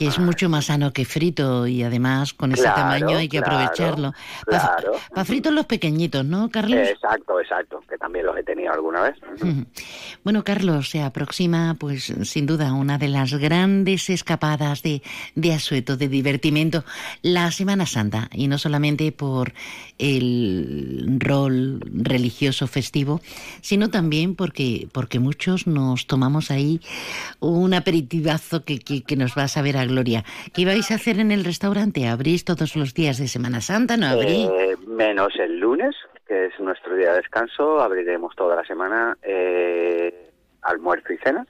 Que 0.02 0.08
es 0.08 0.18
mucho 0.18 0.50
más 0.50 0.66
sano 0.66 0.92
que 0.94 1.06
frito 1.06 1.68
y 1.68 1.84
además 1.84 2.34
con 2.34 2.52
ese 2.54 2.64
Claro, 2.64 2.82
tamaño 2.82 3.18
hay 3.18 3.30
que 3.30 3.38
claro, 3.38 3.56
aprovecharlo. 3.56 4.14
Para 4.48 4.78
claro. 4.78 5.26
fritos 5.26 5.54
los 5.54 5.68
pequeñitos, 5.68 6.26
¿no, 6.26 6.50
Carlos? 6.50 6.80
Exacto, 6.88 7.40
exacto, 7.40 7.84
que 7.88 8.00
también 8.00 8.26
los 8.26 8.36
he 8.36 8.42
tenido 8.42 8.74
alguna 8.74 9.04
vez. 9.04 9.16
Bueno, 10.24 10.44
Carlos, 10.44 10.90
se 10.90 11.04
aproxima, 11.04 11.76
pues, 11.80 12.12
sin 12.24 12.48
duda, 12.48 12.74
una 12.74 12.98
de 12.98 13.10
las 13.10 13.36
grandes 13.36 14.10
escapadas 14.10 14.82
de, 14.82 15.04
de 15.36 15.54
asueto, 15.54 15.98
de 15.98 16.08
divertimento, 16.08 16.84
la 17.22 17.52
Semana 17.52 17.86
Santa, 17.86 18.28
y 18.34 18.48
no 18.48 18.58
solamente 18.58 19.12
por 19.12 19.54
el 20.00 21.18
rol 21.20 21.80
religioso 21.94 22.66
festivo, 22.66 23.22
sino 23.62 23.92
también 23.92 24.34
porque, 24.34 24.88
porque 24.92 25.20
muchos 25.20 25.68
nos 25.68 26.08
tomamos 26.08 26.50
ahí 26.50 26.82
un 27.40 27.76
aperitivazo 27.76 28.66
que, 28.66 28.80
que, 28.80 29.04
que 29.04 29.16
nos 29.16 29.38
va 29.38 29.44
a 29.44 29.48
saber 29.48 29.78
a 29.78 29.91
gloria. 29.92 30.24
¿Qué 30.54 30.66
vais 30.66 30.90
a 30.92 30.96
hacer 30.96 31.20
en 31.20 31.32
el 31.32 31.44
restaurante? 31.44 32.08
¿Abrís 32.08 32.46
todos 32.46 32.76
los 32.76 32.94
días 32.94 33.18
de 33.18 33.28
Semana 33.28 33.62
Santa? 33.62 33.98
¿No 33.98 34.08
abrís? 34.08 34.50
Eh, 34.50 34.78
menos 34.88 35.34
el 35.40 35.60
lunes, 35.60 35.96
que 36.28 36.46
es 36.46 36.60
nuestro 36.60 36.96
día 36.96 37.12
de 37.12 37.18
descanso, 37.18 37.82
abriremos 37.82 38.36
toda 38.36 38.56
la 38.56 38.66
semana 38.66 39.18
eh, 39.22 40.32
almuerzo 40.62 41.14
y 41.14 41.18
cena. 41.18 41.46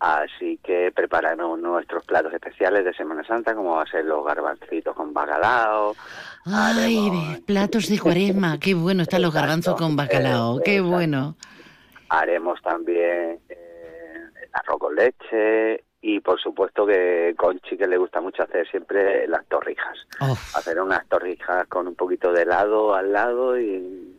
Así 0.00 0.58
que 0.62 0.92
prepararemos 0.94 1.58
nuestros 1.58 2.04
platos 2.04 2.34
especiales 2.34 2.84
de 2.84 2.92
Semana 2.92 3.24
Santa, 3.24 3.54
como 3.54 3.76
va 3.76 3.84
a 3.84 3.86
ser 3.86 4.04
los 4.04 4.24
garbancitos 4.24 4.94
con 4.94 5.14
bacalao. 5.14 5.96
Ay, 6.44 7.42
platos 7.46 7.88
de 7.88 7.98
cuaresma, 7.98 8.58
qué 8.60 8.74
bueno 8.74 9.02
están 9.02 9.22
los 9.22 9.32
garbanzos 9.32 9.76
con 9.76 9.96
bacalao, 9.96 10.60
qué 10.62 10.82
bueno. 10.82 11.36
Haremos 12.10 12.60
también 12.60 13.38
eh, 13.48 14.20
arroz 14.52 14.78
con 14.78 14.94
leche 14.94 15.84
y 16.06 16.20
por 16.20 16.38
supuesto 16.38 16.84
que 16.86 17.34
Conchi 17.36 17.78
que 17.78 17.86
le 17.86 17.96
gusta 17.96 18.20
mucho 18.20 18.42
hacer 18.42 18.68
siempre 18.70 19.26
las 19.26 19.46
torrijas. 19.46 19.96
Hacer 20.54 20.78
unas 20.80 21.06
torrijas 21.08 21.66
con 21.68 21.88
un 21.88 21.94
poquito 21.94 22.30
de 22.30 22.42
helado 22.42 22.94
al 22.94 23.10
lado 23.10 23.58
y 23.58 24.10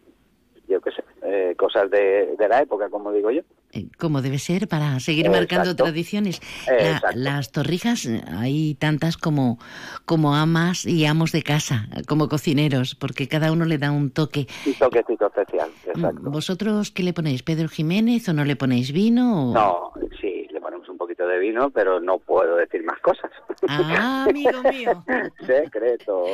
yo 0.68 0.82
qué 0.82 0.90
sé, 0.90 1.04
eh, 1.22 1.54
cosas 1.56 1.92
de, 1.92 2.36
de 2.40 2.48
la 2.50 2.62
época, 2.62 2.90
como 2.90 3.12
digo 3.12 3.30
yo. 3.30 3.42
Eh, 3.72 3.86
Como 4.00 4.24
debe 4.24 4.40
ser 4.40 4.68
para 4.68 5.00
seguir 5.00 5.28
Exacto. 5.28 5.40
marcando 5.42 5.76
tradiciones. 5.76 6.40
La- 6.68 7.02
las 7.14 7.52
torrijas, 7.52 8.08
hay 8.36 8.74
tantas 8.74 9.16
como, 9.16 9.60
como 10.06 10.36
amas 10.36 10.86
y 10.88 11.06
amos 11.06 11.32
de 11.32 11.44
casa, 11.44 11.88
como 12.08 12.28
cocineros, 12.30 12.96
porque 12.96 13.28
cada 13.28 13.52
uno 13.52 13.66
le 13.66 13.78
da 13.78 13.92
un 13.92 14.10
toque. 14.10 14.48
Un 14.66 14.74
toquecito 14.74 15.28
especial, 15.28 15.70
exacto. 15.86 16.32
¿Vosotros 16.32 16.90
qué 16.90 17.04
le 17.04 17.14
ponéis? 17.14 17.44
¿Pedro 17.44 17.68
Jiménez 17.70 18.28
o 18.30 18.34
no 18.34 18.44
le 18.44 18.56
ponéis 18.56 18.92
vino? 18.92 19.52
o- 19.52 19.54
No, 19.54 19.92
sí, 20.20 20.35
de 21.28 21.40
vino, 21.40 21.70
pero 21.72 22.00
no 22.00 22.20
puedo 22.20 22.56
decir 22.58 22.84
más 22.84 23.00
cosas. 23.02 23.32
Ah, 23.68 24.26
amigo 24.30 24.62
mío. 24.64 25.04
Secreto. 25.46 26.26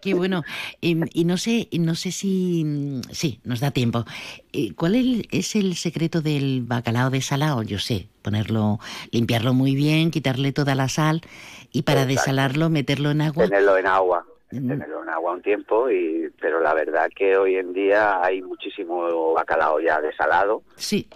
Qué 0.00 0.14
bueno. 0.14 0.42
Y, 0.80 0.96
y 1.20 1.24
no 1.24 1.36
sé, 1.36 1.68
no 1.72 1.94
sé 1.94 2.12
si 2.12 3.00
sí, 3.10 3.40
nos 3.44 3.60
da 3.60 3.70
tiempo. 3.70 4.04
Eh, 4.52 4.74
¿Cuál 4.74 4.94
el- 4.94 5.28
es 5.30 5.54
el 5.56 5.74
secreto 5.76 6.20
del 6.20 6.62
bacalao 6.66 7.10
desalado? 7.10 7.62
Yo 7.62 7.78
sé, 7.78 8.08
ponerlo, 8.22 8.78
limpiarlo 9.10 9.54
muy 9.54 9.74
bien, 9.74 10.10
quitarle 10.10 10.52
toda 10.52 10.74
la 10.74 10.88
sal 10.88 11.20
y 11.72 11.82
para 11.82 12.02
Exacto. 12.02 12.20
desalarlo 12.20 12.70
meterlo 12.70 13.10
en 13.10 13.20
agua. 13.22 13.44
Tenerlo 13.44 13.76
en 13.78 13.86
agua, 13.86 14.26
Mm. 14.52 14.68
tenerlo 14.68 15.02
en 15.02 15.08
agua 15.08 15.32
un 15.32 15.40
tiempo, 15.42 15.90
y 15.90 16.30
pero 16.40 16.60
la 16.60 16.74
verdad 16.74 17.08
que 17.16 17.36
hoy 17.38 17.56
en 17.56 17.72
día 17.72 18.22
hay 18.22 18.42
muchísimo 18.42 19.32
bacalao 19.32 19.80
ya 19.80 19.98
desalado. 20.00 20.62
Sí. 20.76 21.08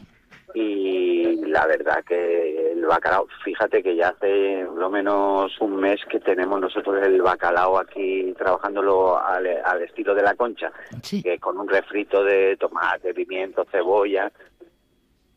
Y 0.58 1.36
la 1.50 1.66
verdad 1.66 2.02
que 2.02 2.72
el 2.72 2.86
bacalao, 2.86 3.26
fíjate 3.44 3.82
que 3.82 3.94
ya 3.94 4.08
hace 4.08 4.62
lo 4.74 4.88
menos 4.88 5.52
un 5.60 5.76
mes 5.76 6.00
que 6.10 6.18
tenemos 6.18 6.58
nosotros 6.58 6.96
el 7.06 7.20
bacalao 7.20 7.78
aquí 7.78 8.32
trabajándolo 8.38 9.18
al, 9.22 9.46
al 9.62 9.82
estilo 9.82 10.14
de 10.14 10.22
la 10.22 10.34
concha, 10.34 10.72
Sí. 11.02 11.22
que 11.22 11.38
con 11.38 11.58
un 11.58 11.68
refrito 11.68 12.24
de 12.24 12.56
tomate, 12.56 13.12
pimiento, 13.12 13.66
cebolla, 13.70 14.32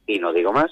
y 0.08 0.20
no 0.20 0.32
digo 0.32 0.54
más. 0.54 0.72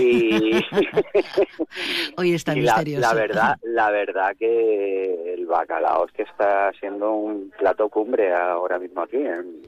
Y, 0.00 0.50
Hoy 2.16 2.34
está 2.34 2.54
y 2.56 2.62
misterioso. 2.62 3.02
la 3.02 3.14
verdad, 3.14 3.54
la 3.62 3.90
verdad 3.92 4.34
que 4.36 5.34
el 5.34 5.46
bacalao 5.46 6.06
es 6.06 6.12
que 6.12 6.22
está 6.22 6.72
siendo 6.80 7.12
un 7.12 7.50
plato 7.56 7.88
cumbre 7.88 8.34
ahora 8.34 8.80
mismo 8.80 9.02
aquí 9.02 9.18
en 9.18 9.62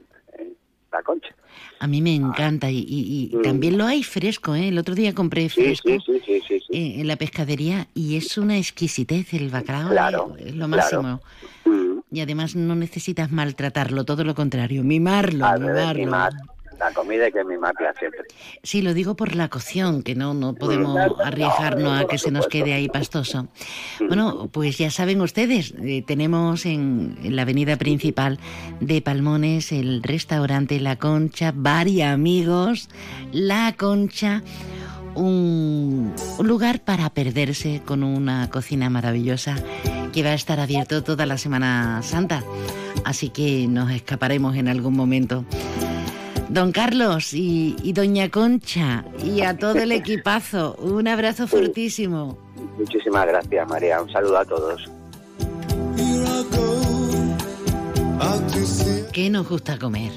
la 0.91 1.01
concha. 1.03 1.29
A 1.79 1.87
mí 1.87 2.01
me 2.01 2.13
encanta 2.15 2.69
y, 2.71 2.79
y- 2.79 3.29
y 3.31 3.35
Mm. 3.37 3.41
también 3.41 3.77
lo 3.77 3.85
hay 3.85 4.03
fresco, 4.03 4.55
¿eh? 4.55 4.67
El 4.69 4.77
otro 4.77 4.95
día 4.95 5.13
compré 5.13 5.49
fresco 5.49 5.89
sí, 5.89 5.97
sí, 6.05 6.21
sí, 6.25 6.41
sí, 6.47 6.59
sí. 6.59 6.65
eh, 6.77 7.01
en 7.01 7.07
la 7.07 7.15
pescadería 7.15 7.87
y 7.93 8.15
es 8.17 8.37
una 8.37 8.57
exquisitez 8.57 9.33
el 9.33 9.49
bacalao, 9.49 9.91
Claro, 9.91 10.35
eh, 10.37 10.45
es 10.47 10.55
lo 10.55 10.67
claro. 10.67 11.03
máximo. 11.03 11.21
Mm. 11.65 11.99
Y 12.11 12.21
además 12.21 12.55
no 12.55 12.75
necesitas 12.75 13.31
maltratarlo, 13.31 14.03
todo 14.03 14.23
lo 14.23 14.33
contrario, 14.35 14.83
mimarlo, 14.83 15.45
mimarlo. 15.59 15.93
mimar. 15.93 16.33
La 16.79 16.93
comida 16.93 17.25
hay 17.25 17.31
que 17.31 17.43
mimarla 17.43 17.93
siempre. 17.99 18.21
Sí, 18.63 18.81
lo 18.81 18.93
digo 18.93 19.15
por 19.15 19.35
la 19.35 19.49
cocción, 19.49 20.01
que 20.01 20.15
no, 20.15 20.33
no 20.33 20.55
podemos 20.55 20.97
arriesgarnos 21.23 22.01
a 22.01 22.07
que 22.07 22.17
se 22.17 22.31
nos 22.31 22.47
quede 22.47 22.73
ahí 22.73 22.87
pastoso. 22.87 23.49
Bueno, 24.07 24.49
pues 24.51 24.77
ya 24.77 24.89
saben 24.89 25.19
ustedes, 25.19 25.73
eh, 25.81 26.03
tenemos 26.07 26.65
en, 26.65 27.17
en 27.23 27.35
la 27.35 27.41
avenida 27.41 27.75
principal 27.75 28.39
de 28.79 29.01
Palmones 29.01 29.71
el 29.73 30.01
restaurante 30.03 30.79
La 30.79 30.95
Concha, 30.95 31.51
varios 31.53 32.07
amigos, 32.07 32.89
La 33.33 33.75
Concha, 33.77 34.41
un, 35.15 36.13
un 36.37 36.47
lugar 36.47 36.79
para 36.81 37.09
perderse 37.09 37.81
con 37.85 38.03
una 38.03 38.49
cocina 38.49 38.89
maravillosa 38.89 39.55
que 40.13 40.23
va 40.23 40.29
a 40.29 40.33
estar 40.33 40.59
abierto 40.59 41.03
toda 41.03 41.25
la 41.25 41.37
Semana 41.37 42.01
Santa. 42.03 42.43
Así 43.05 43.29
que 43.29 43.67
nos 43.67 43.91
escaparemos 43.91 44.55
en 44.55 44.67
algún 44.67 44.95
momento. 44.95 45.45
Don 46.49 46.71
Carlos 46.71 47.33
y, 47.33 47.75
y 47.83 47.93
Doña 47.93 48.29
Concha 48.29 49.05
y 49.23 49.41
a 49.41 49.55
todo 49.57 49.75
el 49.75 49.91
equipazo, 49.93 50.75
un 50.75 51.07
abrazo 51.07 51.47
fortísimo. 51.47 52.37
Muchísimas 52.77 53.27
gracias, 53.27 53.69
María. 53.69 54.01
Un 54.01 54.11
saludo 54.11 54.37
a 54.39 54.45
todos. 54.45 54.89
¿Qué 59.13 59.29
nos 59.29 59.47
gusta 59.47 59.77
comer? 59.77 60.11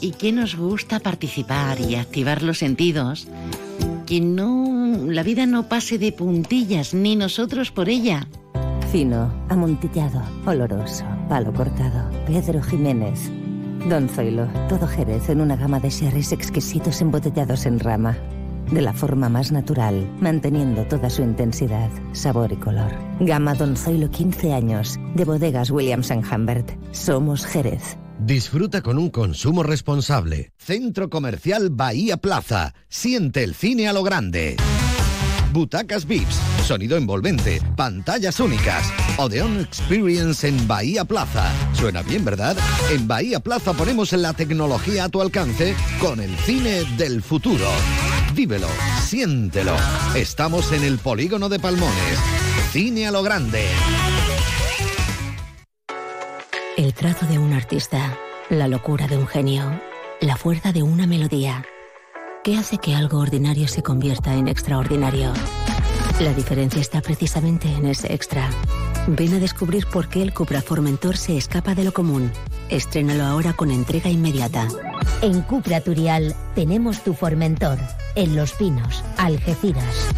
¿Y 0.00 0.12
qué 0.12 0.32
nos 0.32 0.56
gusta 0.56 1.00
participar 1.00 1.80
y 1.80 1.96
activar 1.96 2.42
los 2.42 2.58
sentidos? 2.58 3.28
Que 4.06 4.20
no, 4.20 5.06
la 5.06 5.22
vida 5.22 5.46
no 5.46 5.68
pase 5.68 5.98
de 5.98 6.12
puntillas, 6.12 6.94
ni 6.94 7.16
nosotros 7.16 7.70
por 7.70 7.88
ella. 7.88 8.26
Fino, 8.92 9.32
amontillado, 9.48 10.22
oloroso, 10.46 11.04
palo 11.28 11.52
cortado. 11.52 12.10
Pedro 12.26 12.62
Jiménez. 12.62 13.30
Don 13.88 14.08
Zoilo, 14.08 14.46
todo 14.68 14.86
Jerez 14.86 15.30
en 15.30 15.40
una 15.40 15.56
gama 15.56 15.80
de 15.80 15.90
sherries 15.90 16.32
exquisitos 16.32 17.00
embotellados 17.00 17.66
en 17.66 17.80
rama. 17.80 18.16
De 18.70 18.82
la 18.82 18.92
forma 18.92 19.28
más 19.28 19.50
natural, 19.50 20.08
manteniendo 20.20 20.84
toda 20.84 21.10
su 21.10 21.22
intensidad, 21.22 21.90
sabor 22.12 22.52
y 22.52 22.56
color. 22.56 22.92
Gama 23.20 23.54
Don 23.54 23.76
Zoilo 23.76 24.10
15 24.10 24.52
años, 24.52 24.98
de 25.14 25.24
bodegas 25.24 25.70
Williams⁇ 25.70 26.10
Humbert. 26.32 26.70
Somos 26.92 27.46
Jerez. 27.46 27.96
Disfruta 28.18 28.82
con 28.82 28.98
un 28.98 29.08
consumo 29.08 29.62
responsable. 29.62 30.52
Centro 30.58 31.08
Comercial 31.08 31.70
Bahía 31.70 32.18
Plaza. 32.18 32.74
Siente 32.88 33.42
el 33.42 33.54
cine 33.54 33.88
a 33.88 33.92
lo 33.92 34.02
grande. 34.02 34.56
Butacas 35.52 36.06
VIPs, 36.06 36.38
sonido 36.62 36.96
envolvente, 36.96 37.60
pantallas 37.76 38.40
únicas. 38.40 38.92
Odeon 39.18 39.60
Experience 39.60 40.46
en 40.46 40.66
Bahía 40.68 41.04
Plaza. 41.04 41.50
Suena 41.74 42.02
bien, 42.02 42.24
¿verdad? 42.24 42.56
En 42.90 43.08
Bahía 43.08 43.40
Plaza 43.40 43.72
ponemos 43.72 44.12
la 44.12 44.32
tecnología 44.32 45.04
a 45.04 45.08
tu 45.08 45.20
alcance 45.20 45.74
con 46.00 46.20
el 46.20 46.36
cine 46.38 46.84
del 46.96 47.22
futuro. 47.22 47.66
Vívelo, 48.34 48.68
siéntelo. 49.02 49.74
Estamos 50.14 50.72
en 50.72 50.84
el 50.84 50.98
polígono 50.98 51.48
de 51.48 51.58
Palmones. 51.58 52.18
Cine 52.72 53.06
a 53.06 53.10
lo 53.10 53.22
grande. 53.22 53.66
El 56.76 56.94
trazo 56.94 57.26
de 57.26 57.38
un 57.38 57.52
artista, 57.52 58.16
la 58.48 58.68
locura 58.68 59.06
de 59.06 59.18
un 59.18 59.26
genio, 59.26 59.80
la 60.20 60.36
fuerza 60.36 60.72
de 60.72 60.82
una 60.82 61.06
melodía. 61.06 61.64
¿Qué 62.42 62.56
hace 62.56 62.78
que 62.78 62.94
algo 62.94 63.18
ordinario 63.18 63.68
se 63.68 63.82
convierta 63.82 64.34
en 64.34 64.48
extraordinario? 64.48 65.32
La 66.20 66.34
diferencia 66.34 66.82
está 66.82 67.00
precisamente 67.00 67.66
en 67.66 67.86
ese 67.86 68.12
extra. 68.12 68.50
Ven 69.06 69.32
a 69.32 69.38
descubrir 69.38 69.86
por 69.86 70.10
qué 70.10 70.20
el 70.20 70.34
Cupra 70.34 70.60
Formentor 70.60 71.16
se 71.16 71.38
escapa 71.38 71.74
de 71.74 71.82
lo 71.82 71.92
común. 71.92 72.30
Estrénalo 72.68 73.24
ahora 73.24 73.54
con 73.54 73.70
entrega 73.70 74.10
inmediata. 74.10 74.68
En 75.22 75.40
Cupra 75.40 75.80
Turial 75.80 76.34
tenemos 76.54 77.02
tu 77.02 77.14
Formentor, 77.14 77.78
en 78.16 78.36
Los 78.36 78.52
Pinos, 78.52 79.02
Algeciras. 79.16 80.10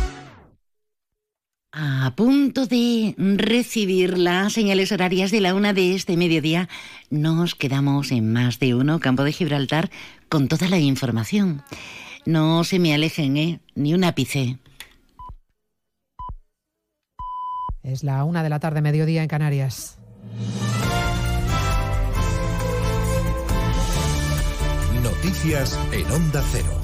A 1.70 2.12
punto 2.16 2.66
de 2.66 3.14
recibir 3.16 4.18
las 4.18 4.54
señales 4.54 4.90
horarias 4.90 5.30
de 5.30 5.40
la 5.40 5.54
una 5.54 5.72
de 5.72 5.94
este 5.94 6.16
mediodía, 6.16 6.68
nos 7.10 7.54
quedamos 7.54 8.10
en 8.10 8.32
más 8.32 8.58
de 8.58 8.74
uno 8.74 8.98
Campo 8.98 9.22
de 9.22 9.30
Gibraltar 9.30 9.88
con 10.28 10.48
toda 10.48 10.68
la 10.68 10.80
información. 10.80 11.62
No 12.26 12.64
se 12.64 12.80
me 12.80 12.92
alejen, 12.92 13.36
¿eh? 13.36 13.60
Ni 13.76 13.94
un 13.94 14.02
ápice. 14.02 14.58
Es 17.82 18.04
la 18.04 18.22
una 18.24 18.42
de 18.42 18.48
la 18.48 18.60
tarde, 18.60 18.80
mediodía 18.80 19.22
en 19.22 19.28
Canarias. 19.28 19.98
Noticias 25.02 25.78
en 25.92 26.10
Onda 26.10 26.42
Cero. 26.52 26.80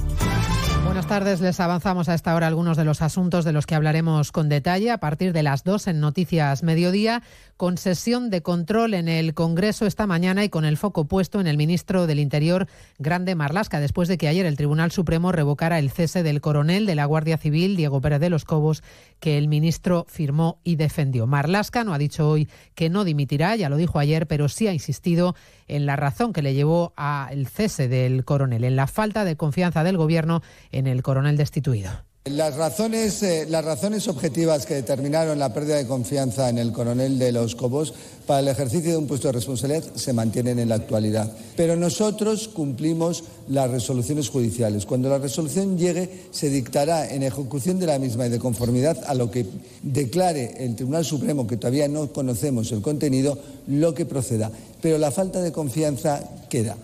Buenas 0.85 1.07
tardes, 1.07 1.41
les 1.41 1.61
avanzamos 1.61 2.09
a 2.09 2.15
esta 2.15 2.35
hora 2.35 2.47
algunos 2.47 2.77
de 2.77 2.85
los 2.85 3.03
asuntos 3.03 3.45
de 3.45 3.53
los 3.53 3.67
que 3.67 3.75
hablaremos 3.75 4.33
con 4.33 4.49
detalle 4.49 4.91
a 4.91 4.99
partir 4.99 5.33
de 5.33 5.43
las 5.43 5.63
dos 5.63 5.87
en 5.87 6.01
Noticias 6.01 6.63
Mediodía, 6.63 7.23
con 7.59 7.77
sesión 7.77 8.31
de 8.31 8.41
control 8.41 8.95
en 8.95 9.09
el 9.09 9.35
Congreso 9.35 9.85
esta 9.85 10.07
mañana 10.07 10.45
y 10.45 10.49
con 10.49 10.65
el 10.65 10.77
foco 10.77 11.07
puesto 11.07 11.41
en 11.41 11.49
el 11.49 11.57
ministro 11.57 12.07
del 12.07 12.21
Interior, 12.21 12.69
Grande 13.01 13.35
Marlasca, 13.35 13.81
después 13.81 14.07
de 14.09 14.17
que 14.17 14.29
ayer 14.29 14.47
el 14.47 14.57
Tribunal 14.57 14.93
Supremo 14.93 15.33
revocara 15.33 15.81
el 15.81 15.91
cese 15.91 16.23
del 16.23 16.41
coronel 16.41 16.87
de 16.87 16.95
la 16.95 17.05
Guardia 17.05 17.37
Civil, 17.37 17.75
Diego 17.75 18.01
Pérez 18.01 18.21
de 18.21 18.31
los 18.31 18.45
Cobos, 18.45 18.85
que 19.19 19.39
el 19.39 19.49
ministro 19.49 20.07
firmó 20.09 20.61
y 20.63 20.77
defendió. 20.77 21.27
Marlasca 21.27 21.83
no 21.83 21.93
ha 21.93 21.99
dicho 21.99 22.31
hoy 22.31 22.49
que 22.77 22.91
no 22.91 23.03
dimitirá, 23.03 23.57
ya 23.57 23.69
lo 23.69 23.77
dijo 23.77 23.99
ayer, 23.99 24.29
pero 24.29 24.49
sí 24.49 24.69
ha 24.69 24.73
insistido 24.73 25.35
en 25.67 25.85
la 25.85 25.97
razón 25.97 26.33
que 26.33 26.43
le 26.43 26.55
llevó 26.55 26.93
al 26.95 27.49
cese 27.49 27.89
del 27.89 28.25
coronel, 28.25 28.63
en 28.63 28.77
la 28.77 28.87
falta 28.87 29.25
de 29.25 29.37
confianza 29.37 29.83
del 29.83 29.97
Gobierno 29.97 30.43
en 30.71 30.87
el 30.87 31.03
coronel 31.03 31.37
destituido. 31.37 32.08
Las 32.31 32.57
razones, 32.57 33.22
eh, 33.22 33.47
las 33.49 33.64
razones 33.64 34.07
objetivas 34.09 34.66
que 34.66 34.74
determinaron 34.74 35.39
la 35.39 35.55
pérdida 35.55 35.76
de 35.76 35.87
confianza 35.87 36.49
en 36.49 36.59
el 36.59 36.72
coronel 36.72 37.18
de 37.18 37.33
los 37.33 37.55
Cobos 37.55 37.95
para 38.26 38.41
el 38.41 38.49
ejercicio 38.49 38.91
de 38.91 38.97
un 38.97 39.07
puesto 39.07 39.29
de 39.29 39.33
responsabilidad 39.33 39.85
se 39.95 40.12
mantienen 40.12 40.59
en 40.59 40.68
la 40.68 40.74
actualidad. 40.74 41.33
Pero 41.57 41.76
nosotros 41.76 42.49
cumplimos 42.49 43.24
las 43.49 43.70
resoluciones 43.70 44.29
judiciales. 44.29 44.85
Cuando 44.85 45.09
la 45.09 45.18
resolución 45.18 45.79
llegue, 45.79 46.26
se 46.31 46.51
dictará 46.51 47.09
en 47.09 47.22
ejecución 47.22 47.79
de 47.79 47.87
la 47.87 47.99
misma 47.99 48.26
y 48.26 48.31
de 48.31 48.39
conformidad 48.39 48.99
a 49.07 49.14
lo 49.14 49.31
que 49.31 49.47
declare 49.83 50.57
el 50.59 50.76
Tribunal 50.76 51.05
Supremo, 51.05 51.47
que 51.47 51.57
todavía 51.57 51.89
no 51.89 52.12
conocemos 52.12 52.70
el 52.72 52.83
contenido, 52.83 53.39
lo 53.68 53.95
que 53.95 54.07
proceda. 54.07 54.51
Pero 54.83 54.99
la 54.99 55.11
falta 55.11 55.41
de 55.41 55.53
confianza 55.53 56.22
queda. 56.51 56.76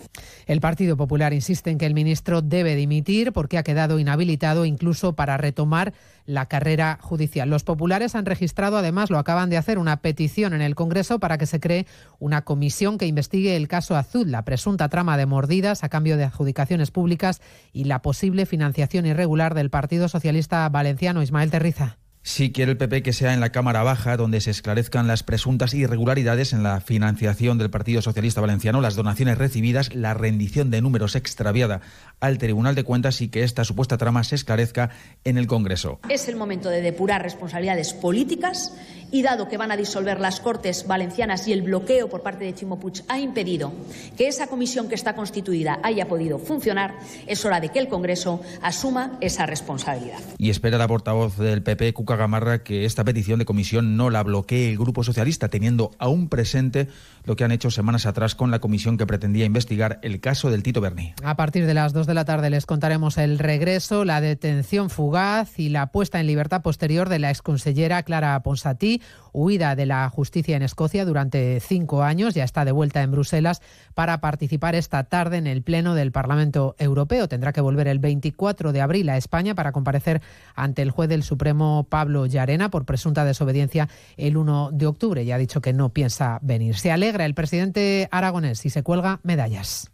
El 0.45 0.61
Partido 0.61 0.95
Popular 0.95 1.33
insiste 1.33 1.71
en 1.71 1.77
que 1.77 1.85
el 1.85 1.93
ministro 1.93 2.41
debe 2.41 2.75
dimitir 2.75 3.33
porque 3.33 3.57
ha 3.57 3.63
quedado 3.63 3.97
inhabilitado 3.99 4.65
incluso 4.65 5.13
para 5.13 5.37
retomar 5.37 5.93
la 6.25 6.47
carrera 6.47 6.99
judicial. 7.01 7.49
Los 7.49 7.63
populares 7.63 8.15
han 8.15 8.25
registrado, 8.25 8.77
además, 8.77 9.09
lo 9.09 9.17
acaban 9.17 9.49
de 9.49 9.57
hacer, 9.57 9.79
una 9.79 9.97
petición 9.97 10.53
en 10.53 10.61
el 10.61 10.75
Congreso 10.75 11.19
para 11.19 11.37
que 11.37 11.45
se 11.45 11.59
cree 11.59 11.87
una 12.19 12.43
comisión 12.43 12.97
que 12.97 13.07
investigue 13.07 13.55
el 13.55 13.67
caso 13.67 13.95
Azul, 13.95 14.31
la 14.31 14.45
presunta 14.45 14.89
trama 14.89 15.17
de 15.17 15.25
mordidas 15.25 15.83
a 15.83 15.89
cambio 15.89 16.17
de 16.17 16.25
adjudicaciones 16.25 16.91
públicas 16.91 17.41
y 17.73 17.85
la 17.85 18.01
posible 18.01 18.45
financiación 18.45 19.05
irregular 19.05 19.55
del 19.55 19.69
Partido 19.69 20.07
Socialista 20.09 20.67
Valenciano. 20.69 21.21
Ismael 21.21 21.51
Terriza. 21.51 21.97
Sí 22.27 22.51
quiere 22.51 22.71
el 22.71 22.77
PP 22.79 23.03
que 23.03 23.13
sea 23.13 23.35
en 23.35 23.39
la 23.39 23.51
Cámara 23.51 23.83
Baja, 23.83 24.17
donde 24.17 24.41
se 24.41 24.49
esclarezcan 24.49 25.05
las 25.05 25.21
presuntas 25.21 25.75
irregularidades 25.75 26.53
en 26.53 26.63
la 26.63 26.81
financiación 26.81 27.59
del 27.59 27.69
Partido 27.69 28.01
Socialista 28.01 28.41
Valenciano, 28.41 28.81
las 28.81 28.95
donaciones 28.95 29.37
recibidas, 29.37 29.93
la 29.93 30.15
rendición 30.15 30.71
de 30.71 30.81
números 30.81 31.15
extraviada 31.15 31.81
al 32.19 32.39
Tribunal 32.39 32.73
de 32.73 32.83
Cuentas 32.83 33.21
y 33.21 33.27
que 33.27 33.43
esta 33.43 33.63
supuesta 33.63 33.99
trama 33.99 34.23
se 34.23 34.33
esclarezca 34.33 34.89
en 35.23 35.37
el 35.37 35.45
Congreso. 35.45 35.99
Es 36.09 36.27
el 36.27 36.35
momento 36.35 36.69
de 36.69 36.81
depurar 36.81 37.21
responsabilidades 37.21 37.93
políticas 37.93 38.73
y 39.11 39.21
dado 39.21 39.47
que 39.47 39.57
van 39.57 39.71
a 39.71 39.77
disolver 39.77 40.19
las 40.19 40.39
Cortes 40.39 40.87
Valencianas 40.87 41.47
y 41.47 41.53
el 41.53 41.61
bloqueo 41.61 42.09
por 42.09 42.23
parte 42.23 42.43
de 42.43 42.55
Chimo 42.55 42.79
Puig 42.79 43.03
ha 43.07 43.19
impedido 43.19 43.71
que 44.17 44.27
esa 44.27 44.47
comisión 44.47 44.89
que 44.89 44.95
está 44.95 45.13
constituida 45.13 45.79
haya 45.83 46.07
podido 46.07 46.39
funcionar, 46.39 46.95
es 47.27 47.45
hora 47.45 47.59
de 47.59 47.69
que 47.69 47.77
el 47.77 47.87
Congreso 47.87 48.41
asuma 48.63 49.19
esa 49.21 49.45
responsabilidad. 49.45 50.17
Y 50.39 50.49
espera 50.49 50.79
la 50.79 50.87
portavoz 50.87 51.37
del 51.37 51.61
PP, 51.61 51.93
Cuca 51.93 52.14
Gamarra, 52.15 52.63
que 52.63 52.85
esta 52.85 53.03
petición 53.03 53.39
de 53.39 53.45
comisión 53.45 53.97
no 53.97 54.09
la 54.09 54.23
bloquee 54.23 54.69
el 54.69 54.77
Grupo 54.77 55.03
Socialista, 55.03 55.49
teniendo 55.49 55.91
aún 55.99 56.29
presente 56.29 56.87
lo 57.25 57.35
que 57.35 57.43
han 57.43 57.51
hecho 57.51 57.71
semanas 57.71 58.05
atrás 58.05 58.35
con 58.35 58.51
la 58.51 58.59
comisión 58.59 58.97
que 58.97 59.05
pretendía 59.05 59.45
investigar 59.45 59.99
el 60.01 60.19
caso 60.19 60.49
del 60.49 60.63
Tito 60.63 60.81
Berni. 60.81 61.13
A 61.23 61.35
partir 61.35 61.65
de 61.65 61.73
las 61.73 61.93
2 61.93 62.07
de 62.07 62.13
la 62.13 62.25
tarde 62.25 62.49
les 62.49 62.65
contaremos 62.65 63.17
el 63.17 63.39
regreso, 63.39 64.05
la 64.05 64.21
detención 64.21 64.89
fugaz 64.89 65.59
y 65.59 65.69
la 65.69 65.87
puesta 65.87 66.19
en 66.19 66.27
libertad 66.27 66.61
posterior 66.61 67.09
de 67.09 67.19
la 67.19 67.29
exconsellera 67.29 68.03
Clara 68.03 68.41
Ponsatí, 68.43 69.01
huida 69.33 69.75
de 69.75 69.85
la 69.85 70.09
justicia 70.09 70.55
en 70.55 70.63
Escocia 70.63 71.05
durante 71.05 71.59
cinco 71.59 72.03
años, 72.03 72.33
ya 72.33 72.43
está 72.43 72.63
de 72.63 72.71
vuelta 72.71 73.01
en 73.01 73.11
Bruselas 73.11 73.61
para 73.93 74.21
participar 74.21 74.75
esta 74.75 75.03
tarde 75.03 75.37
en 75.37 75.47
el 75.47 75.61
Pleno 75.61 75.95
del 75.95 76.11
Parlamento 76.11 76.75
Europeo. 76.79 77.27
Tendrá 77.27 77.51
que 77.51 77.61
volver 77.61 77.87
el 77.87 77.99
24 77.99 78.71
de 78.71 78.81
abril 78.81 79.09
a 79.09 79.17
España 79.17 79.55
para 79.55 79.71
comparecer 79.71 80.21
ante 80.55 80.81
el 80.81 80.91
juez 80.91 81.09
del 81.09 81.23
Supremo 81.23 81.85
Pablo 81.89 82.25
Llarena 82.25 82.69
por 82.69 82.85
presunta 82.85 83.25
desobediencia 83.25 83.89
el 84.17 84.37
1 84.37 84.69
de 84.71 84.87
octubre. 84.87 85.25
Ya 85.25 85.35
ha 85.35 85.39
dicho 85.39 85.61
que 85.61 85.73
no 85.73 85.89
piensa 85.89 86.39
venir. 86.41 86.77
Se 86.77 86.91
alegra 87.15 87.25
el 87.25 87.33
presidente 87.33 88.09
aragonés 88.11 88.65
y 88.65 88.69
se 88.69 88.83
cuelga 88.83 89.19
medallas. 89.23 89.89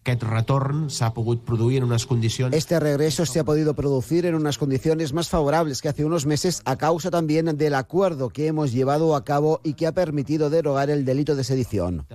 Este 2.51 2.79
regreso 2.79 3.25
se 3.25 3.39
ha 3.39 3.43
podido 3.43 3.75
producir 3.75 4.25
en 4.25 4.35
unas 4.35 4.57
condiciones 4.57 5.13
más 5.13 5.29
favorables 5.29 5.81
que 5.81 5.89
hace 5.89 6.03
unos 6.03 6.25
meses 6.25 6.61
a 6.65 6.77
causa 6.77 7.11
también 7.11 7.57
del 7.57 7.75
acuerdo 7.75 8.29
que 8.29 8.47
hemos 8.47 8.71
llevado 8.71 9.15
a 9.15 9.23
cabo 9.23 9.61
y 9.63 9.73
que 9.73 9.87
ha 9.87 9.91
permitido 9.91 10.49
derogar 10.49 10.89
el 10.89 11.05
delito 11.05 11.35
de 11.35 11.43
sedición. 11.43 12.05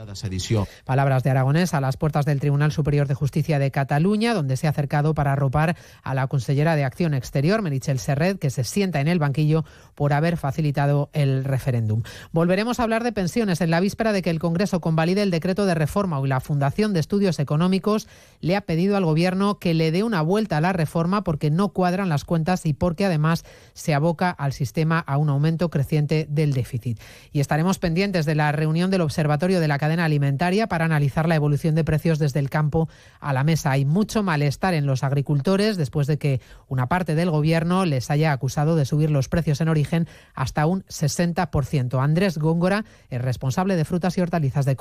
Palabras 0.85 1.23
de 1.23 1.31
Aragonés 1.31 1.73
a 1.75 1.81
las 1.81 1.97
puertas 1.97 2.25
del 2.25 2.41
Tribunal 2.41 2.73
Superior 2.73 3.07
de 3.07 3.15
Justicia 3.15 3.59
de 3.59 3.71
Cataluña, 3.71 4.35
donde 4.35 4.57
se 4.57 4.67
ha 4.67 4.71
acercado 4.71 5.15
para 5.15 5.33
arropar 5.33 5.77
a 6.03 6.15
la 6.15 6.27
consellera 6.27 6.75
de 6.75 6.85
Acción 6.85 7.15
Exterior, 7.15 7.63
Merichel 7.63 8.01
Serret, 8.01 8.39
que 8.39 8.51
se 8.51 8.65
sienta 8.65 9.01
en 9.01 9.09
el 9.09 9.19
banquillo 9.19 9.65
por 9.95 10.13
haber 10.13 10.37
facilitado 10.37 11.11
el 11.13 11.45
referéndum. 11.45 12.03
Volveremos 12.33 12.81
a 12.81 12.83
hablar 12.83 13.05
de 13.05 13.13
pensiones 13.13 13.61
en 13.61 13.71
la 13.71 13.81
víspera 13.81 14.13
de 14.13 14.23
que 14.23 14.31
el 14.31 14.41
Congreso 14.41 14.81
convalide 14.97 15.21
el 15.21 15.31
decreto 15.31 15.67
de 15.67 15.75
reforma 15.75 16.19
y 16.25 16.27
la 16.27 16.41
Fundación 16.41 16.95
de 16.95 17.01
Estudios 17.01 17.39
Económicos 17.39 18.09
le 18.41 18.57
ha 18.57 18.63
pedido 18.63 18.97
al 18.97 19.05
Gobierno 19.05 19.59
que 19.59 19.75
le 19.75 19.93
dé 19.93 20.03
una 20.05 20.23
vuelta 20.23 20.57
a 20.57 20.63
la 20.63 20.73
reforma 20.73 21.23
porque 21.23 21.51
no 21.51 21.69
cuadran 21.69 22.09
las 22.09 22.25
cuentas 22.25 22.65
y 22.65 22.73
porque 22.73 23.05
además 23.05 23.45
se 23.75 23.93
aboca 23.93 24.31
al 24.31 24.55
sistema 24.55 24.99
a 24.99 25.19
un 25.19 25.29
aumento 25.29 25.69
creciente 25.69 26.27
del 26.31 26.55
déficit. 26.55 26.99
Y 27.31 27.41
estaremos 27.41 27.79
pendientes 27.79 28.25
de 28.25 28.37
la 28.37 28.51
reunión 28.53 28.91
del 28.91 29.03
Observatorio 29.03 29.61
de 29.61 29.69
la 29.69 29.77
Cadena 29.77 30.07
Alimentaria 30.07 30.67
para 30.67 30.87
analizar 30.87 31.29
la 31.29 31.35
evolución 31.35 31.75
de 31.75 31.85
precios 31.85 32.19
desde 32.19 32.41
el 32.41 32.49
campo 32.49 32.89
a 33.21 33.35
la 33.35 33.45
mesa. 33.45 33.73
Hay 33.73 33.85
mucho 33.85 34.23
malestar 34.23 34.73
en 34.73 34.87
los 34.87 35.05
agricultores 35.05 35.77
después 35.77 36.07
de 36.07 36.17
que 36.17 36.41
una 36.69 36.87
parte 36.87 37.15
del 37.15 37.31
Gobierno 37.31 37.85
les 37.85 38.11
haya 38.11 38.33
acusado 38.33 38.77
de 38.77 38.87
subir 38.87 39.11
los 39.11 39.29
precios 39.29 39.61
en 39.61 39.69
origen 39.69 40.09
hasta 40.35 40.65
un 40.65 40.85
60%. 40.85 42.03
Andrés 42.03 42.39
Góngora 42.39 42.87
es 43.11 43.21
responsable 43.21 43.77
de 43.77 43.85
frutas 43.85 44.17
y 44.17 44.23
hortalizas 44.23 44.65
de 44.65 44.75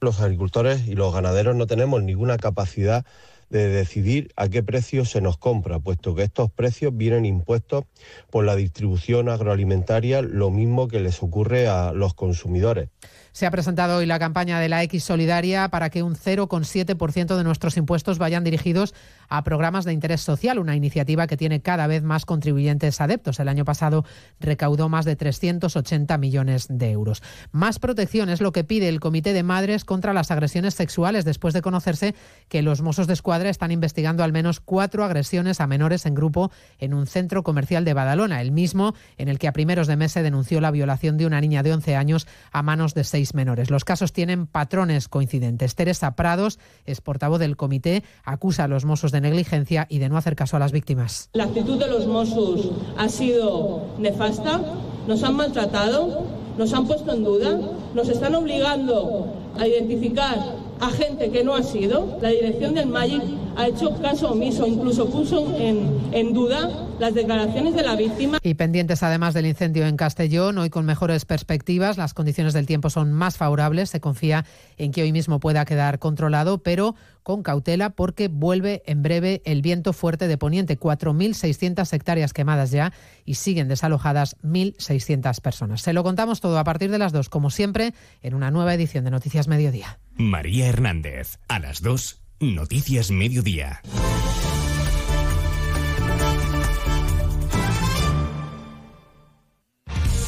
Los 0.00 0.20
agricultores 0.20 0.86
y 0.86 0.94
los 0.94 1.12
ganaderos 1.14 1.56
no 1.56 1.66
tenemos 1.66 2.02
ninguna 2.02 2.36
capacidad 2.36 3.04
de 3.48 3.68
decidir 3.68 4.32
a 4.36 4.48
qué 4.48 4.62
precio 4.62 5.04
se 5.04 5.20
nos 5.20 5.38
compra, 5.38 5.78
puesto 5.78 6.14
que 6.14 6.24
estos 6.24 6.50
precios 6.50 6.96
vienen 6.96 7.24
impuestos 7.24 7.84
por 8.30 8.44
la 8.44 8.56
distribución 8.56 9.28
agroalimentaria, 9.28 10.22
lo 10.22 10.50
mismo 10.50 10.88
que 10.88 11.00
les 11.00 11.22
ocurre 11.22 11.68
a 11.68 11.92
los 11.92 12.14
consumidores. 12.14 12.88
Se 13.36 13.44
ha 13.44 13.50
presentado 13.50 13.98
hoy 13.98 14.06
la 14.06 14.18
campaña 14.18 14.58
de 14.60 14.70
la 14.70 14.82
X 14.84 15.04
Solidaria 15.04 15.68
para 15.68 15.90
que 15.90 16.02
un 16.02 16.14
0,7% 16.14 17.36
de 17.36 17.44
nuestros 17.44 17.76
impuestos 17.76 18.16
vayan 18.16 18.44
dirigidos 18.44 18.94
a 19.28 19.44
programas 19.44 19.84
de 19.84 19.92
interés 19.92 20.22
social, 20.22 20.58
una 20.58 20.74
iniciativa 20.74 21.26
que 21.26 21.36
tiene 21.36 21.60
cada 21.60 21.86
vez 21.86 22.02
más 22.02 22.24
contribuyentes 22.24 22.98
adeptos. 22.98 23.38
El 23.38 23.48
año 23.48 23.66
pasado 23.66 24.06
recaudó 24.40 24.88
más 24.88 25.04
de 25.04 25.16
380 25.16 26.16
millones 26.16 26.66
de 26.70 26.90
euros. 26.90 27.22
Más 27.52 27.78
protección 27.78 28.30
es 28.30 28.40
lo 28.40 28.52
que 28.52 28.64
pide 28.64 28.88
el 28.88 29.00
Comité 29.00 29.34
de 29.34 29.42
Madres 29.42 29.84
contra 29.84 30.14
las 30.14 30.30
agresiones 30.30 30.72
sexuales 30.72 31.26
después 31.26 31.52
de 31.52 31.60
conocerse 31.60 32.14
que 32.48 32.62
los 32.62 32.80
Mossos 32.80 33.06
de 33.06 33.12
Escuadra 33.12 33.50
están 33.50 33.70
investigando 33.70 34.24
al 34.24 34.32
menos 34.32 34.60
cuatro 34.60 35.04
agresiones 35.04 35.60
a 35.60 35.66
menores 35.66 36.06
en 36.06 36.14
grupo 36.14 36.50
en 36.78 36.94
un 36.94 37.06
centro 37.06 37.42
comercial 37.42 37.84
de 37.84 37.92
Badalona, 37.92 38.40
el 38.40 38.50
mismo 38.50 38.94
en 39.18 39.28
el 39.28 39.38
que 39.38 39.48
a 39.48 39.52
primeros 39.52 39.88
de 39.88 39.96
mes 39.96 40.12
se 40.12 40.22
denunció 40.22 40.62
la 40.62 40.70
violación 40.70 41.18
de 41.18 41.26
una 41.26 41.42
niña 41.42 41.62
de 41.62 41.74
11 41.74 41.96
años 41.96 42.26
a 42.50 42.62
manos 42.62 42.94
de 42.94 43.04
seis 43.04 43.25
menores. 43.34 43.70
Los 43.70 43.84
casos 43.84 44.12
tienen 44.12 44.46
patrones 44.46 45.08
coincidentes. 45.08 45.74
Teresa 45.74 46.16
Prados 46.16 46.58
es 46.84 47.00
portavoz 47.00 47.38
del 47.38 47.56
comité, 47.56 48.04
acusa 48.24 48.64
a 48.64 48.68
los 48.68 48.84
Mossos 48.84 49.12
de 49.12 49.20
negligencia 49.20 49.86
y 49.88 49.98
de 49.98 50.08
no 50.08 50.16
hacer 50.16 50.36
caso 50.36 50.56
a 50.56 50.60
las 50.60 50.72
víctimas. 50.72 51.30
La 51.32 51.44
actitud 51.44 51.78
de 51.78 51.88
los 51.88 52.06
Mossos 52.06 52.70
ha 52.96 53.08
sido 53.08 53.86
nefasta, 53.98 54.60
nos 55.06 55.22
han 55.22 55.36
maltratado, 55.36 56.26
nos 56.58 56.72
han 56.72 56.86
puesto 56.86 57.12
en 57.12 57.24
duda, 57.24 57.58
nos 57.94 58.08
están 58.08 58.34
obligando 58.34 59.32
a 59.58 59.66
identificar 59.66 60.65
a 60.80 60.90
gente 60.90 61.30
que 61.30 61.44
no 61.44 61.54
ha 61.54 61.62
sido, 61.62 62.18
la 62.20 62.28
dirección 62.28 62.74
del 62.74 62.86
Magic 62.86 63.22
ha 63.56 63.68
hecho 63.68 63.94
caso 64.00 64.32
omiso, 64.32 64.66
incluso 64.66 65.08
puso 65.08 65.56
en, 65.56 66.10
en 66.12 66.32
duda 66.32 66.70
las 66.98 67.14
declaraciones 67.14 67.74
de 67.74 67.82
la 67.82 67.96
víctima. 67.96 68.38
Y 68.42 68.54
pendientes 68.54 69.02
además 69.02 69.34
del 69.34 69.46
incendio 69.46 69.86
en 69.86 69.96
Castellón, 69.96 70.58
hoy 70.58 70.70
con 70.70 70.84
mejores 70.84 71.24
perspectivas, 71.24 71.96
las 71.96 72.14
condiciones 72.14 72.52
del 72.52 72.66
tiempo 72.66 72.90
son 72.90 73.12
más 73.12 73.36
favorables, 73.36 73.90
se 73.90 74.00
confía 74.00 74.44
en 74.76 74.92
que 74.92 75.02
hoy 75.02 75.12
mismo 75.12 75.40
pueda 75.40 75.64
quedar 75.64 75.98
controlado, 75.98 76.58
pero 76.58 76.94
con 77.26 77.42
cautela 77.42 77.90
porque 77.90 78.28
vuelve 78.28 78.84
en 78.86 79.02
breve 79.02 79.42
el 79.44 79.60
viento 79.60 79.92
fuerte 79.92 80.28
de 80.28 80.38
Poniente, 80.38 80.78
4.600 80.78 81.92
hectáreas 81.92 82.32
quemadas 82.32 82.70
ya 82.70 82.92
y 83.24 83.34
siguen 83.34 83.66
desalojadas 83.66 84.36
1.600 84.44 85.40
personas. 85.40 85.82
Se 85.82 85.92
lo 85.92 86.04
contamos 86.04 86.40
todo 86.40 86.56
a 86.56 86.62
partir 86.62 86.88
de 86.92 86.98
las 86.98 87.12
2, 87.12 87.28
como 87.28 87.50
siempre, 87.50 87.94
en 88.22 88.34
una 88.34 88.52
nueva 88.52 88.74
edición 88.74 89.02
de 89.02 89.10
Noticias 89.10 89.48
Mediodía. 89.48 89.98
María 90.14 90.68
Hernández, 90.68 91.40
a 91.48 91.58
las 91.58 91.82
2, 91.82 92.22
Noticias 92.38 93.10
Mediodía. 93.10 93.82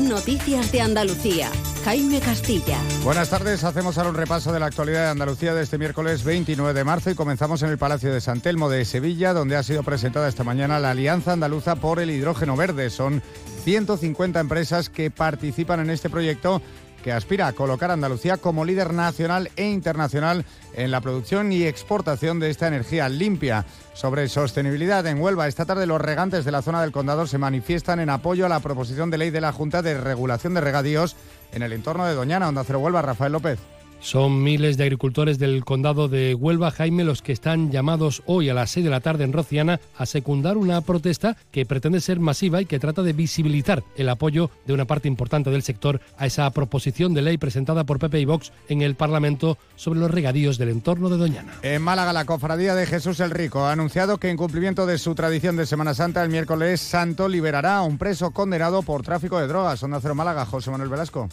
Noticias 0.00 0.70
de 0.72 0.82
Andalucía. 0.82 1.50
Jaime 1.86 2.20
Castilla. 2.20 2.78
Buenas 3.02 3.30
tardes, 3.30 3.64
hacemos 3.64 3.96
ahora 3.96 4.10
un 4.10 4.16
repaso 4.16 4.52
de 4.52 4.60
la 4.60 4.66
actualidad 4.66 5.04
de 5.04 5.10
Andalucía 5.10 5.54
de 5.54 5.62
este 5.62 5.78
miércoles 5.78 6.22
29 6.22 6.74
de 6.74 6.84
marzo 6.84 7.10
y 7.10 7.14
comenzamos 7.14 7.62
en 7.62 7.70
el 7.70 7.78
Palacio 7.78 8.12
de 8.12 8.20
San 8.20 8.42
Telmo 8.42 8.68
de 8.68 8.84
Sevilla, 8.84 9.32
donde 9.32 9.56
ha 9.56 9.62
sido 9.62 9.84
presentada 9.84 10.28
esta 10.28 10.44
mañana 10.44 10.78
la 10.80 10.90
Alianza 10.90 11.32
Andaluza 11.32 11.76
por 11.76 11.98
el 11.98 12.10
Hidrógeno 12.10 12.56
Verde. 12.56 12.90
Son 12.90 13.22
150 13.64 14.38
empresas 14.38 14.90
que 14.90 15.10
participan 15.10 15.80
en 15.80 15.88
este 15.88 16.10
proyecto 16.10 16.60
que 17.02 17.12
aspira 17.12 17.46
a 17.46 17.52
colocar 17.52 17.90
a 17.90 17.94
Andalucía 17.94 18.36
como 18.36 18.64
líder 18.64 18.94
nacional 18.94 19.50
e 19.56 19.68
internacional 19.68 20.44
en 20.74 20.90
la 20.90 21.00
producción 21.00 21.52
y 21.52 21.64
exportación 21.64 22.40
de 22.40 22.50
esta 22.50 22.68
energía 22.68 23.08
limpia. 23.08 23.66
Sobre 23.92 24.28
sostenibilidad 24.28 25.06
en 25.06 25.20
Huelva, 25.20 25.48
esta 25.48 25.66
tarde 25.66 25.86
los 25.86 26.00
regantes 26.00 26.44
de 26.44 26.52
la 26.52 26.62
zona 26.62 26.80
del 26.80 26.92
condado 26.92 27.26
se 27.26 27.38
manifiestan 27.38 28.00
en 28.00 28.10
apoyo 28.10 28.46
a 28.46 28.48
la 28.48 28.60
proposición 28.60 29.10
de 29.10 29.18
ley 29.18 29.30
de 29.30 29.40
la 29.40 29.52
Junta 29.52 29.82
de 29.82 29.98
Regulación 29.98 30.54
de 30.54 30.60
Regadíos 30.60 31.16
en 31.52 31.62
el 31.62 31.72
entorno 31.72 32.06
de 32.06 32.14
Doñana, 32.14 32.48
Onda 32.48 32.64
Cero 32.64 32.78
Huelva, 32.78 33.02
Rafael 33.02 33.32
López. 33.32 33.58
Son 34.02 34.42
miles 34.42 34.76
de 34.76 34.82
agricultores 34.82 35.38
del 35.38 35.64
condado 35.64 36.08
de 36.08 36.34
Huelva, 36.34 36.72
Jaime, 36.72 37.04
los 37.04 37.22
que 37.22 37.30
están 37.30 37.70
llamados 37.70 38.24
hoy 38.26 38.48
a 38.48 38.54
las 38.54 38.72
6 38.72 38.84
de 38.84 38.90
la 38.90 38.98
tarde 38.98 39.22
en 39.22 39.32
Rociana 39.32 39.78
a 39.96 40.06
secundar 40.06 40.56
una 40.56 40.80
protesta 40.80 41.36
que 41.52 41.64
pretende 41.64 42.00
ser 42.00 42.18
masiva 42.18 42.60
y 42.60 42.66
que 42.66 42.80
trata 42.80 43.04
de 43.04 43.12
visibilizar 43.12 43.84
el 43.96 44.08
apoyo 44.08 44.50
de 44.66 44.72
una 44.74 44.86
parte 44.86 45.06
importante 45.06 45.50
del 45.50 45.62
sector 45.62 46.00
a 46.18 46.26
esa 46.26 46.50
proposición 46.50 47.14
de 47.14 47.22
ley 47.22 47.38
presentada 47.38 47.84
por 47.84 48.00
PP 48.00 48.18
y 48.18 48.24
Vox 48.24 48.52
en 48.68 48.82
el 48.82 48.96
Parlamento 48.96 49.56
sobre 49.76 50.00
los 50.00 50.10
regadíos 50.10 50.58
del 50.58 50.70
entorno 50.70 51.08
de 51.08 51.18
Doñana. 51.18 51.52
En 51.62 51.80
Málaga, 51.80 52.12
la 52.12 52.24
Cofradía 52.24 52.74
de 52.74 52.86
Jesús 52.86 53.20
el 53.20 53.30
Rico 53.30 53.66
ha 53.66 53.72
anunciado 53.72 54.18
que 54.18 54.30
en 54.30 54.36
cumplimiento 54.36 54.84
de 54.84 54.98
su 54.98 55.14
tradición 55.14 55.56
de 55.56 55.64
Semana 55.64 55.94
Santa, 55.94 56.24
el 56.24 56.28
miércoles 56.28 56.80
santo 56.80 57.28
liberará 57.28 57.76
a 57.76 57.82
un 57.82 57.98
preso 57.98 58.32
condenado 58.32 58.82
por 58.82 59.02
tráfico 59.02 59.38
de 59.38 59.46
drogas. 59.46 59.80
Onda 59.84 60.00
Cero 60.02 60.16
Málaga, 60.16 60.44
José 60.44 60.72
Manuel 60.72 60.90
Velasco. 60.90 61.28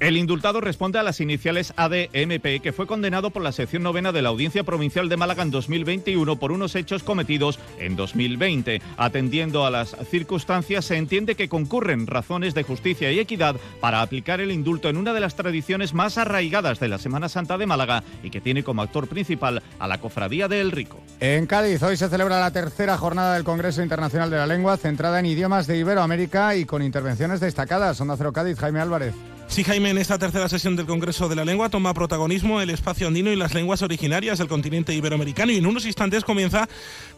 El 0.00 0.16
indultado 0.16 0.60
responde 0.60 1.00
a 1.00 1.02
las 1.02 1.20
iniciales 1.20 1.74
ADMP, 1.76 2.62
que 2.62 2.72
fue 2.72 2.86
condenado 2.86 3.30
por 3.30 3.42
la 3.42 3.50
sección 3.50 3.82
novena 3.82 4.12
de 4.12 4.22
la 4.22 4.28
Audiencia 4.28 4.62
Provincial 4.62 5.08
de 5.08 5.16
Málaga 5.16 5.42
en 5.42 5.50
2021 5.50 6.36
por 6.36 6.52
unos 6.52 6.76
hechos 6.76 7.02
cometidos 7.02 7.58
en 7.80 7.96
2020. 7.96 8.80
Atendiendo 8.96 9.66
a 9.66 9.72
las 9.72 9.96
circunstancias, 10.08 10.84
se 10.84 10.96
entiende 10.96 11.34
que 11.34 11.48
concurren 11.48 12.06
razones 12.06 12.54
de 12.54 12.62
justicia 12.62 13.10
y 13.10 13.18
equidad 13.18 13.56
para 13.80 14.00
aplicar 14.00 14.40
el 14.40 14.52
indulto 14.52 14.88
en 14.88 14.98
una 14.98 15.12
de 15.12 15.20
las 15.20 15.34
tradiciones 15.34 15.94
más 15.94 16.16
arraigadas 16.16 16.78
de 16.78 16.86
la 16.86 16.98
Semana 16.98 17.28
Santa 17.28 17.58
de 17.58 17.66
Málaga 17.66 18.04
y 18.22 18.30
que 18.30 18.40
tiene 18.40 18.62
como 18.62 18.82
actor 18.82 19.08
principal 19.08 19.64
a 19.80 19.88
la 19.88 19.98
Cofradía 19.98 20.46
de 20.46 20.60
El 20.60 20.70
Rico. 20.70 21.00
En 21.18 21.46
Cádiz, 21.46 21.82
hoy 21.82 21.96
se 21.96 22.08
celebra 22.08 22.38
la 22.38 22.52
tercera 22.52 22.96
jornada 22.96 23.34
del 23.34 23.42
Congreso 23.42 23.82
Internacional 23.82 24.30
de 24.30 24.36
la 24.36 24.46
Lengua, 24.46 24.76
centrada 24.76 25.18
en 25.18 25.26
idiomas 25.26 25.66
de 25.66 25.76
Iberoamérica 25.76 26.54
y 26.54 26.66
con 26.66 26.84
intervenciones 26.84 27.40
destacadas. 27.40 28.00
Onda 28.00 28.16
Cero 28.16 28.32
Cádiz, 28.32 28.60
Jaime 28.60 28.78
Álvarez. 28.78 29.14
Sí, 29.48 29.64
Jaime, 29.64 29.90
en 29.90 29.98
esta 29.98 30.18
tercera 30.18 30.48
sesión 30.48 30.76
del 30.76 30.86
Congreso 30.86 31.28
de 31.28 31.34
la 31.34 31.44
Lengua 31.44 31.68
toma 31.68 31.94
protagonismo 31.94 32.60
el 32.60 32.70
espacio 32.70 33.08
andino 33.08 33.32
y 33.32 33.36
las 33.36 33.54
lenguas 33.54 33.82
originarias 33.82 34.38
del 34.38 34.46
continente 34.46 34.94
iberoamericano 34.94 35.50
y 35.50 35.56
en 35.56 35.66
unos 35.66 35.86
instantes 35.86 36.22
comienza 36.22 36.68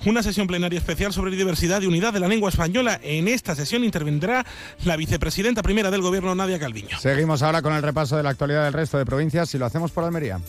una 0.07 0.23
sesión 0.23 0.47
plenaria 0.47 0.79
especial 0.79 1.13
sobre 1.13 1.37
diversidad 1.37 1.83
y 1.83 1.87
unidad 1.87 2.13
de 2.13 2.21
la 2.21 2.29
lengua 2.29 2.49
española. 2.49 2.99
En 3.03 3.29
esta 3.29 3.55
sesión 3.55 3.85
intervendrá 3.85 4.47
la 4.85 4.97
vicepresidenta 4.97 5.63
primera 5.63 5.91
del 5.91 6.03
Gobierno, 6.03 6.35
Nadia 6.35 6.59
Calviño. 6.59 6.99
Seguimos 6.99 7.43
ahora 7.43 7.63
con 7.63 7.75
el 7.75 7.83
repaso 7.83 8.17
de 8.17 8.23
la 8.23 8.31
actualidad 8.31 8.65
del 8.65 8.73
resto 8.73 8.97
de 8.97 9.05
provincias 9.05 9.53
y 9.55 9.59
lo 9.59 9.67
hacemos 9.67 9.91
por 9.91 10.05
Almería. 10.05 10.41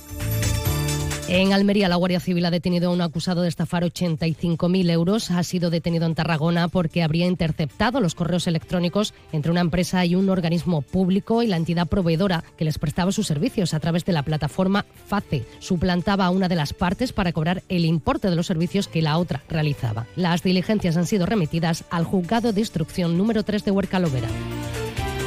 En 1.34 1.54
Almería, 1.54 1.88
la 1.88 1.96
Guardia 1.96 2.20
Civil 2.20 2.46
ha 2.46 2.52
detenido 2.52 2.90
a 2.90 2.94
un 2.94 3.00
acusado 3.00 3.42
de 3.42 3.48
estafar 3.48 3.84
85.000 3.86 4.92
euros. 4.92 5.32
Ha 5.32 5.42
sido 5.44 5.70
detenido 5.70 6.06
en 6.06 6.14
Tarragona 6.14 6.68
porque 6.68 7.04
habría 7.04 7.26
interceptado 7.26 8.02
los 8.02 8.16
correos 8.16 8.48
electrónicos 8.48 9.14
entre 9.32 9.50
una 9.50 9.62
empresa 9.62 10.06
y 10.06 10.16
un 10.16 10.30
organismo 10.30 10.82
público 10.82 11.42
y 11.42 11.48
la 11.48 11.56
entidad 11.56 11.88
proveedora 11.88 12.44
que 12.58 12.66
les 12.66 12.78
prestaba 12.78 13.14
sus 13.14 13.28
servicios 13.28 13.74
a 13.74 13.80
través 13.80 14.04
de 14.04 14.12
la 14.12 14.24
plataforma 14.24 14.86
FACE. 15.08 15.46
Suplantaba 15.60 16.26
a 16.26 16.32
una 16.32 16.50
de 16.50 16.56
las 16.56 16.74
partes 16.74 17.14
para 17.14 17.32
cobrar 17.32 17.64
el 17.70 17.86
importe 17.86 18.30
de 18.30 18.36
los 18.36 18.48
servicios 18.48 18.90
que 18.90 19.02
la 19.02 19.18
otra 19.18 19.42
realizaba. 19.48 20.08
Las 20.18 20.44
diligencias 20.44 20.98
han 20.98 21.08
sido 21.08 21.26
remitidas 21.26 21.86
al 21.92 22.04
juzgado 22.04 22.52
de 22.52 22.60
instrucción 22.60 23.18
número 23.18 23.44
3 23.44 23.64
de 23.64 23.72
Huerca 23.72 24.00
Lovera. 24.00 24.28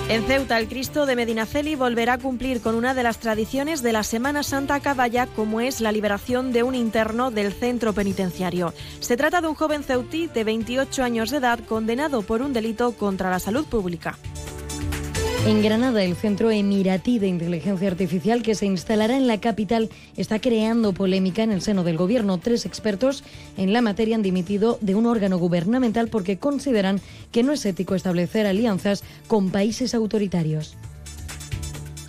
En 0.07 0.22
Ceuta, 0.26 0.59
el 0.59 0.68
Cristo 0.68 1.07
de 1.07 1.16
Medinaceli 1.16 1.76
volverá 1.76 2.14
a 2.14 2.18
cumplir 2.18 2.61
con 2.61 2.74
una 2.74 2.92
de 2.92 3.02
las 3.02 3.18
tradiciones 3.18 3.82
de 3.82 3.92
la 3.92 4.02
Semana 4.02 4.42
Santa 4.42 4.78
Caballa, 4.80 5.26
como 5.26 5.62
es 5.62 5.80
la 5.80 5.92
liberación 5.92 6.52
de 6.52 6.62
un 6.62 6.74
interno 6.74 7.30
del 7.30 7.55
centro 7.55 7.94
penitenciario. 7.94 8.74
Se 9.00 9.16
trata 9.16 9.40
de 9.40 9.48
un 9.48 9.55
joven 9.55 9.82
ceutí 9.82 10.26
de 10.26 10.44
28 10.44 11.02
años 11.02 11.30
de 11.30 11.38
edad 11.38 11.59
condenado 11.61 12.20
por 12.20 12.42
un 12.42 12.52
delito 12.52 12.92
contra 12.92 13.30
la 13.30 13.38
salud 13.38 13.64
pública. 13.64 14.18
En 15.47 15.62
Granada, 15.62 16.03
el 16.03 16.16
Centro 16.16 16.51
Emiratí 16.51 17.18
de 17.18 17.26
Inteligencia 17.26 17.88
Artificial 17.88 18.42
que 18.42 18.55
se 18.55 18.64
instalará 18.64 19.14
en 19.14 19.26
la 19.26 19.42
capital 19.42 19.90
está 20.16 20.38
creando 20.38 20.95
polémica 20.95 21.42
en 21.42 21.53
el 21.53 21.61
seno 21.61 21.84
del 21.84 21.99
gobierno. 21.99 22.38
Tres 22.38 22.64
expertos 22.64 23.22
en 23.59 23.74
la 23.74 23.82
materia 23.82 24.16
han 24.16 24.22
dimitido 24.22 24.78
de 24.80 24.95
un 24.95 25.05
órgano 25.05 25.36
gubernamental 25.36 26.09
porque 26.09 26.38
consideran 26.38 26.99
que 27.30 27.42
no 27.42 27.53
es 27.53 27.66
ético 27.66 27.95
establecer 27.95 28.47
alianzas 28.47 29.05
con 29.26 29.51
países 29.51 29.95
autoritarios. 29.95 30.78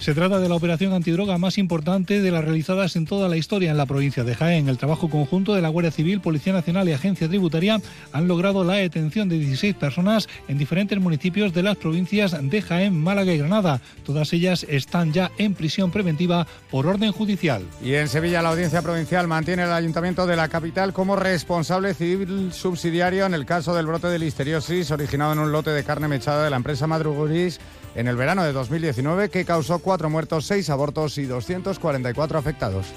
Se 0.06 0.14
trata 0.14 0.40
de 0.40 0.48
la 0.48 0.54
operación 0.54 0.94
antidroga 0.94 1.40
más 1.40 1.58
importante 1.58 2.22
de 2.22 2.30
las 2.30 2.46
realizadas 2.46 2.96
en 2.96 3.08
toda 3.08 3.28
la 3.28 3.38
historia 3.38 3.72
en 3.72 3.78
la 3.78 3.88
provincia 3.88 4.24
de 4.24 4.36
Jaén. 4.36 4.70
El 4.70 4.78
trabajo 4.78 5.10
conjunto 5.10 5.56
de 5.56 5.64
la 5.64 5.70
Guardia 5.70 5.90
Civil, 5.90 6.22
Policía 6.22 6.54
Nacional 6.54 6.88
y 6.88 6.92
Agencia 6.92 7.28
Tributaria 7.28 7.82
han 8.12 8.28
logrado 8.28 8.64
la 8.64 8.76
detención 8.76 9.30
de 9.30 9.40
16 9.40 9.74
personas 9.74 10.30
en 10.48 10.60
diferentes 10.60 11.00
municipios 11.00 11.56
de 11.56 11.64
las 11.64 11.78
provincias 11.78 12.38
de 12.40 12.62
Jaén, 12.62 12.96
Málaga 12.96 13.34
y 13.34 13.40
Granada. 13.40 13.82
Todas 14.06 14.32
ellas 14.32 14.64
están 14.70 15.12
ya 15.12 15.32
en 15.40 15.56
prisión 15.56 15.90
preventiva 15.90 16.46
por 16.70 16.86
orden 16.86 17.12
judicial. 17.12 17.64
Y 17.84 17.96
en 17.96 18.08
Sevilla 18.08 18.44
la 18.44 18.50
Audiencia 18.50 18.84
Provincial 18.84 19.28
mantiene 19.28 19.64
el 19.64 19.72
Ayuntamiento 19.72 20.28
de 20.28 20.36
la 20.36 20.50
capital 20.50 20.94
como 20.94 21.16
responsable 21.16 21.96
civil 21.96 22.54
subsidiario 22.54 23.26
en 23.26 23.34
el 23.34 23.48
caso 23.48 23.74
del 23.74 23.88
brote 23.88 24.06
de 24.10 24.20
listeriosis 24.20 24.92
originado 24.92 25.34
en 25.34 25.40
un 25.40 25.52
lote 25.52 25.72
de 25.72 25.84
carne 25.84 26.08
mechada 26.08 26.44
de 26.44 26.52
la 26.52 26.58
empresa 26.58 26.86
Madruguris 26.86 27.60
en 27.96 28.08
el 28.08 28.16
verano 28.16 28.44
de 28.44 28.54
2019 28.54 29.30
que 29.30 29.46
causó 29.46 29.80
cuatro 29.80 30.10
muertos, 30.10 30.46
seis 30.46 30.70
abortos 30.70 31.18
y 31.18 31.26
244 31.26 32.38
afectados. 32.38 32.88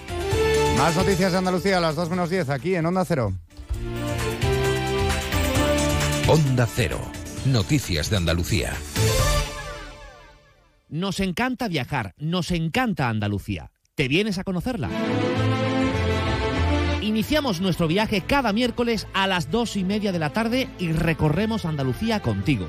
Más 0.76 0.96
noticias 0.96 1.32
de 1.32 1.38
Andalucía 1.38 1.78
a 1.78 1.80
las 1.80 1.96
2 1.96 2.10
menos 2.10 2.30
10 2.30 2.50
aquí 2.50 2.74
en 2.74 2.86
Onda 2.86 3.04
Cero. 3.04 3.32
Onda 6.28 6.66
Cero. 6.66 7.00
Noticias 7.46 8.10
de 8.10 8.16
Andalucía. 8.16 8.74
Nos 10.88 11.20
encanta 11.20 11.68
viajar, 11.68 12.12
nos 12.18 12.50
encanta 12.50 13.08
Andalucía. 13.08 13.70
¿Te 13.94 14.08
vienes 14.08 14.38
a 14.38 14.44
conocerla? 14.44 14.88
Iniciamos 17.02 17.60
nuestro 17.60 17.88
viaje 17.88 18.20
cada 18.20 18.52
miércoles 18.52 19.06
a 19.14 19.26
las 19.26 19.50
dos 19.50 19.76
y 19.76 19.84
media 19.84 20.12
de 20.12 20.18
la 20.18 20.32
tarde 20.32 20.68
y 20.78 20.92
recorremos 20.92 21.64
Andalucía 21.64 22.20
contigo. 22.20 22.68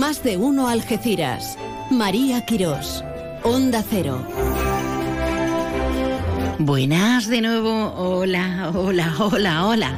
Más 0.00 0.22
de 0.22 0.38
uno 0.38 0.66
Algeciras. 0.66 1.58
María 1.90 2.46
Quirós. 2.46 3.04
Onda 3.42 3.84
Cero. 3.86 4.26
Buenas 6.58 7.28
de 7.28 7.42
nuevo. 7.42 7.92
Hola, 7.98 8.72
hola, 8.74 9.14
hola, 9.18 9.66
hola. 9.66 9.92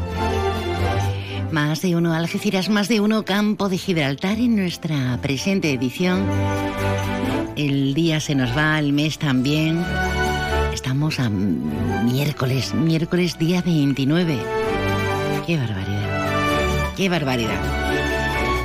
Más 1.53 1.83
de 1.83 1.95
uno 1.95 2.13
Algeciras, 2.15 2.69
más 2.69 2.89
de 2.89 2.99
uno 2.99 3.25
Campo 3.25 3.69
de 3.69 3.79
Gibraltar 3.79 4.39
en 4.39 4.57
nuestra 4.57 5.21
presente 5.23 5.73
edición. 5.73 6.27
El 7.55 7.95
día 7.95 8.19
se 8.19 8.35
nos 8.35 8.51
va, 8.57 8.81
el 8.81 8.93
mes 8.93 9.19
también. 9.19 9.85
Estamos 10.75 11.21
a 11.21 11.29
miércoles, 11.31 12.75
miércoles 12.75 13.39
día 13.39 13.63
29. 13.63 14.37
Qué 15.47 15.57
barbaridad. 15.57 16.95
Qué 16.97 17.09
barbaridad 17.09 17.83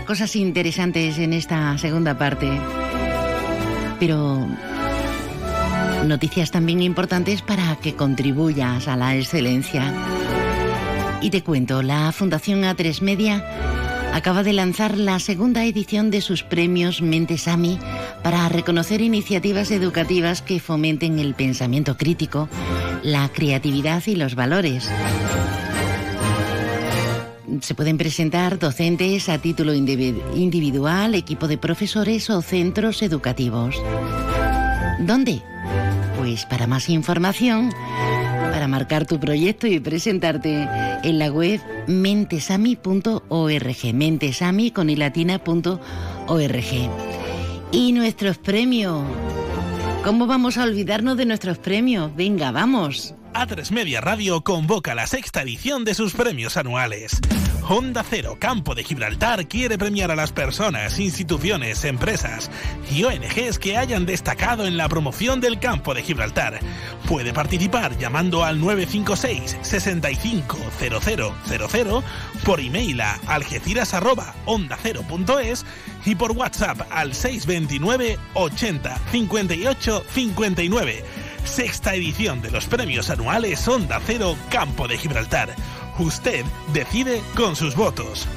cosas 0.07 0.37
interesantes 0.37 1.19
en 1.19 1.33
esta 1.33 1.77
segunda 1.77 2.17
parte, 2.17 2.49
pero 3.99 4.47
noticias 6.05 6.49
también 6.49 6.81
importantes 6.81 7.41
para 7.41 7.75
que 7.75 7.93
contribuyas 7.93 8.87
a 8.87 8.95
la 8.95 9.17
excelencia. 9.17 9.93
Y 11.21 11.29
te 11.29 11.43
cuento, 11.43 11.83
la 11.83 12.13
Fundación 12.13 12.63
A3 12.63 13.01
Media 13.01 13.45
acaba 14.13 14.43
de 14.43 14.53
lanzar 14.53 14.97
la 14.97 15.19
segunda 15.19 15.65
edición 15.65 16.09
de 16.09 16.21
sus 16.21 16.41
premios 16.41 17.01
Mentesami 17.01 17.77
para 18.23 18.47
reconocer 18.47 19.01
iniciativas 19.01 19.71
educativas 19.71 20.41
que 20.41 20.61
fomenten 20.61 21.19
el 21.19 21.35
pensamiento 21.35 21.97
crítico, 21.97 22.47
la 23.03 23.27
creatividad 23.27 24.01
y 24.07 24.15
los 24.15 24.35
valores 24.35 24.89
se 27.61 27.75
pueden 27.75 27.97
presentar 27.97 28.59
docentes 28.59 29.29
a 29.29 29.39
título 29.39 29.73
individual, 29.73 31.15
equipo 31.15 31.47
de 31.47 31.57
profesores 31.57 32.29
o 32.29 32.41
centros 32.41 33.01
educativos. 33.01 33.75
¿Dónde? 34.99 35.41
Pues 36.17 36.45
para 36.45 36.67
más 36.67 36.89
información, 36.89 37.71
para 38.51 38.67
marcar 38.67 39.05
tu 39.05 39.19
proyecto 39.19 39.67
y 39.67 39.79
presentarte 39.79 40.67
en 41.03 41.19
la 41.19 41.31
web 41.31 41.61
mentesami.org, 41.87 43.93
mentesami 43.93 44.71
con 44.71 44.89
Y 47.71 47.91
nuestros 47.91 48.37
premios. 48.37 49.03
¿Cómo 50.03 50.25
vamos 50.25 50.57
a 50.57 50.63
olvidarnos 50.63 51.17
de 51.17 51.25
nuestros 51.25 51.57
premios? 51.57 52.15
Venga, 52.15 52.51
vamos. 52.51 53.13
A3 53.38 53.69
Media 53.69 54.01
Radio 54.01 54.41
convoca 54.41 54.95
la 54.95 55.05
sexta 55.05 55.43
edición 55.43 55.85
de 55.85 55.93
sus 55.93 56.13
premios 56.13 56.57
anuales. 56.57 57.19
Honda 57.69 58.03
Cero 58.03 58.38
Campo 58.39 58.73
de 58.73 58.83
Gibraltar 58.83 59.47
quiere 59.47 59.77
premiar 59.77 60.09
a 60.09 60.15
las 60.15 60.31
personas, 60.31 60.97
instituciones, 60.97 61.83
empresas 61.83 62.49
y 62.89 63.03
ONGs 63.03 63.59
que 63.59 63.77
hayan 63.77 64.07
destacado 64.07 64.65
en 64.65 64.75
la 64.75 64.89
promoción 64.89 65.39
del 65.39 65.59
Campo 65.59 65.93
de 65.93 66.01
Gibraltar. 66.01 66.59
Puede 67.07 67.31
participar 67.31 67.95
llamando 67.99 68.43
al 68.43 68.59
956 68.59 69.57
650000 69.61 72.03
por 72.43 72.59
email 72.59 73.01
a 73.01 73.19
algeciras@ondacero.es 73.27 75.63
y 76.05 76.15
por 76.15 76.31
WhatsApp 76.31 76.81
al 76.89 77.13
629 77.13 78.17
80 78.33 78.97
58 79.11 80.05
59 80.09 81.26
sexta 81.47 81.95
edición 81.95 82.41
de 82.41 82.51
los 82.51 82.65
premios 82.65 83.09
anuales 83.09 83.67
Onda 83.67 83.99
Cero 84.05 84.35
Campo 84.51 84.87
de 84.87 84.97
Gibraltar. 84.97 85.55
Usted 85.97 86.45
decide 86.73 87.21
con 87.35 87.55
sus 87.55 87.75
votos. 87.75 88.27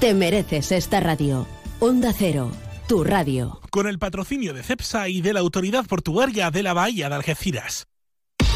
Te 0.00 0.14
mereces 0.14 0.70
esta 0.70 1.00
radio. 1.00 1.46
Onda 1.80 2.12
Cero, 2.12 2.52
tu 2.86 3.02
radio. 3.02 3.60
Con 3.70 3.88
el 3.88 3.98
patrocinio 3.98 4.54
de 4.54 4.62
CEPSA 4.62 5.08
y 5.08 5.20
de 5.20 5.32
la 5.32 5.40
Autoridad 5.40 5.86
Portuaria 5.86 6.50
de 6.50 6.62
la 6.62 6.74
Bahía 6.74 7.08
de 7.08 7.16
Algeciras. 7.16 7.88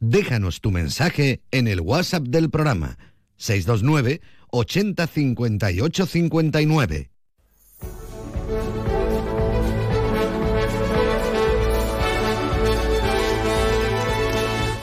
Déjanos 0.00 0.60
tu 0.60 0.70
mensaje 0.70 1.40
en 1.50 1.66
el 1.66 1.80
WhatsApp 1.80 2.22
del 2.22 2.50
programa 2.50 2.98
629 3.36 4.20
80 4.50 5.06
58 5.06 6.06
59. 6.06 7.10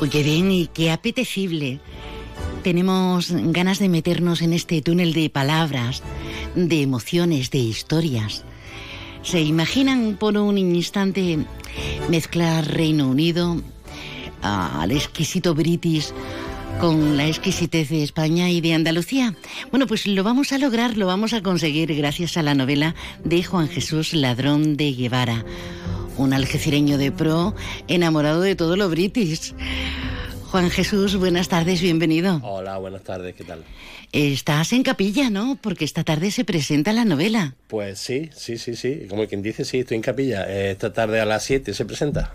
Uy, 0.02 0.10
qué 0.10 0.24
bien 0.24 0.52
y 0.52 0.68
qué 0.68 0.92
apetecible. 0.92 1.80
Tenemos 2.64 3.32
ganas 3.32 3.80
de 3.80 3.88
meternos 3.88 4.42
en 4.42 4.52
este 4.52 4.82
túnel 4.82 5.14
de 5.14 5.30
palabras, 5.30 6.04
de 6.56 6.82
emociones, 6.82 7.52
de 7.52 7.60
historias. 7.60 8.44
¿Se 9.22 9.42
imaginan 9.42 10.18
por 10.20 10.38
un 10.38 10.58
instante 10.58 11.40
mezclar 12.10 12.68
Reino 12.68 13.10
Unido 13.10 13.62
al 14.46 14.92
exquisito 14.92 15.56
British 15.56 16.12
con 16.80 17.18
la 17.18 17.28
exquisitez 17.28 17.90
de 17.90 18.04
España 18.04 18.50
y 18.50 18.62
de 18.62 18.74
Andalucía? 18.74 19.36
Bueno, 19.72 19.88
pues 19.88 20.06
lo 20.06 20.24
vamos 20.24 20.52
a 20.52 20.58
lograr, 20.60 20.98
lo 20.98 21.08
vamos 21.08 21.34
a 21.34 21.42
conseguir 21.42 21.96
gracias 21.96 22.38
a 22.38 22.44
la 22.44 22.54
novela 22.54 22.96
de 23.24 23.44
Juan 23.44 23.68
Jesús 23.68 24.14
Ladrón 24.14 24.78
de 24.78 24.94
Guevara, 24.94 25.44
un 26.18 26.34
algecireño 26.34 26.98
de 26.98 27.12
pro 27.12 27.56
enamorado 27.88 28.42
de 28.42 28.56
todo 28.56 28.78
lo 28.78 28.90
british. 28.90 29.54
Juan 30.52 30.70
Jesús, 30.70 31.16
buenas 31.18 31.50
tardes, 31.50 31.82
bienvenido. 31.82 32.40
Hola, 32.44 32.78
buenas 32.78 33.04
tardes, 33.04 33.36
¿qué 33.36 33.44
tal? 33.44 33.64
Estás 34.12 34.72
en 34.72 34.84
capilla, 34.84 35.30
¿no? 35.30 35.58
Porque 35.62 35.84
esta 35.84 36.04
tarde 36.04 36.32
se 36.32 36.46
presenta 36.46 36.94
la 36.94 37.04
novela. 37.04 37.56
Pues 37.68 38.00
sí, 38.00 38.30
sí, 38.34 38.58
sí, 38.58 38.76
sí. 38.76 39.08
Como 39.10 39.28
quien 39.28 39.42
dice, 39.42 39.66
sí, 39.66 39.80
estoy 39.80 39.96
en 39.96 40.02
capilla. 40.04 40.46
Eh, 40.48 40.72
esta 40.72 40.94
tarde 40.94 41.20
a 41.20 41.26
las 41.26 41.44
7 41.44 41.74
se 41.74 41.84
presenta. 41.84 42.32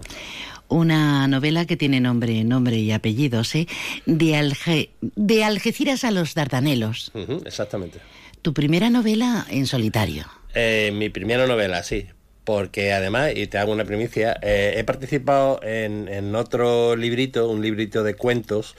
Una 0.70 1.28
novela 1.28 1.66
que 1.66 1.76
tiene 1.76 2.00
nombre, 2.00 2.42
nombre 2.44 2.78
y 2.78 2.92
apellidos, 2.92 3.54
¿eh? 3.54 3.66
De, 4.06 4.36
Alge 4.36 4.90
de 5.00 5.44
Algeciras 5.44 6.04
a 6.04 6.10
los 6.10 6.34
Dardanelos. 6.34 7.12
exactamente. 7.44 7.98
Tu 8.40 8.54
primera 8.54 8.88
novela 8.88 9.46
en 9.50 9.66
solitario. 9.66 10.26
Eh, 10.54 10.90
mi 10.94 11.10
primera 11.10 11.46
novela, 11.46 11.82
sí 11.82 12.06
porque 12.44 12.92
además, 12.92 13.30
y 13.36 13.46
te 13.46 13.58
hago 13.58 13.70
una 13.70 13.84
primicia, 13.84 14.36
eh, 14.42 14.74
he 14.76 14.82
participado 14.82 15.60
en, 15.62 16.34
otro 16.34 16.96
librito, 16.96 17.48
un 17.48 17.62
librito 17.62 18.02
de 18.02 18.14
cuentos, 18.14 18.74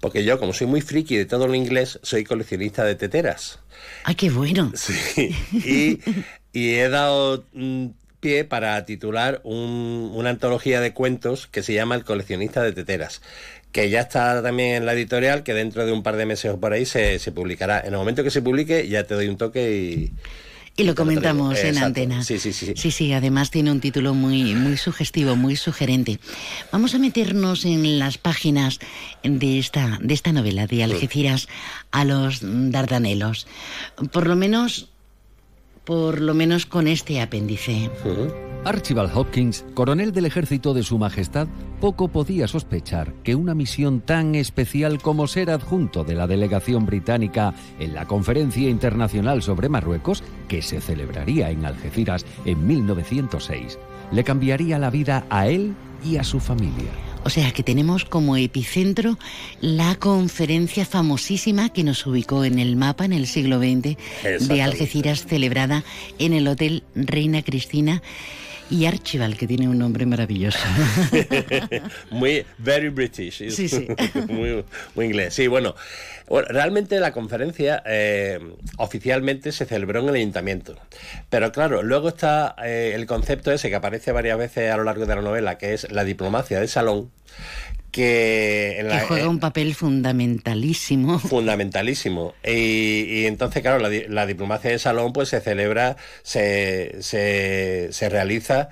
porque 0.00 0.24
yo, 0.24 0.38
como 0.38 0.52
soy 0.52 0.68
muy 0.68 0.82
friki 0.82 1.16
de 1.16 1.24
todo 1.24 1.48
lo 1.48 1.54
inglés, 1.54 1.98
soy 2.04 2.22
coleccionista 2.22 2.84
de 2.84 2.94
teteras. 2.94 3.58
¡Ay, 4.04 4.14
qué 4.14 4.30
bueno! 4.30 4.72
Sí, 4.76 5.34
y, 5.52 5.98
he 6.52 6.88
dado 6.88 7.44
mm, 7.52 7.86
pie 8.20 8.44
para 8.44 8.84
titular 8.84 9.40
una 9.44 10.30
antología 10.30 10.80
de 10.80 10.92
cuentos 10.92 11.46
que 11.46 11.62
se 11.62 11.74
llama 11.74 11.94
El 11.94 12.04
coleccionista 12.04 12.62
de 12.62 12.72
teteras 12.72 13.22
que 13.72 13.90
ya 13.90 14.00
está 14.00 14.42
también 14.42 14.76
en 14.76 14.86
la 14.86 14.94
editorial, 14.94 15.42
que 15.42 15.52
dentro 15.52 15.84
de 15.84 15.92
un 15.92 16.02
par 16.02 16.16
de 16.16 16.24
meses 16.24 16.50
o 16.52 16.58
por 16.58 16.72
ahí 16.72 16.86
se, 16.86 17.18
se 17.18 17.32
publicará. 17.32 17.80
En 17.80 17.92
el 17.92 17.98
momento 17.98 18.24
que 18.24 18.30
se 18.30 18.40
publique 18.40 18.88
ya 18.88 19.04
te 19.04 19.14
doy 19.14 19.28
un 19.28 19.36
toque 19.36 19.70
y, 19.70 20.12
y 20.78 20.84
lo 20.84 20.94
comentamos 20.94 21.58
en 21.58 21.76
antena. 21.76 22.22
Sí, 22.22 22.38
sí, 22.38 22.52
sí. 22.52 22.72
Sí, 22.76 22.92
sí, 22.92 23.12
además 23.12 23.50
tiene 23.50 23.72
un 23.72 23.80
título 23.80 24.14
muy, 24.14 24.54
muy 24.54 24.76
sugestivo, 24.76 25.34
muy 25.34 25.56
sugerente. 25.56 26.20
Vamos 26.70 26.94
a 26.94 27.00
meternos 27.00 27.64
en 27.64 27.98
las 27.98 28.16
páginas 28.16 28.78
de 29.24 29.58
esta, 29.58 29.98
de 30.00 30.14
esta 30.14 30.32
novela, 30.32 30.68
de 30.68 30.84
Algeciras 30.84 31.48
a 31.90 32.04
los 32.04 32.38
Dardanelos. 32.42 33.48
Por 34.12 34.28
lo 34.28 34.36
menos, 34.36 34.88
por 35.88 36.20
lo 36.20 36.34
menos 36.34 36.66
con 36.66 36.86
este 36.86 37.18
apéndice. 37.18 37.90
Archibald 38.66 39.10
Hopkins, 39.14 39.64
coronel 39.72 40.12
del 40.12 40.26
ejército 40.26 40.74
de 40.74 40.82
Su 40.82 40.98
Majestad, 40.98 41.48
poco 41.80 42.08
podía 42.08 42.46
sospechar 42.46 43.14
que 43.24 43.34
una 43.34 43.54
misión 43.54 44.02
tan 44.02 44.34
especial 44.34 45.00
como 45.00 45.26
ser 45.26 45.48
adjunto 45.48 46.04
de 46.04 46.14
la 46.14 46.26
delegación 46.26 46.84
británica 46.84 47.54
en 47.80 47.94
la 47.94 48.04
Conferencia 48.04 48.68
Internacional 48.68 49.40
sobre 49.40 49.70
Marruecos, 49.70 50.22
que 50.46 50.60
se 50.60 50.82
celebraría 50.82 51.48
en 51.48 51.64
Algeciras 51.64 52.26
en 52.44 52.66
1906, 52.66 53.78
le 54.12 54.24
cambiaría 54.24 54.78
la 54.78 54.90
vida 54.90 55.24
a 55.30 55.48
él 55.48 55.74
y 56.04 56.18
a 56.18 56.24
su 56.24 56.38
familia. 56.38 57.07
O 57.24 57.30
sea 57.30 57.50
que 57.52 57.62
tenemos 57.62 58.04
como 58.04 58.36
epicentro 58.36 59.18
la 59.60 59.96
conferencia 59.96 60.84
famosísima 60.86 61.68
que 61.68 61.84
nos 61.84 62.06
ubicó 62.06 62.44
en 62.44 62.58
el 62.58 62.76
mapa 62.76 63.04
en 63.04 63.12
el 63.12 63.26
siglo 63.26 63.58
XX 63.58 63.96
de 64.48 64.62
Algeciras, 64.62 65.26
celebrada 65.26 65.84
en 66.18 66.32
el 66.32 66.48
Hotel 66.48 66.84
Reina 66.94 67.42
Cristina 67.42 68.02
y 68.70 68.86
Archibald, 68.86 69.36
que 69.36 69.46
tiene 69.46 69.68
un 69.68 69.78
nombre 69.78 70.04
maravilloso. 70.06 70.58
muy, 72.10 72.44
very 72.58 72.88
British. 72.88 73.50
Sí, 73.50 73.68
sí. 73.68 73.86
muy, 74.28 74.64
muy, 74.94 75.06
inglés. 75.06 75.34
Sí, 75.34 75.46
bueno, 75.46 75.74
realmente 76.28 77.00
la 77.00 77.12
conferencia 77.12 77.82
eh, 77.86 78.38
oficialmente 78.76 79.52
se 79.52 79.64
celebró 79.64 80.00
en 80.00 80.08
el 80.10 80.14
ayuntamiento. 80.16 80.76
Pero 81.30 81.52
claro, 81.52 81.82
luego 81.82 82.08
está 82.08 82.54
eh, 82.64 82.92
el 82.94 83.06
concepto 83.06 83.52
ese 83.52 83.70
que 83.70 83.76
aparece 83.76 84.12
varias 84.12 84.38
veces 84.38 84.70
a 84.70 84.76
lo 84.76 84.84
largo 84.84 85.06
de 85.06 85.14
la 85.14 85.22
novela, 85.22 85.58
que 85.58 85.74
es 85.74 85.90
la 85.90 86.04
diplomacia 86.04 86.60
de 86.60 86.68
salón, 86.68 87.10
que, 87.90 88.86
juega 89.06 89.24
eh, 89.24 89.28
un 89.28 89.38
papel 89.38 89.74
fundamentalísimo. 89.74 91.18
Fundamentalísimo. 91.18 92.34
Y, 92.44 93.24
entonces, 93.26 93.62
claro, 93.62 93.78
la, 94.08 94.26
diplomacia 94.26 94.70
de 94.70 94.78
salón 94.78 95.12
pues 95.12 95.28
se 95.30 95.40
celebra, 95.40 95.96
se, 96.22 96.96
se, 97.00 98.08
realiza 98.08 98.68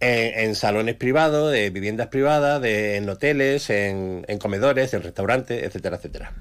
en, 0.00 0.54
salones 0.54 0.96
privados, 0.96 1.52
de 1.52 1.70
viviendas 1.70 2.08
privadas, 2.08 2.60
de, 2.60 2.96
en 2.96 3.08
hoteles, 3.08 3.70
en, 3.70 4.24
en 4.28 4.38
comedores, 4.38 4.92
en 4.94 5.02
restaurantes, 5.02 5.62
etcétera, 5.62 5.96
etcétera. 5.96 6.32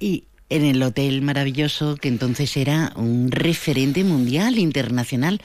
Y 0.00 0.24
en 0.50 0.64
el 0.64 0.82
hotel 0.82 1.22
maravilloso 1.22 1.96
que 1.96 2.08
entonces 2.08 2.56
era 2.56 2.92
un 2.96 3.30
referente 3.30 4.04
mundial, 4.04 4.58
internacional, 4.58 5.40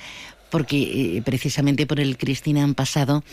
porque 0.50 1.18
eh, 1.18 1.22
precisamente 1.24 1.86
por 1.86 2.00
el 2.00 2.18
Cristina 2.18 2.64
han 2.64 2.76
pasado 2.76 3.24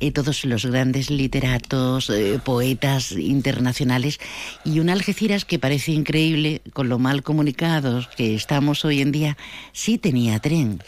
eh, 0.00 0.12
todos 0.12 0.44
los 0.44 0.66
grandes 0.66 1.10
literatos, 1.10 2.10
eh, 2.10 2.40
poetas 2.42 3.12
internacionales, 3.12 4.20
y 4.64 4.80
un 4.80 4.90
Algeciras 4.90 5.44
que 5.44 5.58
parece 5.58 5.92
increíble, 5.92 6.62
con 6.72 6.88
lo 6.88 6.98
mal 6.98 7.22
comunicados 7.22 8.08
que 8.16 8.34
estamos 8.34 8.84
hoy 8.84 9.00
en 9.00 9.12
día, 9.12 9.36
sí 9.72 9.98
tenía 9.98 10.38
tren. 10.38 10.80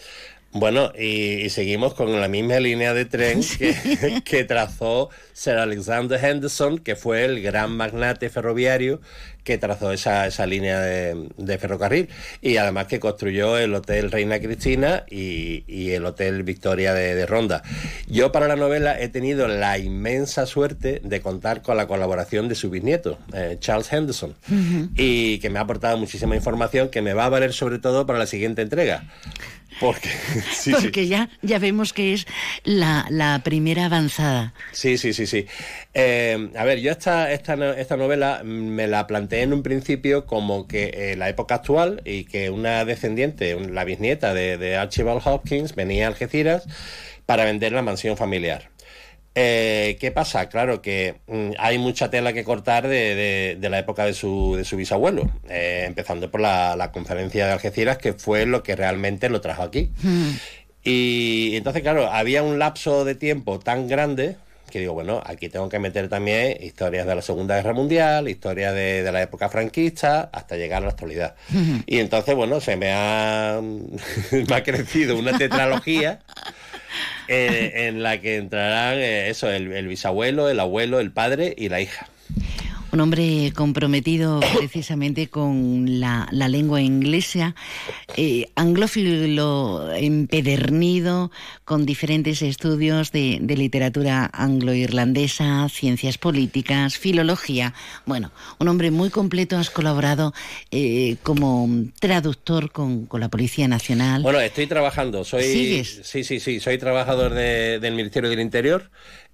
Bueno, 0.52 0.92
y, 0.98 1.50
seguimos 1.50 1.92
con 1.92 2.18
la 2.18 2.26
misma 2.26 2.58
línea 2.58 2.94
de 2.94 3.04
tren 3.04 3.42
que, 4.24 4.44
trazó 4.44 5.10
Sir 5.34 5.54
Alexander 5.54 6.22
Henderson, 6.22 6.78
que 6.78 6.96
fue 6.96 7.26
el 7.26 7.42
gran 7.42 7.72
magnate 7.72 8.30
ferroviario 8.30 9.00
que 9.44 9.56
trazó 9.56 9.92
esa, 9.92 10.26
esa 10.26 10.46
línea 10.46 10.78
de, 10.80 11.58
ferrocarril 11.58 12.10
y 12.42 12.58
además 12.58 12.86
que 12.86 13.00
construyó 13.00 13.56
el 13.56 13.74
Hotel 13.74 14.10
Reina 14.10 14.40
Cristina 14.40 15.04
y, 15.08 15.90
el 15.90 16.04
Hotel 16.04 16.42
Victoria 16.42 16.92
de, 16.92 17.24
Ronda. 17.24 17.62
Yo 18.06 18.30
para 18.30 18.46
la 18.46 18.56
novela 18.56 19.00
he 19.00 19.08
tenido 19.08 19.48
la 19.48 19.78
inmensa 19.78 20.44
suerte 20.44 21.00
de 21.02 21.20
contar 21.22 21.62
con 21.62 21.78
la 21.78 21.86
colaboración 21.86 22.48
de 22.48 22.54
su 22.56 22.68
bisnieto, 22.68 23.18
eh, 23.32 23.56
Charles 23.58 23.90
Henderson, 23.90 24.34
y 24.96 25.38
que 25.38 25.48
me 25.48 25.58
ha 25.58 25.62
aportado 25.62 25.96
muchísima 25.96 26.36
información 26.36 26.90
que 26.90 27.00
me 27.00 27.14
va 27.14 27.24
a 27.24 27.30
valer 27.30 27.54
sobre 27.54 27.78
todo 27.78 28.04
para 28.04 28.18
la 28.18 28.26
siguiente 28.26 28.60
entrega. 28.60 29.04
Porque, 29.80 30.10
Porque 30.72 31.06
ya, 31.06 31.28
ya 31.42 31.58
vemos 31.58 31.92
que 31.92 32.12
es 32.14 32.26
la, 32.64 33.40
primera 33.44 33.86
avanzada. 33.86 34.54
Sí, 34.72 34.98
sí, 34.98 35.12
sí, 35.12 35.26
sí. 35.26 35.46
Eh, 35.94 36.50
a 36.56 36.64
ver, 36.64 36.80
yo 36.80 36.90
esta, 36.90 37.32
esta, 37.32 37.78
esta, 37.78 37.96
novela 37.96 38.42
me 38.44 38.86
la 38.86 39.06
planteé 39.06 39.42
en 39.42 39.52
un 39.52 39.62
principio 39.62 40.26
como 40.26 40.66
que 40.66 40.90
eh, 40.94 41.16
la 41.16 41.28
época 41.28 41.56
actual 41.56 42.02
y 42.04 42.24
que 42.24 42.50
una 42.50 42.84
descendiente, 42.84 43.58
la 43.70 43.84
bisnieta 43.84 44.34
de, 44.34 44.58
de 44.58 44.76
Archibald 44.76 45.22
Hopkins, 45.24 45.74
venía 45.74 46.06
a 46.06 46.08
Algeciras 46.08 46.64
para 47.26 47.44
vender 47.44 47.72
la 47.72 47.82
mansión 47.82 48.16
familiar. 48.16 48.70
Eh, 49.40 49.96
¿Qué 50.00 50.10
pasa? 50.10 50.48
Claro 50.48 50.82
que 50.82 51.20
mm, 51.28 51.50
hay 51.58 51.78
mucha 51.78 52.10
tela 52.10 52.32
que 52.32 52.42
cortar 52.42 52.88
de, 52.88 53.56
la 53.60 53.78
época 53.78 54.04
de 54.04 54.12
su, 54.12 54.56
de 54.56 54.64
su 54.64 54.76
bisabuelo, 54.76 55.30
eh, 55.48 55.84
empezando 55.86 56.28
por 56.28 56.40
la, 56.40 56.90
conferencia 56.92 57.46
de 57.46 57.52
Algeciras, 57.52 57.98
que 57.98 58.14
fue 58.14 58.46
lo 58.46 58.64
que 58.64 58.74
realmente 58.74 59.28
lo 59.28 59.40
trajo 59.40 59.62
aquí. 59.62 59.92
Hmm. 60.02 60.30
Y 60.82 61.54
entonces, 61.54 61.82
claro, 61.82 62.10
había 62.10 62.42
un 62.42 62.58
lapso 62.58 63.04
de 63.04 63.14
tiempo 63.14 63.60
tan 63.60 63.86
grande 63.86 64.34
que 64.72 64.80
digo, 64.80 64.92
bueno, 64.92 65.22
aquí 65.24 65.48
tengo 65.48 65.68
que 65.68 65.78
meter 65.78 66.08
también 66.08 66.56
historias 66.60 67.06
de 67.06 67.14
la 67.14 67.22
Segunda 67.22 67.54
Guerra 67.54 67.72
Mundial, 67.74 68.28
historias 68.28 68.74
de, 68.74 69.08
la 69.10 69.22
época 69.22 69.48
franquista, 69.48 70.30
hasta 70.32 70.56
llegar 70.56 70.82
a 70.82 70.86
la 70.86 70.90
actualidad. 70.90 71.36
Hmm. 71.50 71.78
Y 71.86 72.00
entonces, 72.00 72.34
bueno, 72.34 72.60
se 72.60 72.76
me 72.76 72.92
ha, 72.92 73.60
me 74.32 74.54
ha 74.54 74.62
crecido 74.64 75.16
una 75.16 75.38
tetralogía 75.38 76.18
eh, 77.28 77.88
en 77.88 78.02
la 78.02 78.20
que 78.20 78.36
entrarán 78.36 78.98
eh, 78.98 79.28
eso, 79.28 79.50
el, 79.50 79.86
bisabuelo, 79.86 80.48
el 80.48 80.60
abuelo, 80.60 80.98
el 80.98 81.10
padre 81.10 81.54
y 81.56 81.68
la 81.68 81.80
hija. 81.80 82.08
Un 82.98 83.02
hombre 83.02 83.52
comprometido 83.54 84.40
precisamente 84.58 85.28
con 85.28 86.00
la, 86.00 86.26
lengua 86.32 86.80
inglesa, 86.80 87.54
eh, 88.16 88.50
anglófilo 88.56 89.88
empedernido, 89.94 91.30
con 91.64 91.86
diferentes 91.86 92.42
estudios 92.42 93.12
de, 93.12 93.38
literatura 93.40 94.28
anglo-irlandesa, 94.32 95.68
ciencias 95.68 96.18
políticas, 96.18 96.98
filología. 96.98 97.72
Bueno, 98.04 98.32
un 98.58 98.66
hombre 98.66 98.90
muy 98.90 99.10
completo, 99.10 99.58
has 99.58 99.70
colaborado 99.70 100.34
eh, 100.72 101.18
como 101.22 101.68
traductor 102.00 102.72
con, 102.72 103.08
la 103.12 103.28
Policía 103.28 103.68
Nacional. 103.68 104.24
Bueno, 104.24 104.40
estoy 104.40 104.66
trabajando, 104.66 105.22
soy... 105.22 105.44
Sí, 105.44 106.24
sí, 106.24 106.40
sí, 106.40 106.58
soy 106.58 106.78
trabajador 106.78 107.32
del 107.32 107.94
Ministerio 107.94 108.28
del 108.28 108.40
Interior 108.40 108.90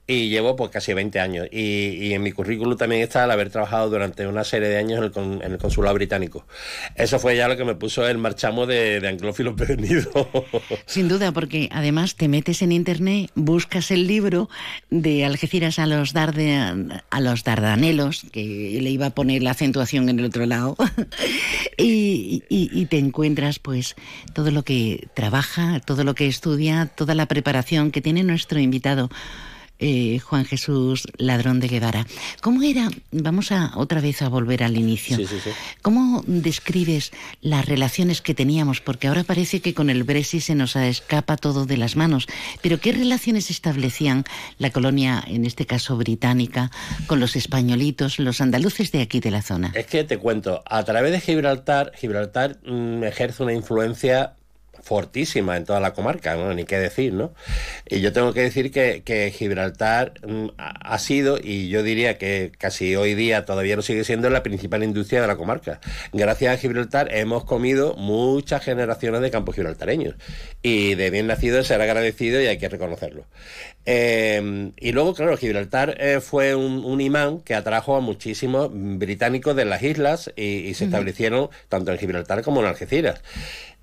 y 0.07 0.29
llevo 0.29 0.55
pues 0.55 0.71
casi 0.71 0.93
20 0.93 1.19
años. 1.19 1.49
Y, 1.51 2.13
en 2.13 2.23
mi 2.23 2.33
currículum 2.33 2.77
también 2.77 3.03
está 3.03 3.25
el 3.25 3.31
haber 3.31 3.51
trabajado 3.51 3.89
durante 3.89 4.27
una 4.27 4.45
serie 4.45 4.69
de 4.69 4.77
años 4.77 5.13
en 5.17 5.41
el, 5.43 5.59
consulado 5.59 5.95
británico. 5.95 6.47
Eso 6.95 7.19
fue 7.19 7.37
ya 7.37 7.49
lo 7.49 7.57
que 7.57 7.65
me 7.65 7.75
puso 7.75 8.07
el 8.07 8.19
marchamo 8.19 8.67
de, 8.67 9.01
de 9.01 9.09
anglófilo 9.09 9.57
prevenido. 9.57 10.31
Sin 10.87 11.09
duda, 11.09 11.33
porque 11.33 11.69
además 11.73 12.17
te 12.17 12.29
metes 12.29 12.61
en 12.61 12.73
internet, 12.73 13.31
buscas 13.35 13.91
el 13.91 14.07
libro 14.07 14.51
de 14.91 15.25
Algeciras 15.25 15.79
a 15.79 15.87
los, 15.87 16.13
Darde, 16.13 16.55
a 17.11 17.21
los 17.21 17.45
Dardanelos, 17.45 18.27
que 18.31 18.79
le 18.81 18.91
iba 18.91 19.07
a 19.07 19.11
poner 19.11 19.43
la 19.43 19.53
acentuación 19.53 20.09
en 20.11 20.19
el 20.19 20.27
otro 20.27 20.45
lado, 20.45 20.77
y, 21.79 22.43
y 22.49 22.87
te 22.87 22.99
encuentras 22.99 23.59
pues 23.59 23.97
todo 24.35 24.51
lo 24.51 24.65
que 24.65 25.09
trabaja, 25.15 25.81
todo 25.81 26.05
lo 26.05 26.15
que 26.15 26.27
estudia, 26.27 26.87
toda 26.95 27.15
la 27.15 27.27
preparación 27.27 27.91
que 27.91 28.03
tiene 28.03 28.23
nuestro 28.23 28.61
invitado. 28.61 29.09
Eh, 29.81 30.21
Juan 30.21 30.45
Jesús 30.45 31.09
Ladrón 31.17 31.59
de 31.59 31.67
Guevara. 31.67 32.07
¿Cómo 32.41 32.63
era, 32.63 32.89
vamos 33.11 33.51
a 33.51 33.73
otra 33.75 34.01
vez 34.01 34.23
a 34.23 34.29
volver 34.29 34.63
al 34.63 34.77
inicio, 34.77 35.19
cómo 35.83 36.23
describes 36.29 37.11
las 37.41 37.67
relaciones 37.67 38.23
que 38.23 38.35
teníamos? 38.35 38.81
Porque 38.81 39.09
ahora 39.09 39.25
parece 39.25 39.61
que 39.61 39.75
con 39.75 39.91
el 39.91 40.05
Brexit 40.05 40.43
se 40.43 40.55
nos 40.55 40.77
escapa 40.77 41.37
todo 41.37 41.67
de 41.67 41.77
las 41.77 41.97
manos, 41.97 42.29
pero 42.63 42.79
¿qué 42.79 42.93
relaciones 42.93 43.51
establecían 43.51 44.25
la 44.59 44.71
colonia, 44.71 45.25
en 45.27 45.45
este 45.45 45.67
caso 45.67 45.97
británica, 45.97 46.71
con 47.09 47.19
los 47.19 47.35
españolitos, 47.35 48.21
los 48.21 48.41
andaluces 48.41 48.93
de 48.93 49.03
aquí 49.03 49.19
de 49.19 49.33
la 49.33 49.43
zona? 49.43 49.73
Es 49.75 49.87
que 49.87 50.05
te 50.05 50.19
cuento, 50.19 50.63
a 50.67 50.85
través 50.85 51.11
de 51.11 51.21
Gibraltar, 51.21 51.91
Gibraltar 51.97 52.59
mm, 52.65 53.03
ejerce 53.03 53.43
una 53.43 53.55
influencia 53.55 54.35
fortísima 54.85 55.57
en 55.57 55.65
toda 55.65 55.81
la 55.81 55.95
comarca, 55.95 56.37
¿no? 56.37 56.53
ni 56.53 56.65
qué 56.65 56.79
decir, 56.79 57.13
¿no? 57.15 57.33
Y 57.87 58.01
yo 58.01 58.13
tengo 58.13 58.33
que 58.33 58.43
decir 58.43 58.71
que, 58.71 59.33
Gibraltar 59.35 60.13
mm, 60.27 60.49
ha 60.57 60.99
sido, 60.99 61.39
y 61.43 61.69
yo 61.69 61.83
diría 61.83 62.19
que 62.19 62.53
casi 62.59 62.95
hoy 62.95 63.15
día 63.15 63.45
todavía 63.45 63.77
no 63.77 63.83
sigue 63.83 64.05
siendo, 64.05 64.29
la 64.31 64.43
principal 64.43 64.85
industria 64.85 65.23
de 65.23 65.27
la 65.27 65.37
comarca. 65.37 65.81
Gracias 66.13 66.55
a 66.55 66.59
Gibraltar 66.59 67.15
hemos 67.15 67.45
comido 67.45 67.95
muchas 67.97 68.63
generaciones 68.63 69.21
de 69.23 69.31
campos 69.31 69.55
gibraltareños, 69.55 70.15
y 70.63 70.95
de 70.95 71.11
bien 71.11 71.27
nacido 71.27 71.63
ser 71.65 71.81
agradecido 71.81 72.41
y 72.41 72.47
hay 72.47 72.59
que 72.59 72.69
reconocerlo. 72.69 73.27
Em, 73.87 74.73
y 74.79 74.93
luego, 74.93 75.15
claro, 75.15 75.37
Gibraltar 75.37 75.97
eh, 76.01 76.21
fue 76.21 76.55
un, 76.55 77.01
imán 77.01 77.41
que 77.41 77.55
atrajo 77.55 77.97
a 77.97 78.01
muchísimos 78.01 78.71
británicos 78.73 79.55
de 79.57 79.65
las 79.65 79.83
islas 79.83 80.33
y, 80.37 80.73
se 80.75 80.85
establecieron 80.85 81.51
tanto 81.69 81.93
en 81.93 81.99
Gibraltar 81.99 82.43
como 82.43 82.61
en 82.61 82.67
Algeciras 82.67 83.21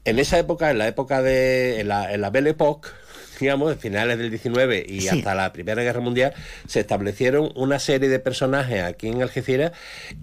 en 0.05 0.19
esa 0.19 0.39
época, 0.39 0.71
en 0.71 0.77
la 0.77 0.87
época 0.87 1.21
de 1.21 1.79
en 1.79 1.87
la, 1.87 2.13
en 2.13 2.21
la 2.21 2.29
Belle 2.29 2.51
Époque, 2.51 2.89
digamos, 3.39 3.75
finales 3.77 4.17
del 4.17 4.29
19 4.29 4.85
y 4.87 5.07
hasta 5.07 5.33
la 5.33 5.51
Primera 5.51 5.81
Guerra 5.81 5.99
Mundial, 5.99 6.33
se 6.67 6.79
establecieron 6.79 7.51
una 7.55 7.79
serie 7.79 8.07
de 8.07 8.19
personajes 8.19 8.83
aquí 8.83 9.07
en 9.07 9.21
Algeciras 9.21 9.71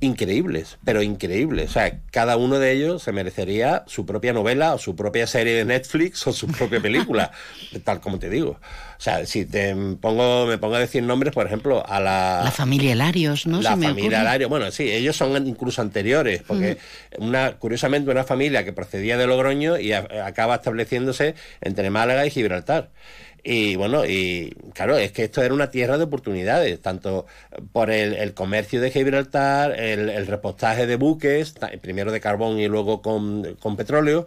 increíbles, 0.01 0.79
pero 0.85 1.03
increíbles. 1.03 1.71
O 1.71 1.73
sea, 1.73 2.01
cada 2.13 2.37
uno 2.37 2.59
de 2.59 2.73
ellos 2.73 3.03
se 3.03 3.13
merecería 3.13 3.83
su 3.87 4.07
propia 4.07 4.33
novela 4.33 4.75
o 4.75 4.79
su 4.79 4.95
propia 4.95 5.27
serie 5.27 5.55
de 5.55 5.65
Netflix 5.65 6.27
o 6.27 6.33
su 6.33 6.47
propia 6.47 6.81
película, 6.81 7.33
tal 7.85 8.01
como 8.01 8.19
te 8.19 8.31
digo. 8.31 8.61
O 8.99 9.01
sea, 9.01 9.25
si 9.27 9.45
te 9.45 9.77
pongo, 10.01 10.47
me 10.47 10.59
pongo 10.59 10.75
a 10.75 10.81
decir 10.81 11.05
nombres, 11.05 11.33
por 11.33 11.47
ejemplo, 11.47 11.85
a 11.87 12.01
la... 12.01 12.43
La 12.43 12.51
familia 12.51 12.97
Larios, 12.97 13.47
¿no? 13.47 13.63
La 13.63 13.77
familia 13.77 14.25
Larios, 14.25 14.51
bueno, 14.51 14.73
sí, 14.73 14.91
ellos 14.91 15.15
son 15.17 15.47
incluso 15.47 15.81
anteriores, 15.83 16.43
porque 16.45 16.79
una 17.19 17.53
curiosamente 17.59 18.11
una 18.11 18.25
familia 18.25 18.65
que 18.65 18.73
procedía 18.73 19.17
de 19.17 19.29
Logroño 19.29 19.79
y 19.79 19.93
acaba 19.93 20.57
estableciéndose 20.57 21.37
entre 21.61 21.91
Málaga 21.91 22.27
y 22.27 22.31
Gibraltar. 22.31 22.91
Y 23.45 23.77
bueno, 23.77 24.05
y 24.05 24.53
claro, 24.75 24.99
es 24.99 25.13
que 25.13 25.23
esto 25.25 25.45
era 25.45 25.55
una 25.55 25.71
tierra 25.71 25.97
de 25.97 26.05
oportunidades, 26.05 26.83
tanto 26.83 27.27
por 27.73 27.93
el, 27.93 28.35
comercio 28.35 28.81
de 28.81 28.91
Gibraltar, 28.91 29.79
el, 29.79 30.27
repostaje 30.27 30.89
de 30.89 30.97
buques, 30.97 31.55
primero 31.81 32.11
de 32.11 32.21
carbón 32.21 32.59
y 32.59 32.67
luego 32.67 33.01
con, 33.01 33.57
con 33.61 33.77
petróleo. 33.77 34.27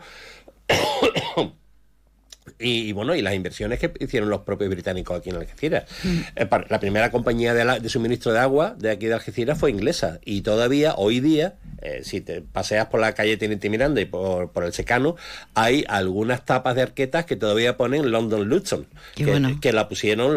Y, 2.57 2.91
bueno, 2.91 3.15
y 3.15 3.21
las 3.21 3.35
inversiones 3.35 3.79
que 3.79 3.91
hicieron 3.99 4.29
los 4.29 4.41
propios 4.41 4.69
británicos 4.69 5.19
aquí 5.19 5.29
en 5.29 5.35
Algeciras. 5.35 5.83
Mm. 6.03 6.19
Eh, 6.35 6.47
la 6.69 6.79
primera 6.79 7.11
compañía 7.11 7.53
de, 7.53 7.89
suministro 7.89 8.33
de 8.33 8.39
agua 8.39 8.75
de 8.77 8.89
aquí 8.89 9.05
de 9.05 9.13
Algeciras 9.13 9.59
fue 9.59 9.69
inglesa. 9.69 10.19
Y 10.25 10.41
todavía, 10.41 10.95
hoy 10.95 11.19
día, 11.19 11.55
eh, 11.83 12.01
si 12.03 12.19
te 12.21 12.41
paseas 12.41 12.87
por 12.87 12.99
la 12.99 13.13
calle 13.13 13.37
Teniente 13.37 13.69
Miranda 13.69 14.01
y 14.01 14.05
por, 14.05 14.49
el 14.63 14.73
Secano, 14.73 15.15
hay 15.53 15.85
algunas 15.87 16.43
tapas 16.43 16.75
de 16.75 16.81
arquetas 16.81 17.25
que 17.25 17.35
todavía 17.35 17.77
ponen 17.77 18.11
London 18.11 18.49
Luton, 18.49 18.87
que, 19.15 19.71
la 19.71 19.87
pusieron 19.87 20.35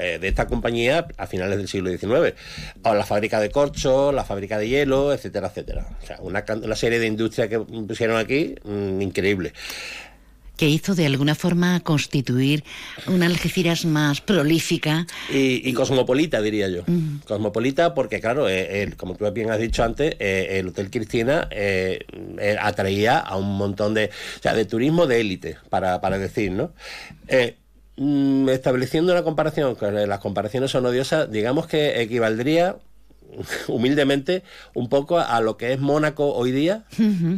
eh, 0.00 0.18
de 0.20 0.28
esta 0.28 0.46
compañía 0.46 1.06
a 1.18 1.26
finales 1.26 1.58
del 1.58 1.68
siglo 1.68 1.90
XIX. 1.90 2.34
O 2.82 2.94
la 2.94 3.04
fábrica 3.04 3.40
de 3.40 3.50
corcho, 3.50 4.10
la 4.10 4.24
fábrica 4.24 4.58
de 4.58 4.68
hielo, 4.68 5.12
etcétera, 5.12 5.48
etcétera. 5.48 5.86
O 6.02 6.06
sea, 6.06 6.18
una, 6.20 6.76
serie 6.76 6.98
de 6.98 7.06
industrias 7.06 7.48
que 7.48 7.58
pusieron 7.58 8.16
aquí 8.16 8.54
mm, 8.64 9.02
increíble 9.02 9.52
que 10.62 10.68
hizo 10.68 10.94
de 10.94 11.06
alguna 11.06 11.34
forma 11.34 11.80
constituir 11.80 12.62
una 13.08 13.26
Algeciras 13.26 13.84
más 13.84 14.20
prolífica. 14.20 15.08
Y, 15.28 15.72
cosmopolita, 15.72 16.40
diría 16.40 16.68
yo. 16.68 16.84
Mm. 16.86 17.22
Cosmopolita 17.26 17.94
porque, 17.94 18.20
claro, 18.20 18.48
eh, 18.48 18.92
como 18.96 19.16
tú 19.16 19.28
bien 19.32 19.50
has 19.50 19.58
dicho 19.58 19.82
antes, 19.82 20.14
eh, 20.20 20.60
el 20.60 20.68
Hotel 20.68 20.88
Cristina 20.88 21.48
eh, 21.50 22.06
atraía 22.60 23.18
a 23.18 23.36
un 23.36 23.56
montón 23.56 23.92
de, 23.92 24.04
o 24.04 24.40
sea, 24.40 24.54
de 24.54 24.64
turismo 24.64 25.08
de 25.08 25.20
élite, 25.20 25.56
para, 25.68 26.00
para 26.00 26.16
decir, 26.16 26.52
¿no? 26.52 26.70
Mm, 27.96 28.48
estableciendo 28.48 29.12
una 29.12 29.24
comparación, 29.24 29.76
las 29.80 30.20
comparaciones 30.20 30.70
son 30.70 30.86
odiosas, 30.86 31.28
digamos 31.28 31.66
que 31.66 32.02
equivaldría 32.02 32.76
humildemente 33.68 34.42
un 34.74 34.88
poco 34.88 35.18
a 35.18 35.40
lo 35.40 35.56
que 35.56 35.72
es 35.72 35.80
Mónaco 35.80 36.34
hoy 36.34 36.52
día 36.52 36.84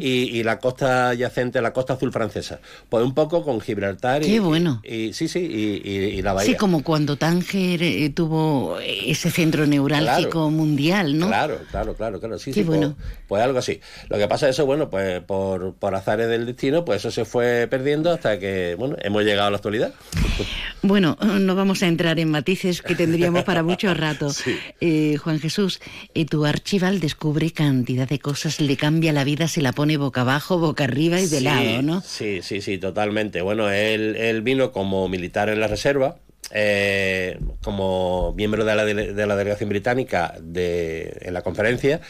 y, 0.00 0.42
la 0.42 0.58
costa 0.58 1.10
adyacente, 1.10 1.60
la 1.62 1.72
costa 1.72 1.94
azul 1.94 2.12
francesa. 2.12 2.60
Pues 2.88 3.04
un 3.04 3.14
poco 3.14 3.42
con 3.44 3.60
Gibraltar 3.60 4.24
y, 4.24 4.38
bueno. 4.38 4.80
y, 4.84 5.12
sí, 5.12 5.28
sí, 5.28 5.40
y, 5.40 6.22
la 6.22 6.32
bahía. 6.32 6.50
Sí, 6.50 6.56
como 6.56 6.82
cuando 6.82 7.16
Tánger 7.16 7.82
eh, 7.82 8.10
tuvo 8.10 8.78
ese 8.80 9.30
centro 9.30 9.66
neurálgico 9.66 10.50
mundial, 10.50 11.18
¿no? 11.18 11.28
Claro, 11.28 11.58
claro, 11.70 11.94
claro, 11.94 12.20
claro. 12.20 12.38
Sí, 12.38 12.50
Qué 12.50 12.60
sí, 12.60 12.64
pues, 12.64 12.78
bueno. 12.78 12.96
Pues, 13.28 13.42
algo 13.42 13.58
así. 13.58 13.80
Lo 14.08 14.18
que 14.18 14.28
pasa 14.28 14.48
es 14.48 14.56
eso, 14.56 14.66
bueno, 14.66 14.90
pues 14.90 15.20
por, 15.22 15.74
por 15.74 15.94
azares 15.94 16.28
del 16.28 16.46
destino, 16.46 16.84
pues 16.84 16.98
eso 16.98 17.10
se 17.10 17.24
fue 17.24 17.66
perdiendo 17.70 18.12
hasta 18.12 18.38
que, 18.38 18.74
bueno, 18.78 18.96
hemos 19.00 19.24
llegado 19.24 19.48
a 19.48 19.50
la 19.50 19.56
actualidad. 19.56 19.92
Bueno, 20.82 21.16
no 21.20 21.54
vamos 21.54 21.82
a 21.82 21.86
entrar 21.86 22.18
en 22.18 22.30
matices 22.30 22.82
que 22.82 22.94
tendríamos 22.94 23.44
para 23.44 23.62
mucho 23.62 23.92
rato. 23.94 24.30
Eh, 24.80 25.16
Juan 25.16 25.40
Jesús, 25.40 25.80
y 26.12 26.26
tu 26.26 26.44
archival 26.44 27.00
descubre 27.00 27.50
cantidad 27.52 28.08
de 28.08 28.18
cosas, 28.18 28.60
le 28.60 28.76
cambia 28.76 29.12
la 29.12 29.24
vida, 29.24 29.48
se 29.48 29.62
la 29.62 29.72
pone 29.72 29.96
boca 29.96 30.22
abajo, 30.22 30.58
boca 30.58 30.84
arriba 30.84 31.20
y 31.20 31.26
de 31.26 31.40
lado, 31.40 31.82
¿no? 31.82 32.00
Sí, 32.02 32.40
sí, 32.42 32.60
sí, 32.60 32.76
totalmente. 32.76 33.40
Bueno, 33.40 33.70
él, 33.70 34.16
él 34.16 34.42
vino 34.42 34.72
como 34.72 35.08
militar 35.08 35.48
en 35.48 35.60
la 35.60 35.68
reserva, 35.68 36.16
eh, 36.50 37.38
como 37.62 38.34
miembro 38.36 38.64
de 38.64 38.74
la, 38.74 38.84
de 38.84 39.26
la 39.26 39.36
delegación 39.36 39.70
británica 39.70 40.34
de, 40.40 41.16
en 41.22 41.34
la 41.34 41.42
conferencia 41.42 42.00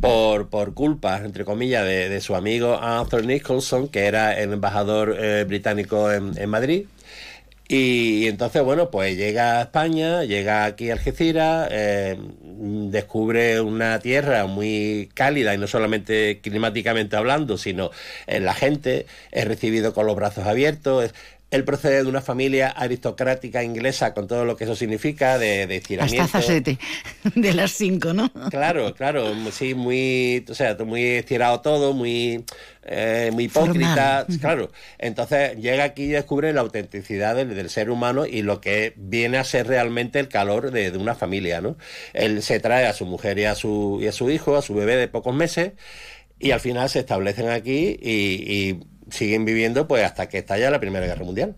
por, 0.00 0.48
por 0.48 0.74
culpa, 0.74 1.18
entre 1.24 1.44
comillas, 1.44 1.84
de, 1.84 2.20
su 2.20 2.34
amigo 2.34 2.78
Arthur 2.80 3.24
Nicholson, 3.24 3.88
que 3.88 4.06
era 4.06 4.38
el 4.38 4.52
embajador 4.52 5.16
eh, 5.18 5.44
británico 5.46 6.10
en, 6.10 6.36
en 6.36 6.50
Madrid. 6.50 6.86
Y, 7.68 8.26
entonces, 8.26 8.62
bueno, 8.62 8.90
pues 8.90 9.16
llega 9.16 9.58
a 9.58 9.62
España, 9.62 10.24
llega 10.24 10.64
aquí 10.64 10.90
a 10.90 10.94
Algeciras, 10.94 11.68
eh, 11.70 12.18
descubre 12.44 13.60
una 13.60 13.98
tierra 14.00 14.46
muy 14.46 15.08
cálida 15.14 15.54
y 15.54 15.58
no 15.58 15.66
solamente 15.66 16.40
climáticamente 16.42 17.16
hablando, 17.16 17.56
sino 17.56 17.90
en 18.26 18.44
la 18.44 18.54
gente, 18.54 19.06
es 19.30 19.46
recibido 19.46 19.94
con 19.94 20.06
los 20.06 20.16
brazos 20.16 20.46
abiertos, 20.46 21.14
él 21.52 21.64
procede 21.64 22.02
de 22.02 22.08
una 22.08 22.22
familia 22.22 22.68
aristocrática 22.68 23.62
inglesa 23.62 24.14
con 24.14 24.26
todo 24.26 24.46
lo 24.46 24.56
que 24.56 24.64
eso 24.64 24.74
significa, 24.74 25.38
de, 25.38 25.66
de 25.66 25.76
estiramiento. 25.76 26.24
de 27.34 27.52
las 27.52 27.72
cinco, 27.72 28.14
¿no? 28.14 28.32
Claro, 28.48 28.94
claro, 28.94 29.30
sí, 29.50 29.74
muy, 29.74 30.46
o 30.48 30.54
sea, 30.54 30.78
muy 30.82 31.02
estirado 31.02 31.60
todo, 31.60 31.92
muy, 31.92 32.46
eh, 32.84 33.28
muy 33.34 33.44
hipócrita, 33.44 34.26
claro. 34.40 34.72
Entonces 34.98 35.58
llega 35.58 35.84
aquí 35.84 36.04
y 36.04 36.08
descubre 36.08 36.54
la 36.54 36.62
autenticidad 36.62 37.36
del, 37.36 37.68
ser 37.68 37.90
humano 37.90 38.24
y 38.24 38.40
lo 38.40 38.62
que 38.62 38.94
viene 38.96 39.36
a 39.36 39.44
ser 39.44 39.66
realmente 39.66 40.20
el 40.20 40.28
calor 40.28 40.70
de, 40.70 40.96
una 40.96 41.14
familia, 41.14 41.60
¿no? 41.60 41.76
Él 42.14 42.42
se 42.42 42.60
trae 42.60 42.86
a 42.86 42.94
su 42.94 43.04
mujer 43.04 43.38
y 43.38 43.44
a 43.44 43.54
su, 43.54 43.98
y 44.00 44.06
a 44.06 44.12
su 44.12 44.30
hijo, 44.30 44.56
a 44.56 44.62
su 44.62 44.74
bebé 44.74 44.96
de 44.96 45.08
pocos 45.08 45.34
meses, 45.34 45.72
y 46.38 46.52
al 46.52 46.60
final 46.60 46.88
se 46.88 47.00
establecen 47.00 47.50
aquí 47.50 47.98
y 48.00 48.91
siguen 49.12 49.44
viviendo 49.44 49.86
pues 49.86 50.04
hasta 50.04 50.28
que 50.28 50.38
estalla 50.38 50.70
la 50.70 50.80
Primera 50.80 51.06
Guerra 51.06 51.24
Mundial. 51.24 51.54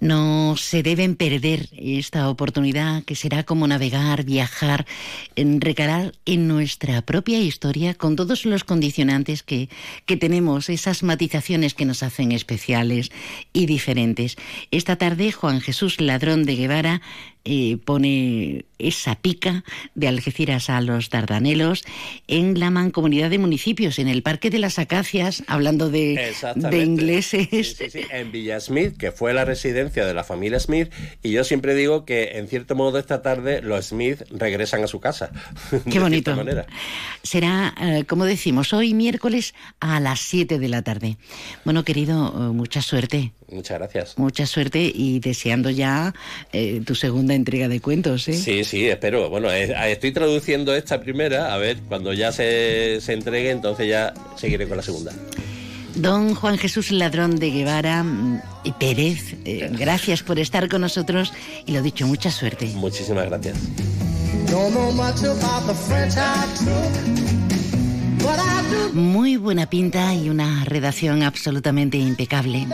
No 0.00 0.54
se 0.56 0.82
deben 0.82 1.14
perder 1.14 1.68
esta 1.76 2.30
oportunidad 2.30 3.04
que 3.04 3.14
será 3.14 3.42
como 3.44 3.66
navegar, 3.68 4.24
viajar, 4.24 4.86
recalar 5.36 6.14
en 6.24 6.48
nuestra 6.48 7.02
propia 7.02 7.38
historia 7.38 7.92
con 7.92 8.16
todos 8.16 8.46
los 8.46 8.64
condicionantes 8.64 9.42
que, 9.42 9.68
que 10.06 10.16
tenemos, 10.16 10.70
esas 10.70 11.02
matizaciones 11.02 11.74
que 11.74 11.84
nos 11.84 12.02
hacen 12.02 12.32
especiales 12.32 13.10
y 13.52 13.66
diferentes. 13.66 14.36
Esta 14.70 14.96
tarde 14.96 15.32
Juan 15.32 15.60
Jesús 15.60 16.00
Ladrón 16.00 16.44
de 16.44 16.56
Guevara 16.56 17.02
eh, 17.44 17.78
pone 17.84 18.64
esa 18.78 19.14
pica 19.14 19.64
de 19.94 20.08
Algeciras 20.08 20.70
a 20.70 20.80
los 20.80 21.10
Dardanelos 21.10 21.84
en 22.28 22.58
la 22.58 22.70
mancomunidad 22.70 23.30
de 23.30 23.38
municipios, 23.38 23.98
en 23.98 24.08
el 24.08 24.22
Parque 24.22 24.50
de 24.50 24.58
las 24.58 24.78
Acacias, 24.78 25.42
hablando 25.46 25.90
de, 25.90 26.32
de 26.54 26.78
ingleses. 26.78 27.76
Sí, 27.76 27.90
sí, 27.90 28.00
en 28.10 28.32
Villa 28.32 28.58
Smith, 28.60 28.96
que 28.96 29.12
fue 29.12 29.34
la 29.34 29.44
residencia 29.44 30.06
de 30.06 30.14
la 30.14 30.24
familia 30.24 30.60
Smith, 30.60 30.90
y 31.22 31.32
yo 31.32 31.44
siempre 31.44 31.74
digo 31.74 32.04
que 32.04 32.38
en 32.38 32.48
cierto 32.48 32.74
modo 32.74 32.98
esta 32.98 33.22
tarde 33.22 33.60
los 33.62 33.86
Smith 33.86 34.22
regresan 34.30 34.84
a 34.84 34.86
su 34.86 35.00
casa. 35.00 35.30
Qué 35.90 35.98
bonito. 35.98 36.34
Manera. 36.34 36.66
Será, 37.22 37.74
eh, 37.80 38.04
como 38.06 38.24
decimos, 38.24 38.72
hoy 38.72 38.94
miércoles 38.94 39.54
a 39.80 40.00
las 40.00 40.20
7 40.20 40.58
de 40.58 40.68
la 40.68 40.82
tarde. 40.82 41.16
Bueno, 41.64 41.84
querido, 41.84 42.28
eh, 42.28 42.52
mucha 42.52 42.82
suerte. 42.82 43.32
Muchas 43.52 43.78
gracias. 43.78 44.18
Mucha 44.18 44.46
suerte 44.46 44.90
y 44.94 45.20
deseando 45.20 45.70
ya 45.70 46.14
eh, 46.52 46.82
tu 46.84 46.94
segunda 46.94 47.34
entrega 47.34 47.68
de 47.68 47.80
cuentos. 47.80 48.28
¿eh? 48.28 48.34
Sí, 48.34 48.64
sí, 48.64 48.86
espero. 48.86 49.28
Bueno, 49.30 49.50
estoy 49.50 50.12
traduciendo 50.12 50.74
esta 50.74 51.00
primera, 51.00 51.52
a 51.52 51.58
ver, 51.58 51.78
cuando 51.88 52.12
ya 52.12 52.32
se, 52.32 53.00
se 53.00 53.12
entregue, 53.12 53.50
entonces 53.50 53.88
ya 53.88 54.14
seguiré 54.36 54.68
con 54.68 54.76
la 54.76 54.82
segunda. 54.82 55.12
Don 55.94 56.34
Juan 56.34 56.56
Jesús 56.56 56.92
Ladrón 56.92 57.36
de 57.36 57.50
Guevara 57.50 58.02
mm, 58.02 58.42
y 58.64 58.72
Pérez, 58.72 59.34
eh, 59.44 59.70
gracias 59.72 60.22
por 60.22 60.38
estar 60.38 60.68
con 60.68 60.80
nosotros 60.80 61.32
y 61.66 61.72
lo 61.72 61.82
dicho, 61.82 62.06
mucha 62.06 62.30
suerte. 62.30 62.66
Muchísimas 62.74 63.26
gracias. 63.26 63.56
Muy 68.92 69.36
buena 69.36 69.70
pinta 69.70 70.14
y 70.14 70.28
una 70.28 70.64
redacción 70.64 71.22
absolutamente 71.22 71.96
impecable. 71.96 72.66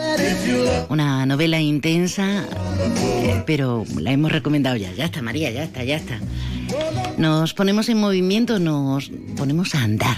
Una 0.89 1.25
novela 1.25 1.59
intensa, 1.59 2.45
eh, 2.97 3.43
pero 3.45 3.85
la 3.99 4.11
hemos 4.11 4.31
recomendado 4.31 4.75
ya. 4.75 4.91
Ya 4.93 5.05
está, 5.05 5.21
María, 5.21 5.51
ya 5.51 5.63
está, 5.63 5.83
ya 5.83 5.97
está. 5.97 6.19
Nos 7.17 7.53
ponemos 7.53 7.89
en 7.89 7.99
movimiento, 7.99 8.59
nos 8.59 9.11
ponemos 9.35 9.75
a 9.75 9.83
andar. 9.83 10.17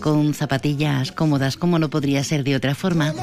Con 0.00 0.34
zapatillas 0.34 1.12
cómodas, 1.12 1.56
como 1.56 1.78
no 1.78 1.90
podría 1.90 2.22
ser 2.24 2.44
de 2.44 2.56
otra 2.56 2.74
forma. 2.74 3.14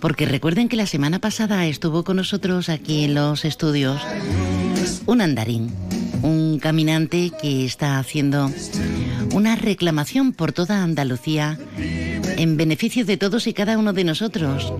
Porque 0.00 0.26
recuerden 0.26 0.68
que 0.68 0.76
la 0.76 0.86
semana 0.86 1.18
pasada 1.18 1.66
estuvo 1.66 2.04
con 2.04 2.16
nosotros 2.16 2.68
aquí 2.68 3.04
en 3.04 3.14
los 3.14 3.44
estudios 3.44 4.00
un 5.06 5.20
andarín, 5.20 5.72
un 6.22 6.58
caminante 6.58 7.30
que 7.40 7.64
está 7.64 7.98
haciendo 7.98 8.50
una 9.34 9.56
reclamación 9.56 10.32
por 10.32 10.52
toda 10.52 10.82
Andalucía 10.82 11.58
en 11.76 12.56
beneficio 12.56 13.04
de 13.04 13.16
todos 13.16 13.46
y 13.46 13.54
cada 13.54 13.78
uno 13.78 13.92
de 13.92 14.04
nosotros. 14.04 14.72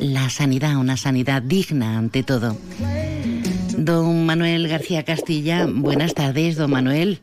La 0.00 0.30
sanidad, 0.30 0.76
una 0.76 0.96
sanidad 0.96 1.42
digna 1.42 1.98
ante 1.98 2.22
todo. 2.22 2.56
Don 3.76 4.26
Manuel 4.26 4.68
García 4.68 5.04
Castilla, 5.04 5.66
buenas 5.66 6.14
tardes, 6.14 6.56
don 6.56 6.70
Manuel. 6.70 7.22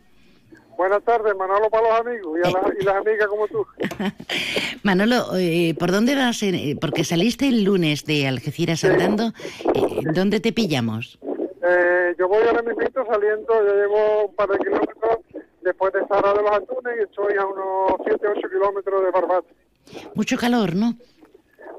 Buenas 0.78 1.04
tardes, 1.04 1.36
Manolo 1.36 1.72
para 1.72 1.90
los 1.90 2.00
amigos 2.02 2.38
y, 2.38 2.84
las 2.86 2.96
amigas 2.96 3.28
como 3.28 3.48
tú. 3.48 3.66
Manolo, 4.84 5.36
eh, 5.36 5.76
¿por 5.78 5.92
dónde 5.92 6.16
vas? 6.16 6.44
Eh, 6.44 6.78
porque 6.80 7.04
saliste 7.04 7.48
el 7.48 7.64
lunes 7.64 8.06
de 8.06 8.28
Algeciras 8.28 8.84
andando. 8.84 9.34
Eh, 9.74 10.04
¿Dónde 10.14 10.40
te 10.40 10.54
pillamos? 10.54 11.18
Yo 12.18 12.28
voy 12.28 12.44
ahora 12.48 12.62
mismo 12.62 12.82
saliendo, 13.06 13.66
ya 13.66 13.74
llevo 13.74 14.26
un 14.26 14.36
par 14.36 14.50
de 14.50 14.58
kilómetros 14.60 15.18
después 15.62 15.94
de 15.94 16.08
Sara 16.08 16.34
de 16.34 16.42
los 16.42 16.52
Antunes 16.52 16.98
y 17.00 17.04
estoy 17.04 17.36
a 17.36 17.46
unos 17.46 18.02
7, 18.06 18.28
8 18.38 18.50
kilómetros 18.50 19.04
de 19.04 19.12
Barbate. 19.12 19.48
Mucho 20.16 20.38
calor, 20.38 20.76
¿no? 20.76 20.94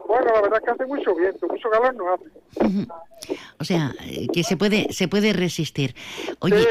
Bueno, 0.09 0.25
la 0.35 0.41
verdad 0.41 0.59
es 0.59 0.65
que 0.65 0.71
hace 0.71 0.87
mucho 0.87 1.15
viento, 1.15 1.47
mucho 1.47 1.69
calor 1.69 1.95
no 1.95 2.15
hace. 2.15 3.37
O 3.61 3.65
sea, 3.65 3.95
eh, 4.07 4.27
que 4.33 4.43
se 4.43 4.57
puede, 4.57 4.91
se 4.91 5.07
puede 5.07 5.35
resistir. 5.35 5.95
Oye, 6.39 6.65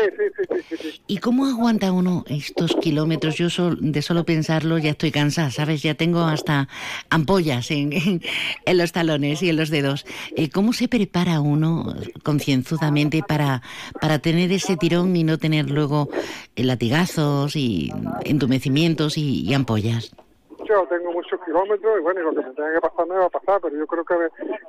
¿y 1.06 1.20
cómo 1.20 1.46
aguanta 1.46 1.92
uno 1.92 2.26
estos 2.30 2.76
kilómetros? 2.78 3.36
Yo 3.36 3.50
de 3.76 4.02
solo 4.02 4.26
pensarlo 4.26 4.80
ya 4.80 4.90
estoy 4.90 5.12
cansada, 5.12 5.52
¿sabes? 5.52 5.84
Ya 5.84 5.94
tengo 5.94 6.22
hasta 6.22 6.68
ampollas 7.12 7.70
en, 7.70 7.94
en, 7.94 8.78
los 8.78 8.92
talones 8.92 9.44
y 9.44 9.50
en 9.50 9.58
los 9.58 9.70
dedos. 9.70 10.08
Eh, 10.36 10.50
¿Cómo 10.50 10.74
se 10.74 10.88
prepara 10.88 11.40
uno 11.40 11.94
concienzudamente 12.24 13.22
para, 13.22 13.62
para 14.02 14.18
tener 14.18 14.52
ese 14.52 14.78
tirón 14.78 15.16
y 15.16 15.24
no 15.24 15.38
tener 15.38 15.70
luego 15.70 16.10
latigazos 16.56 17.56
y 17.56 17.92
entumecimientos 18.26 19.16
y 19.16 19.54
ampollas? 19.54 20.12
Tengo 20.90 21.14
muchos 21.14 21.40
kilómetros 21.44 22.00
y 22.00 22.02
bueno, 22.02 22.20
y 22.20 22.24
lo 22.24 22.32
que 22.32 22.48
me 22.48 22.54
tenga 22.54 22.74
que 22.74 22.82
pasar 22.82 23.08
me 23.08 23.16
va 23.16 23.26
a 23.26 23.30
pasar, 23.30 23.62
pero 23.62 23.76
yo 23.76 23.88
creo 23.88 24.04
que, 24.04 24.16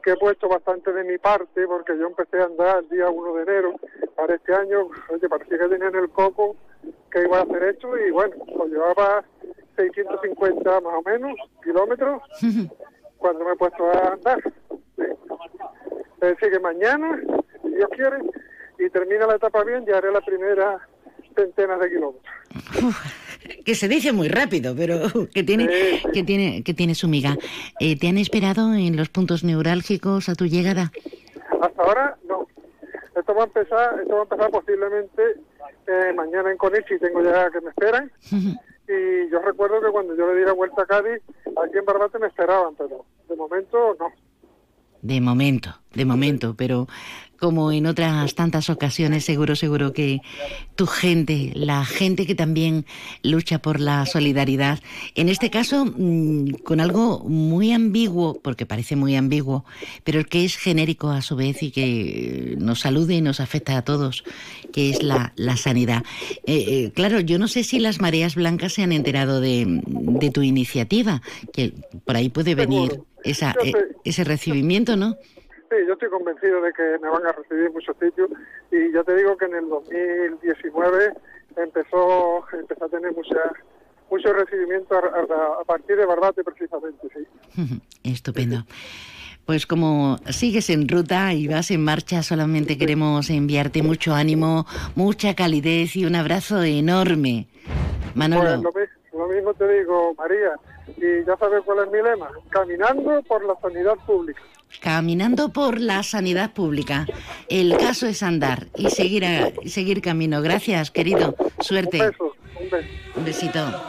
que 0.03 0.13
he 0.13 0.17
puesto 0.17 0.49
bastante 0.49 0.93
de 0.93 1.05
mi 1.05 1.19
parte 1.19 1.67
porque 1.67 1.99
yo 1.99 2.07
empecé 2.07 2.41
a 2.41 2.45
andar 2.45 2.79
el 2.79 2.89
día 2.89 3.11
1 3.11 3.35
de 3.35 3.43
enero 3.43 3.75
para 4.15 4.35
este 4.35 4.55
año, 4.55 4.89
oye, 5.11 5.29
parecía 5.29 5.59
que 5.59 5.69
tenía 5.69 5.89
en 5.89 5.97
el 5.97 6.11
coco 6.11 6.57
que 7.11 7.23
iba 7.23 7.39
a 7.39 7.43
hacer 7.43 7.63
esto 7.65 7.97
y 7.99 8.11
bueno, 8.11 8.37
lo 8.57 8.67
llevaba 8.67 9.25
650 9.77 10.81
más 10.81 10.95
o 10.95 11.03
menos 11.03 11.37
kilómetros 11.63 12.23
cuando 13.19 13.45
me 13.45 13.53
he 13.53 13.57
puesto 13.57 13.85
a 13.91 14.13
andar. 14.13 14.43
Es 14.97 16.21
decir, 16.21 16.51
que 16.51 16.61
mañana, 16.61 17.21
si 17.63 17.71
Dios 17.71 17.89
quiere, 17.91 18.19
y 18.79 18.91
termina 18.91 19.27
la 19.27 19.37
etapa 19.37 19.65
bien, 19.65 19.85
ya 19.87 19.99
haré 19.99 20.13
la 20.13 20.21
primera 20.21 20.89
centena 21.39 21.77
de 21.79 21.89
kilómetros 21.89 22.35
que 23.65 23.75
se 23.75 23.89
dice 23.89 24.13
muy 24.13 24.29
rápido, 24.29 24.75
pero 24.77 25.01
que 25.35 25.43
tiene, 25.43 25.69
que 26.13 26.23
tiene, 26.25 26.63
que 26.63 26.75
tiene 26.75 26.95
su 26.95 27.09
miga. 27.09 27.37
Eh, 27.81 27.99
¿Te 27.99 28.09
han 28.09 28.19
esperado 28.19 28.75
en 28.75 28.97
los 28.97 29.09
puntos 29.09 29.45
neurálgicos 29.45 30.29
a 30.29 30.35
tu 30.35 30.47
llegada? 30.47 30.91
Hasta 31.61 31.83
ahora 31.83 32.17
no. 32.29 32.47
Esto 33.17 33.35
va 33.35 33.43
a 33.43 33.47
empezar, 33.47 34.01
esto 34.01 34.15
va 34.15 34.21
a 34.21 34.23
empezar 34.23 34.51
posiblemente 34.51 35.23
eh, 35.87 36.13
mañana 36.15 36.51
en 36.51 36.57
Conichi, 36.57 36.99
tengo 36.99 37.23
ya 37.23 37.51
que 37.51 37.61
me 37.61 37.71
esperan. 37.71 38.11
y 38.33 39.31
yo 39.31 39.41
recuerdo 39.43 39.81
que 39.81 39.91
cuando 39.91 40.17
yo 40.17 40.33
le 40.33 40.41
di 40.41 40.47
la 40.47 40.53
vuelta 40.53 40.83
a 40.83 40.87
Cádiz, 40.87 41.21
aquí 41.47 41.79
en 41.79 41.85
Barbate 41.85 42.19
me 42.19 42.29
esperaban, 42.29 42.75
pero 42.77 43.05
de 43.29 43.37
momento 43.37 43.97
no. 43.99 44.13
De 45.03 45.21
momento, 45.21 45.71
de 45.95 46.05
momento, 46.05 46.55
pero 46.57 46.87
como 47.39 47.73
en 47.73 47.87
otras 47.87 48.35
tantas 48.35 48.69
ocasiones, 48.71 49.25
seguro, 49.25 49.57
seguro 49.57 49.93
que 49.93 50.21
tu 50.75 50.87
gente, 50.87 51.53
la 51.55 51.85
gente 51.85 52.27
que 52.27 52.35
también 52.35 52.85
lucha 53.23 53.61
por 53.61 53.81
la 53.81 54.07
solidaridad, 54.07 54.81
en 55.15 55.29
este 55.29 55.51
caso 55.51 55.87
mm, 55.87 56.51
con 56.65 56.81
algo 56.81 57.21
muy 57.21 57.73
ambiguo, 57.73 58.41
porque 58.43 58.67
parece 58.67 58.97
muy 58.97 59.17
ambiguo, 59.17 59.65
pero 60.05 60.25
que 60.25 60.45
es 60.45 60.57
genérico 60.57 61.11
a 61.11 61.23
su 61.23 61.37
vez 61.37 61.63
y 61.63 61.71
que 61.71 62.57
nos 62.59 62.81
salude 62.81 63.15
y 63.15 63.21
nos 63.21 63.41
afecta 63.41 63.77
a 63.77 63.83
todos, 63.83 64.25
que 64.73 64.91
es 64.91 65.03
la, 65.03 65.33
la 65.37 65.57
sanidad. 65.57 66.03
Eh, 66.47 66.65
eh, 66.69 66.93
claro, 66.95 67.21
yo 67.21 67.39
no 67.39 67.49
sé 67.49 67.65
si 67.65 67.79
las 67.79 68.01
mareas 68.01 68.35
blancas 68.35 68.73
se 68.73 68.83
han 68.83 68.93
enterado 68.93 69.41
de, 69.41 69.81
de 69.87 70.31
tu 70.31 70.43
iniciativa, 70.43 71.23
que 71.53 71.73
por 72.05 72.17
ahí 72.17 72.29
puede 72.29 72.55
venir 72.55 73.01
esa, 73.25 73.55
eh, 73.65 73.73
ese 74.05 74.25
recibimiento, 74.25 74.97
¿no? 74.97 75.17
Sí, 75.71 75.77
yo 75.87 75.93
estoy 75.93 76.09
convencido 76.09 76.63
de 76.63 76.73
que 76.73 76.99
me 77.03 77.11
van 77.11 77.27
a 77.27 77.33
recibir 77.33 77.67
en 77.67 77.73
muchos 77.75 77.95
sitios 77.99 78.31
y 78.71 78.91
ya 78.93 79.03
te 79.05 79.15
digo 79.15 79.37
que 79.37 79.45
en 79.45 79.55
el 79.55 79.69
2019 79.69 81.13
empezó, 81.57 82.45
empezó 82.53 82.85
a 82.87 82.89
tener 82.89 83.13
mucha, 83.13 83.41
mucho 84.11 84.33
recibimiento 84.33 84.97
a, 84.97 85.65
partir 85.65 85.97
de 85.97 86.07
Barbate 86.07 86.43
precisamente, 86.43 87.09
sí. 87.15 87.81
Estupendo. 88.05 88.65
Pues 89.45 89.67
como 89.67 90.19
sigues 90.31 90.71
en 90.71 90.89
ruta 90.89 91.33
y 91.35 91.49
vas 91.49 91.71
en 91.71 91.85
marcha, 91.85 92.23
solamente 92.23 92.79
queremos 92.79 93.29
enviarte 93.29 93.83
mucho 93.83 94.15
ánimo, 94.15 94.67
mucha 94.95 95.35
calidez 95.35 95.97
y 95.97 96.07
un 96.07 96.15
abrazo 96.17 96.63
enorme. 96.63 97.47
Manolo. 98.15 98.71
Pues 98.73 98.89
lo, 99.13 99.27
lo 99.27 99.35
mismo 99.35 99.53
te 99.55 99.69
digo, 99.69 100.15
María, 100.17 100.53
y 100.97 101.25
ya 101.27 101.37
sabes 101.37 101.63
cuál 101.65 101.87
es 101.87 101.93
mi 101.93 102.03
lema, 102.03 102.31
caminando 102.51 103.23
por 103.23 103.45
la 103.45 103.55
sanidad 103.61 103.95
pública. 104.07 104.41
Caminando 104.81 105.53
por 105.53 105.81
la 105.81 106.03
sanidad 106.03 106.53
pública. 106.53 107.07
El 107.49 107.77
caso 107.77 108.07
es 108.07 108.23
andar 108.23 108.69
y 108.77 108.91
seguir, 108.91 109.25
seguir 109.67 110.01
camino. 110.03 110.41
Gracias, 110.43 110.91
querido. 110.91 111.35
Suerte. 111.61 112.01
Un 112.01 112.11
beso, 112.11 112.35
un 112.61 112.71
beso. 112.71 112.89
Un 113.17 113.25
besito. 113.25 113.83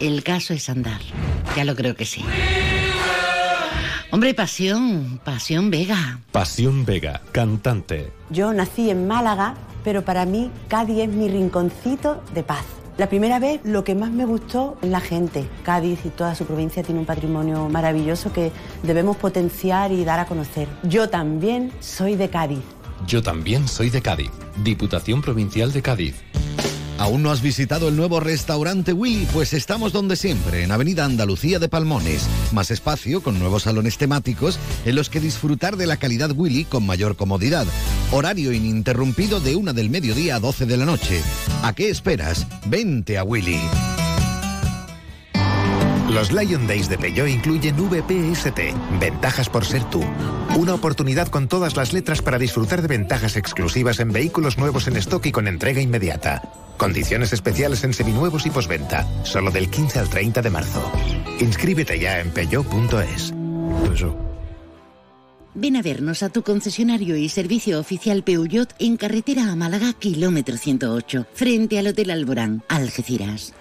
El 0.00 0.22
caso 0.22 0.54
es 0.54 0.68
andar. 0.68 1.00
Ya 1.56 1.64
lo 1.64 1.74
creo 1.74 1.96
que 1.96 2.04
sí. 2.04 2.24
Hombre, 4.10 4.32
pasión, 4.32 5.20
pasión 5.22 5.70
Vega. 5.70 6.20
Pasión 6.32 6.86
Vega, 6.86 7.20
cantante. 7.32 8.10
Yo 8.30 8.54
nací 8.54 8.88
en 8.88 9.06
Málaga, 9.06 9.54
pero 9.84 10.02
para 10.02 10.24
mí 10.24 10.50
Cádiz 10.68 11.00
es 11.00 11.08
mi 11.08 11.28
rinconcito 11.28 12.22
de 12.32 12.42
paz. 12.42 12.64
La 12.98 13.08
primera 13.08 13.38
vez 13.38 13.60
lo 13.62 13.84
que 13.84 13.94
más 13.94 14.10
me 14.10 14.24
gustó 14.24 14.76
es 14.82 14.90
la 14.90 14.98
gente. 14.98 15.48
Cádiz 15.62 16.00
y 16.04 16.08
toda 16.08 16.34
su 16.34 16.44
provincia 16.44 16.82
tiene 16.82 16.98
un 16.98 17.06
patrimonio 17.06 17.68
maravilloso 17.68 18.32
que 18.32 18.50
debemos 18.82 19.16
potenciar 19.16 19.92
y 19.92 20.04
dar 20.04 20.18
a 20.18 20.26
conocer. 20.26 20.66
Yo 20.82 21.08
también 21.08 21.70
soy 21.78 22.16
de 22.16 22.28
Cádiz. 22.28 22.58
Yo 23.06 23.22
también 23.22 23.68
soy 23.68 23.90
de 23.90 24.02
Cádiz. 24.02 24.32
Diputación 24.64 25.22
Provincial 25.22 25.72
de 25.72 25.80
Cádiz. 25.80 26.16
¿Aún 26.98 27.22
no 27.22 27.30
has 27.30 27.40
visitado 27.40 27.86
el 27.86 27.96
nuevo 27.96 28.18
restaurante 28.18 28.92
Willy? 28.92 29.28
Pues 29.32 29.52
estamos 29.52 29.92
donde 29.92 30.16
siempre, 30.16 30.64
en 30.64 30.72
Avenida 30.72 31.04
Andalucía 31.04 31.60
de 31.60 31.68
Palmones. 31.68 32.26
Más 32.52 32.72
espacio, 32.72 33.22
con 33.22 33.38
nuevos 33.38 33.62
salones 33.62 33.96
temáticos 33.96 34.58
en 34.84 34.96
los 34.96 35.08
que 35.08 35.20
disfrutar 35.20 35.76
de 35.76 35.86
la 35.86 35.98
calidad 35.98 36.32
Willy 36.34 36.64
con 36.64 36.84
mayor 36.84 37.14
comodidad. 37.14 37.68
Horario 38.10 38.52
ininterrumpido 38.52 39.38
de 39.38 39.54
una 39.54 39.74
del 39.74 39.90
mediodía 39.90 40.36
a 40.36 40.40
12 40.40 40.64
de 40.64 40.76
la 40.78 40.86
noche. 40.86 41.20
¿A 41.62 41.74
qué 41.74 41.90
esperas? 41.90 42.46
Vente 42.66 43.18
a 43.18 43.24
Willy. 43.24 43.60
Los 46.10 46.32
Lion 46.32 46.66
Days 46.66 46.88
de 46.88 46.96
Peugeot 46.96 47.28
incluyen 47.28 47.76
VPST, 47.76 48.58
ventajas 48.98 49.50
por 49.50 49.66
ser 49.66 49.84
tú. 49.84 50.02
Una 50.56 50.72
oportunidad 50.72 51.28
con 51.28 51.48
todas 51.48 51.76
las 51.76 51.92
letras 51.92 52.22
para 52.22 52.38
disfrutar 52.38 52.80
de 52.80 52.88
ventajas 52.88 53.36
exclusivas 53.36 54.00
en 54.00 54.10
vehículos 54.10 54.56
nuevos 54.56 54.88
en 54.88 54.96
stock 54.96 55.26
y 55.26 55.32
con 55.32 55.46
entrega 55.46 55.82
inmediata. 55.82 56.50
Condiciones 56.78 57.34
especiales 57.34 57.84
en 57.84 57.92
seminuevos 57.92 58.46
y 58.46 58.50
posventa, 58.50 59.06
solo 59.24 59.50
del 59.50 59.68
15 59.68 59.98
al 59.98 60.08
30 60.08 60.40
de 60.40 60.50
marzo. 60.50 60.90
Inscríbete 61.40 61.98
ya 61.98 62.20
en 62.20 62.30
peugeot.es. 62.30 63.34
Ven 65.60 65.74
a 65.74 65.82
vernos 65.82 66.22
a 66.22 66.28
tu 66.28 66.44
concesionario 66.44 67.16
y 67.16 67.28
servicio 67.28 67.80
oficial 67.80 68.22
Peugeot 68.22 68.72
en 68.78 68.96
carretera 68.96 69.50
a 69.50 69.56
Málaga, 69.56 69.92
kilómetro 69.92 70.56
108, 70.56 71.26
frente 71.34 71.80
al 71.80 71.88
Hotel 71.88 72.12
Alborán, 72.12 72.62
Algeciras. 72.68 73.54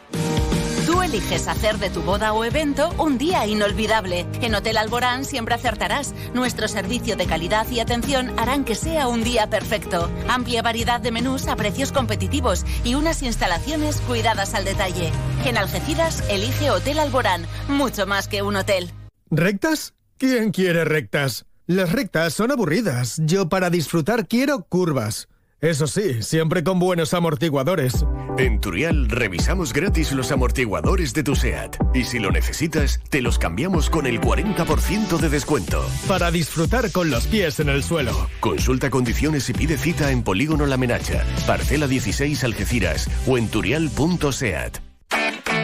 Tú 0.85 1.01
eliges 1.01 1.47
hacer 1.47 1.79
de 1.79 1.89
tu 1.89 2.03
boda 2.03 2.33
o 2.33 2.43
evento 2.43 2.93
un 2.99 3.17
día 3.17 3.47
inolvidable. 3.47 4.27
En 4.41 4.53
Hotel 4.53 4.77
Alborán 4.77 5.25
siempre 5.25 5.55
acertarás. 5.55 6.13
Nuestro 6.35 6.67
servicio 6.67 7.15
de 7.15 7.25
calidad 7.25 7.67
y 7.71 7.79
atención 7.79 8.31
harán 8.37 8.63
que 8.63 8.75
sea 8.75 9.07
un 9.07 9.23
día 9.23 9.49
perfecto. 9.49 10.07
Amplia 10.29 10.61
variedad 10.61 11.01
de 11.01 11.11
menús 11.11 11.47
a 11.47 11.55
precios 11.55 11.91
competitivos 11.91 12.63
y 12.83 12.93
unas 12.93 13.23
instalaciones 13.23 14.01
cuidadas 14.01 14.53
al 14.53 14.65
detalle. 14.65 15.11
En 15.45 15.57
Algeciras 15.57 16.23
elige 16.29 16.69
Hotel 16.69 16.99
Alborán, 16.99 17.47
mucho 17.67 18.05
más 18.05 18.27
que 18.27 18.43
un 18.43 18.55
hotel. 18.55 18.91
¿Rectas? 19.31 19.95
¿Quién 20.19 20.51
quiere 20.51 20.85
rectas? 20.85 21.47
Las 21.67 21.91
rectas 21.91 22.33
son 22.33 22.51
aburridas. 22.51 23.21
Yo 23.25 23.49
para 23.49 23.69
disfrutar 23.69 24.25
quiero 24.29 24.63
curvas. 24.63 25.27
Eso 25.59 25.85
sí, 25.87 26.23
siempre 26.23 26.63
con 26.63 26.79
buenos 26.79 27.13
amortiguadores. 27.13 28.05
En 28.37 28.61
Turial 28.61 29.09
revisamos 29.09 29.73
gratis 29.73 30.13
los 30.13 30.31
amortiguadores 30.31 31.13
de 31.13 31.23
tu 31.23 31.35
SEAT. 31.35 31.75
Y 31.93 32.05
si 32.05 32.19
lo 32.19 32.31
necesitas, 32.31 33.01
te 33.09 33.21
los 33.21 33.37
cambiamos 33.37 33.89
con 33.89 34.05
el 34.05 34.21
40% 34.21 35.17
de 35.17 35.27
descuento. 35.29 35.85
Para 36.07 36.31
disfrutar 36.31 36.89
con 36.93 37.09
los 37.09 37.27
pies 37.27 37.59
en 37.59 37.67
el 37.67 37.83
suelo. 37.83 38.29
Consulta 38.39 38.89
condiciones 38.89 39.49
y 39.49 39.53
pide 39.53 39.77
cita 39.77 40.11
en 40.11 40.23
Polígono 40.23 40.67
La 40.67 40.77
Menacha, 40.77 41.25
Parcela 41.45 41.87
16 41.87 42.45
Algeciras 42.45 43.09
o 43.27 43.37
en 43.37 43.49
turial.seat. 43.49 44.77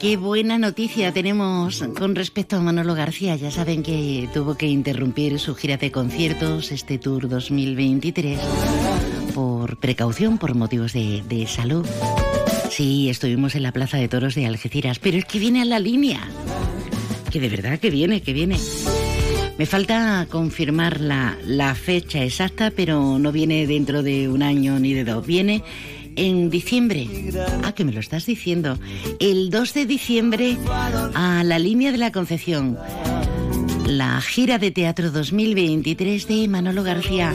Qué 0.00 0.16
buena 0.16 0.56
noticia 0.56 1.12
tenemos 1.12 1.84
con 1.96 2.14
respecto 2.14 2.56
a 2.56 2.60
Manolo 2.60 2.94
García. 2.94 3.36
Ya 3.36 3.50
saben 3.50 3.82
que 3.82 4.28
tuvo 4.32 4.56
que 4.56 4.66
interrumpir 4.66 5.38
su 5.38 5.54
gira 5.54 5.76
de 5.76 5.92
conciertos, 5.92 6.72
este 6.72 6.98
Tour 6.98 7.28
2023, 7.28 8.38
por 9.34 9.76
precaución, 9.76 10.38
por 10.38 10.54
motivos 10.54 10.94
de, 10.94 11.22
de 11.28 11.46
salud. 11.46 11.86
Sí, 12.70 13.10
estuvimos 13.10 13.54
en 13.54 13.62
la 13.62 13.72
Plaza 13.72 13.98
de 13.98 14.08
Toros 14.08 14.34
de 14.34 14.46
Algeciras, 14.46 14.98
pero 14.98 15.18
es 15.18 15.26
que 15.26 15.38
viene 15.38 15.60
a 15.60 15.66
la 15.66 15.78
línea. 15.78 16.20
Que 17.30 17.38
de 17.38 17.48
verdad 17.50 17.78
que 17.78 17.90
viene, 17.90 18.22
que 18.22 18.32
viene. 18.32 18.56
Me 19.58 19.66
falta 19.66 20.26
confirmar 20.30 21.00
la, 21.00 21.36
la 21.44 21.74
fecha 21.74 22.24
exacta, 22.24 22.72
pero 22.74 23.18
no 23.18 23.32
viene 23.32 23.66
dentro 23.66 24.02
de 24.02 24.28
un 24.28 24.42
año 24.42 24.78
ni 24.78 24.94
de 24.94 25.04
dos. 25.04 25.26
Viene 25.26 25.62
en 26.16 26.50
diciembre. 26.50 27.08
Ah, 27.64 27.72
que 27.72 27.84
me 27.84 27.92
lo 27.92 28.00
estás 28.00 28.26
diciendo. 28.26 28.78
El 29.18 29.50
2 29.50 29.74
de 29.74 29.86
diciembre 29.86 30.56
a 31.14 31.42
la 31.44 31.58
línea 31.58 31.92
de 31.92 31.98
la 31.98 32.12
Concepción. 32.12 32.78
La 33.86 34.20
gira 34.20 34.58
de 34.58 34.70
teatro 34.70 35.10
2023 35.10 36.28
de 36.28 36.48
Manolo 36.48 36.82
García 36.84 37.34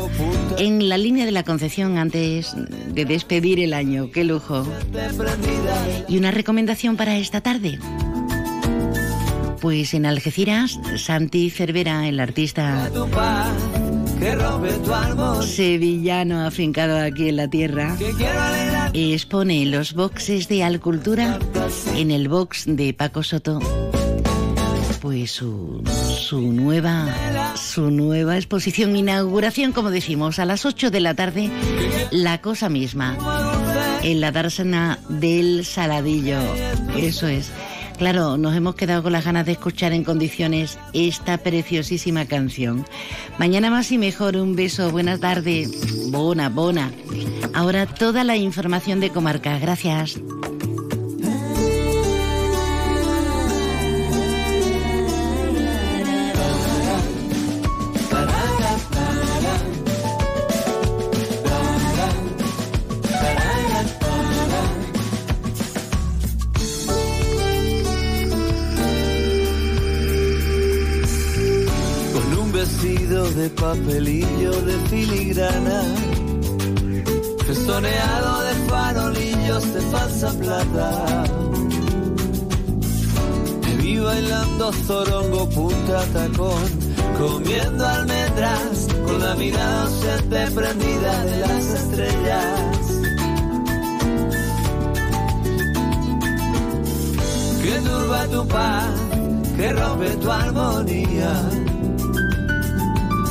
en 0.58 0.88
la 0.88 0.98
línea 0.98 1.26
de 1.26 1.32
la 1.32 1.44
Concepción 1.44 1.98
antes 1.98 2.54
de 2.56 3.06
despedir 3.06 3.60
el 3.60 3.74
año. 3.74 4.10
¡Qué 4.12 4.24
lujo! 4.24 4.66
¿Y 6.08 6.18
una 6.18 6.32
recomendación 6.32 6.96
para 6.96 7.18
esta 7.18 7.42
tarde? 7.42 7.80
Pues 9.60 9.94
en 9.94 10.06
Algeciras, 10.06 10.80
Santi 10.98 11.50
Cervera, 11.50 12.08
el 12.08 12.20
artista 12.20 12.90
sevillano 15.42 16.46
afincado 16.46 16.98
aquí 16.98 17.30
en 17.30 17.36
la 17.36 17.48
tierra, 17.48 17.96
expone 18.94 19.66
los 19.66 19.94
boxes 19.94 20.48
de 20.48 20.64
Alcultura 20.64 21.40
en 21.96 22.12
el 22.12 22.28
box 22.28 22.64
de 22.68 22.94
Paco 22.94 23.24
Soto. 23.24 23.60
Pues 25.02 25.32
su, 25.32 25.84
su 26.18 26.42
nueva 26.42 27.08
su 27.56 27.92
nueva 27.92 28.38
exposición 28.38 28.96
inauguración, 28.96 29.72
como 29.72 29.92
decimos, 29.92 30.40
a 30.40 30.46
las 30.46 30.66
8 30.66 30.92
de 30.92 31.00
la 31.00 31.14
tarde, 31.14 31.50
la 32.12 32.42
cosa 32.42 32.70
misma, 32.70 33.18
en 34.04 34.22
la 34.22 34.32
dársena 34.32 35.00
del 35.10 35.66
Saladillo. 35.66 36.40
Eso 36.98 37.28
es. 37.28 37.52
Claro, 37.98 38.38
nos 38.38 38.56
hemos 38.56 38.76
quedado 38.76 39.04
con 39.04 39.14
las 39.14 39.24
ganas 39.24 39.46
de 39.46 39.54
escuchar 39.54 39.94
en 39.94 40.04
condiciones 40.04 40.78
esta 40.94 41.38
preciosísima 41.38 42.26
canción. 42.26 42.86
Mañana 43.38 43.70
más 43.70 43.92
y 43.92 43.98
mejor, 43.98 44.36
un 44.36 44.56
beso, 44.56 44.92
buenas 44.92 45.22
tardes. 45.22 46.12
Bona, 46.12 46.50
bona. 46.50 46.92
Ahora 47.54 47.86
toda 47.86 48.24
la 48.24 48.36
información 48.36 49.00
de 49.00 49.12
comarca. 49.12 49.58
Gracias. 49.60 50.20
De 73.46 73.52
papelillo 73.52 74.52
de 74.62 74.74
filigrana, 74.90 75.82
festoneado 77.46 78.32
de 78.48 78.54
farolillos 78.70 79.74
de 79.74 79.82
falsa 79.92 80.30
plata. 80.40 81.24
Te 83.62 83.72
vi 83.82 84.00
bailando 84.00 84.74
zorongo 84.88 85.48
punta 85.50 86.00
tacón, 86.14 86.64
comiendo 87.20 87.86
almendras, 87.86 88.88
con 89.06 89.20
la 89.20 89.36
mirada 89.36 89.84
ausente 89.84 90.52
prendida 90.58 91.26
de 91.26 91.38
las 91.46 91.66
estrellas. 91.82 92.80
Que 97.62 97.76
turba 97.88 98.28
tu 98.28 98.48
paz, 98.48 98.96
que 99.56 99.72
rompe 99.72 100.10
tu 100.22 100.32
armonía 100.32 101.65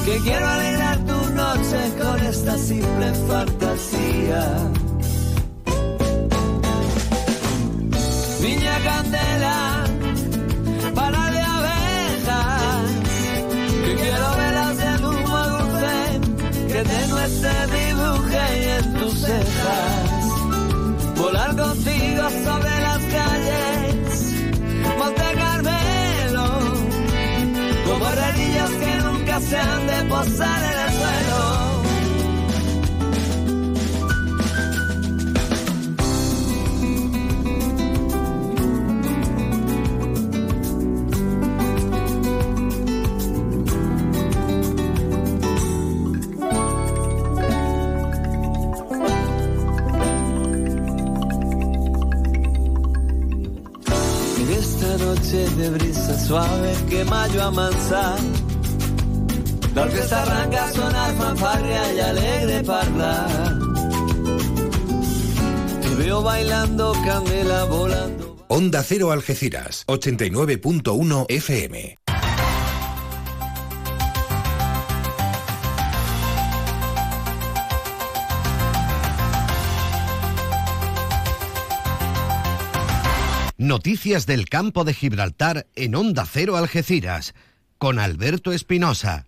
que 0.05 0.19
quiero 0.19 0.47
alegrar 0.47 0.99
tu 1.07 1.31
noche 1.31 1.79
con 2.01 2.21
esta 2.27 2.59
simple 2.59 3.15
fantasía. 3.27 4.43
Niña 8.43 8.77
candela, 8.85 9.85
para 10.95 11.31
de 11.31 11.41
abejas, 11.41 12.91
que 13.85 13.95
quiero 13.95 14.37
velas 14.37 14.77
de 14.77 15.07
humo 15.07 15.39
dulce, 15.55 15.97
que 16.69 16.81
tenue 16.85 17.09
nubes 17.09 17.33
se 17.43 17.57
dibujen 17.77 18.55
en 18.77 18.95
tus 18.99 19.15
cejas. 19.21 20.25
Volar 21.17 21.57
contigo 21.57 22.23
sobre 22.45 22.75
las 22.87 23.03
calles, 23.17 24.35
Monte 24.99 25.29
Carmelo, 25.35 26.47
como 27.87 28.07
herrerillos 28.09 28.71
que 28.71 28.94
nunca 29.35 29.49
se 29.49 29.57
han 29.57 29.87
de 29.87 30.09
posar 30.09 30.63
en 30.63 30.81
el 30.81 30.93
suelo. 30.93 31.75
De 55.35 55.69
brisa 55.71 56.19
suave 56.27 56.75
que 56.89 57.05
mayo 57.05 57.43
amansa 57.43 58.17
La 59.75 59.83
orquesta 59.83 60.23
arranca 60.23 60.65
a 60.67 60.73
sonar 60.73 61.15
fanfarria 61.17 61.93
y 61.95 61.99
alegre 61.99 62.63
parla 62.63 63.27
Te 65.83 65.95
veo 65.97 66.23
bailando 66.23 66.93
candela 67.05 67.65
volando 67.65 68.47
Onda 68.47 68.85
Cero 68.85 69.11
Algeciras, 69.11 69.85
89.1 69.87 71.27
FM. 71.29 71.97
Noticias 83.57 84.27
del 84.27 84.49
campo 84.49 84.85
de 84.85 84.95
Gibraltar 84.95 85.67
en 85.75 85.95
Onda 85.97 86.27
Cero 86.31 86.57
Algeciras, 86.57 87.35
con 87.79 87.99
Alberto 87.99 88.53
Espinosa. 88.53 89.27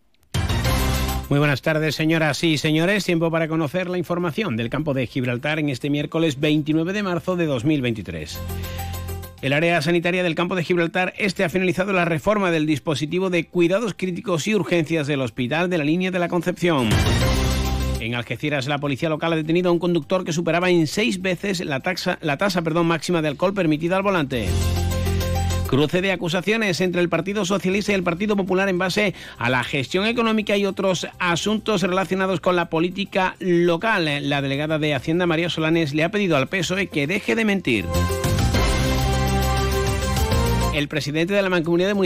Muy 1.29 1.41
buenas 1.41 1.61
tardes, 1.61 1.97
señoras 1.97 2.45
y 2.45 2.57
señores. 2.57 3.05
Tiempo 3.05 3.33
para 3.33 3.49
conocer 3.49 3.91
la 3.91 3.99
información 3.99 4.57
del 4.57 4.71
campo 4.71 4.95
de 4.95 5.09
Gibraltar 5.09 5.59
en 5.59 5.71
este 5.71 5.91
miércoles 5.91 6.39
29 6.39 6.93
de 6.93 7.03
marzo 7.03 7.35
de 7.35 7.47
2023. 7.47 8.39
El 9.43 9.53
área 9.53 9.83
sanitaria 9.83 10.23
del 10.23 10.37
campo 10.37 10.55
de 10.55 10.63
Gibraltar 10.63 11.15
este 11.19 11.43
ha 11.43 11.49
finalizado 11.49 11.93
la 11.93 12.05
reforma 12.05 12.53
del 12.53 12.65
dispositivo 12.65 13.29
de 13.29 13.45
cuidados 13.45 13.95
críticos 13.95 14.47
y 14.47 14.55
urgencias 14.55 15.09
del 15.09 15.21
hospital 15.21 15.69
de 15.69 15.79
la 15.79 15.85
línea 15.85 16.13
de 16.13 16.21
la 16.21 16.29
Concepción. 16.29 16.91
En 17.99 18.15
Algeciras, 18.15 18.69
la 18.69 18.79
policía 18.79 19.09
local 19.09 19.33
ha 19.33 19.37
detenido 19.37 19.71
a 19.71 19.73
un 19.73 19.81
conductor 19.81 20.25
que 20.25 20.33
superaba 20.33 20.71
en 20.71 20.87
seis 20.87 21.21
veces 21.21 21.59
la, 21.65 21.81
tasa 21.81 22.19
máxima 22.85 23.21
de 23.21 23.29
alcohol 23.29 23.53
permitida 23.53 23.97
al 23.97 24.05
volante. 24.05 24.47
Cruce 25.67 26.01
de 26.01 26.13
acusaciones 26.13 26.81
entre 26.81 27.01
el 27.01 27.09
Partido 27.09 27.45
Socialista 27.45 27.91
y 27.91 27.97
el 27.97 28.05
Partido 28.05 28.37
Popular 28.37 28.69
en 28.69 28.79
base 28.79 29.15
a 29.37 29.51
la 29.51 29.65
gestión 29.65 30.07
económica 30.07 30.57
y 30.57 30.65
otros 30.65 31.09
asuntos 31.19 31.83
relacionados 31.83 32.41
con 32.41 32.55
la 32.55 32.71
política 32.71 33.35
local. 33.41 34.09
La 34.29 34.43
delegada 34.43 34.79
de 34.79 34.95
Hacienda, 34.95 35.27
María 35.27 35.51
Solanes, 35.51 35.93
le 35.93 36.05
ha 36.05 36.11
pedido 36.11 36.37
al 36.37 36.47
PSOE 36.47 36.87
que 36.87 37.09
deje 37.09 37.35
de 37.35 37.45
mentir. 37.45 37.85
El 40.77 40.89
presidente 40.89 41.33
de 41.33 41.41
la 41.41 41.49
Mancomunidad 41.49 41.89
de 41.89 41.95
Municipios 41.95 42.05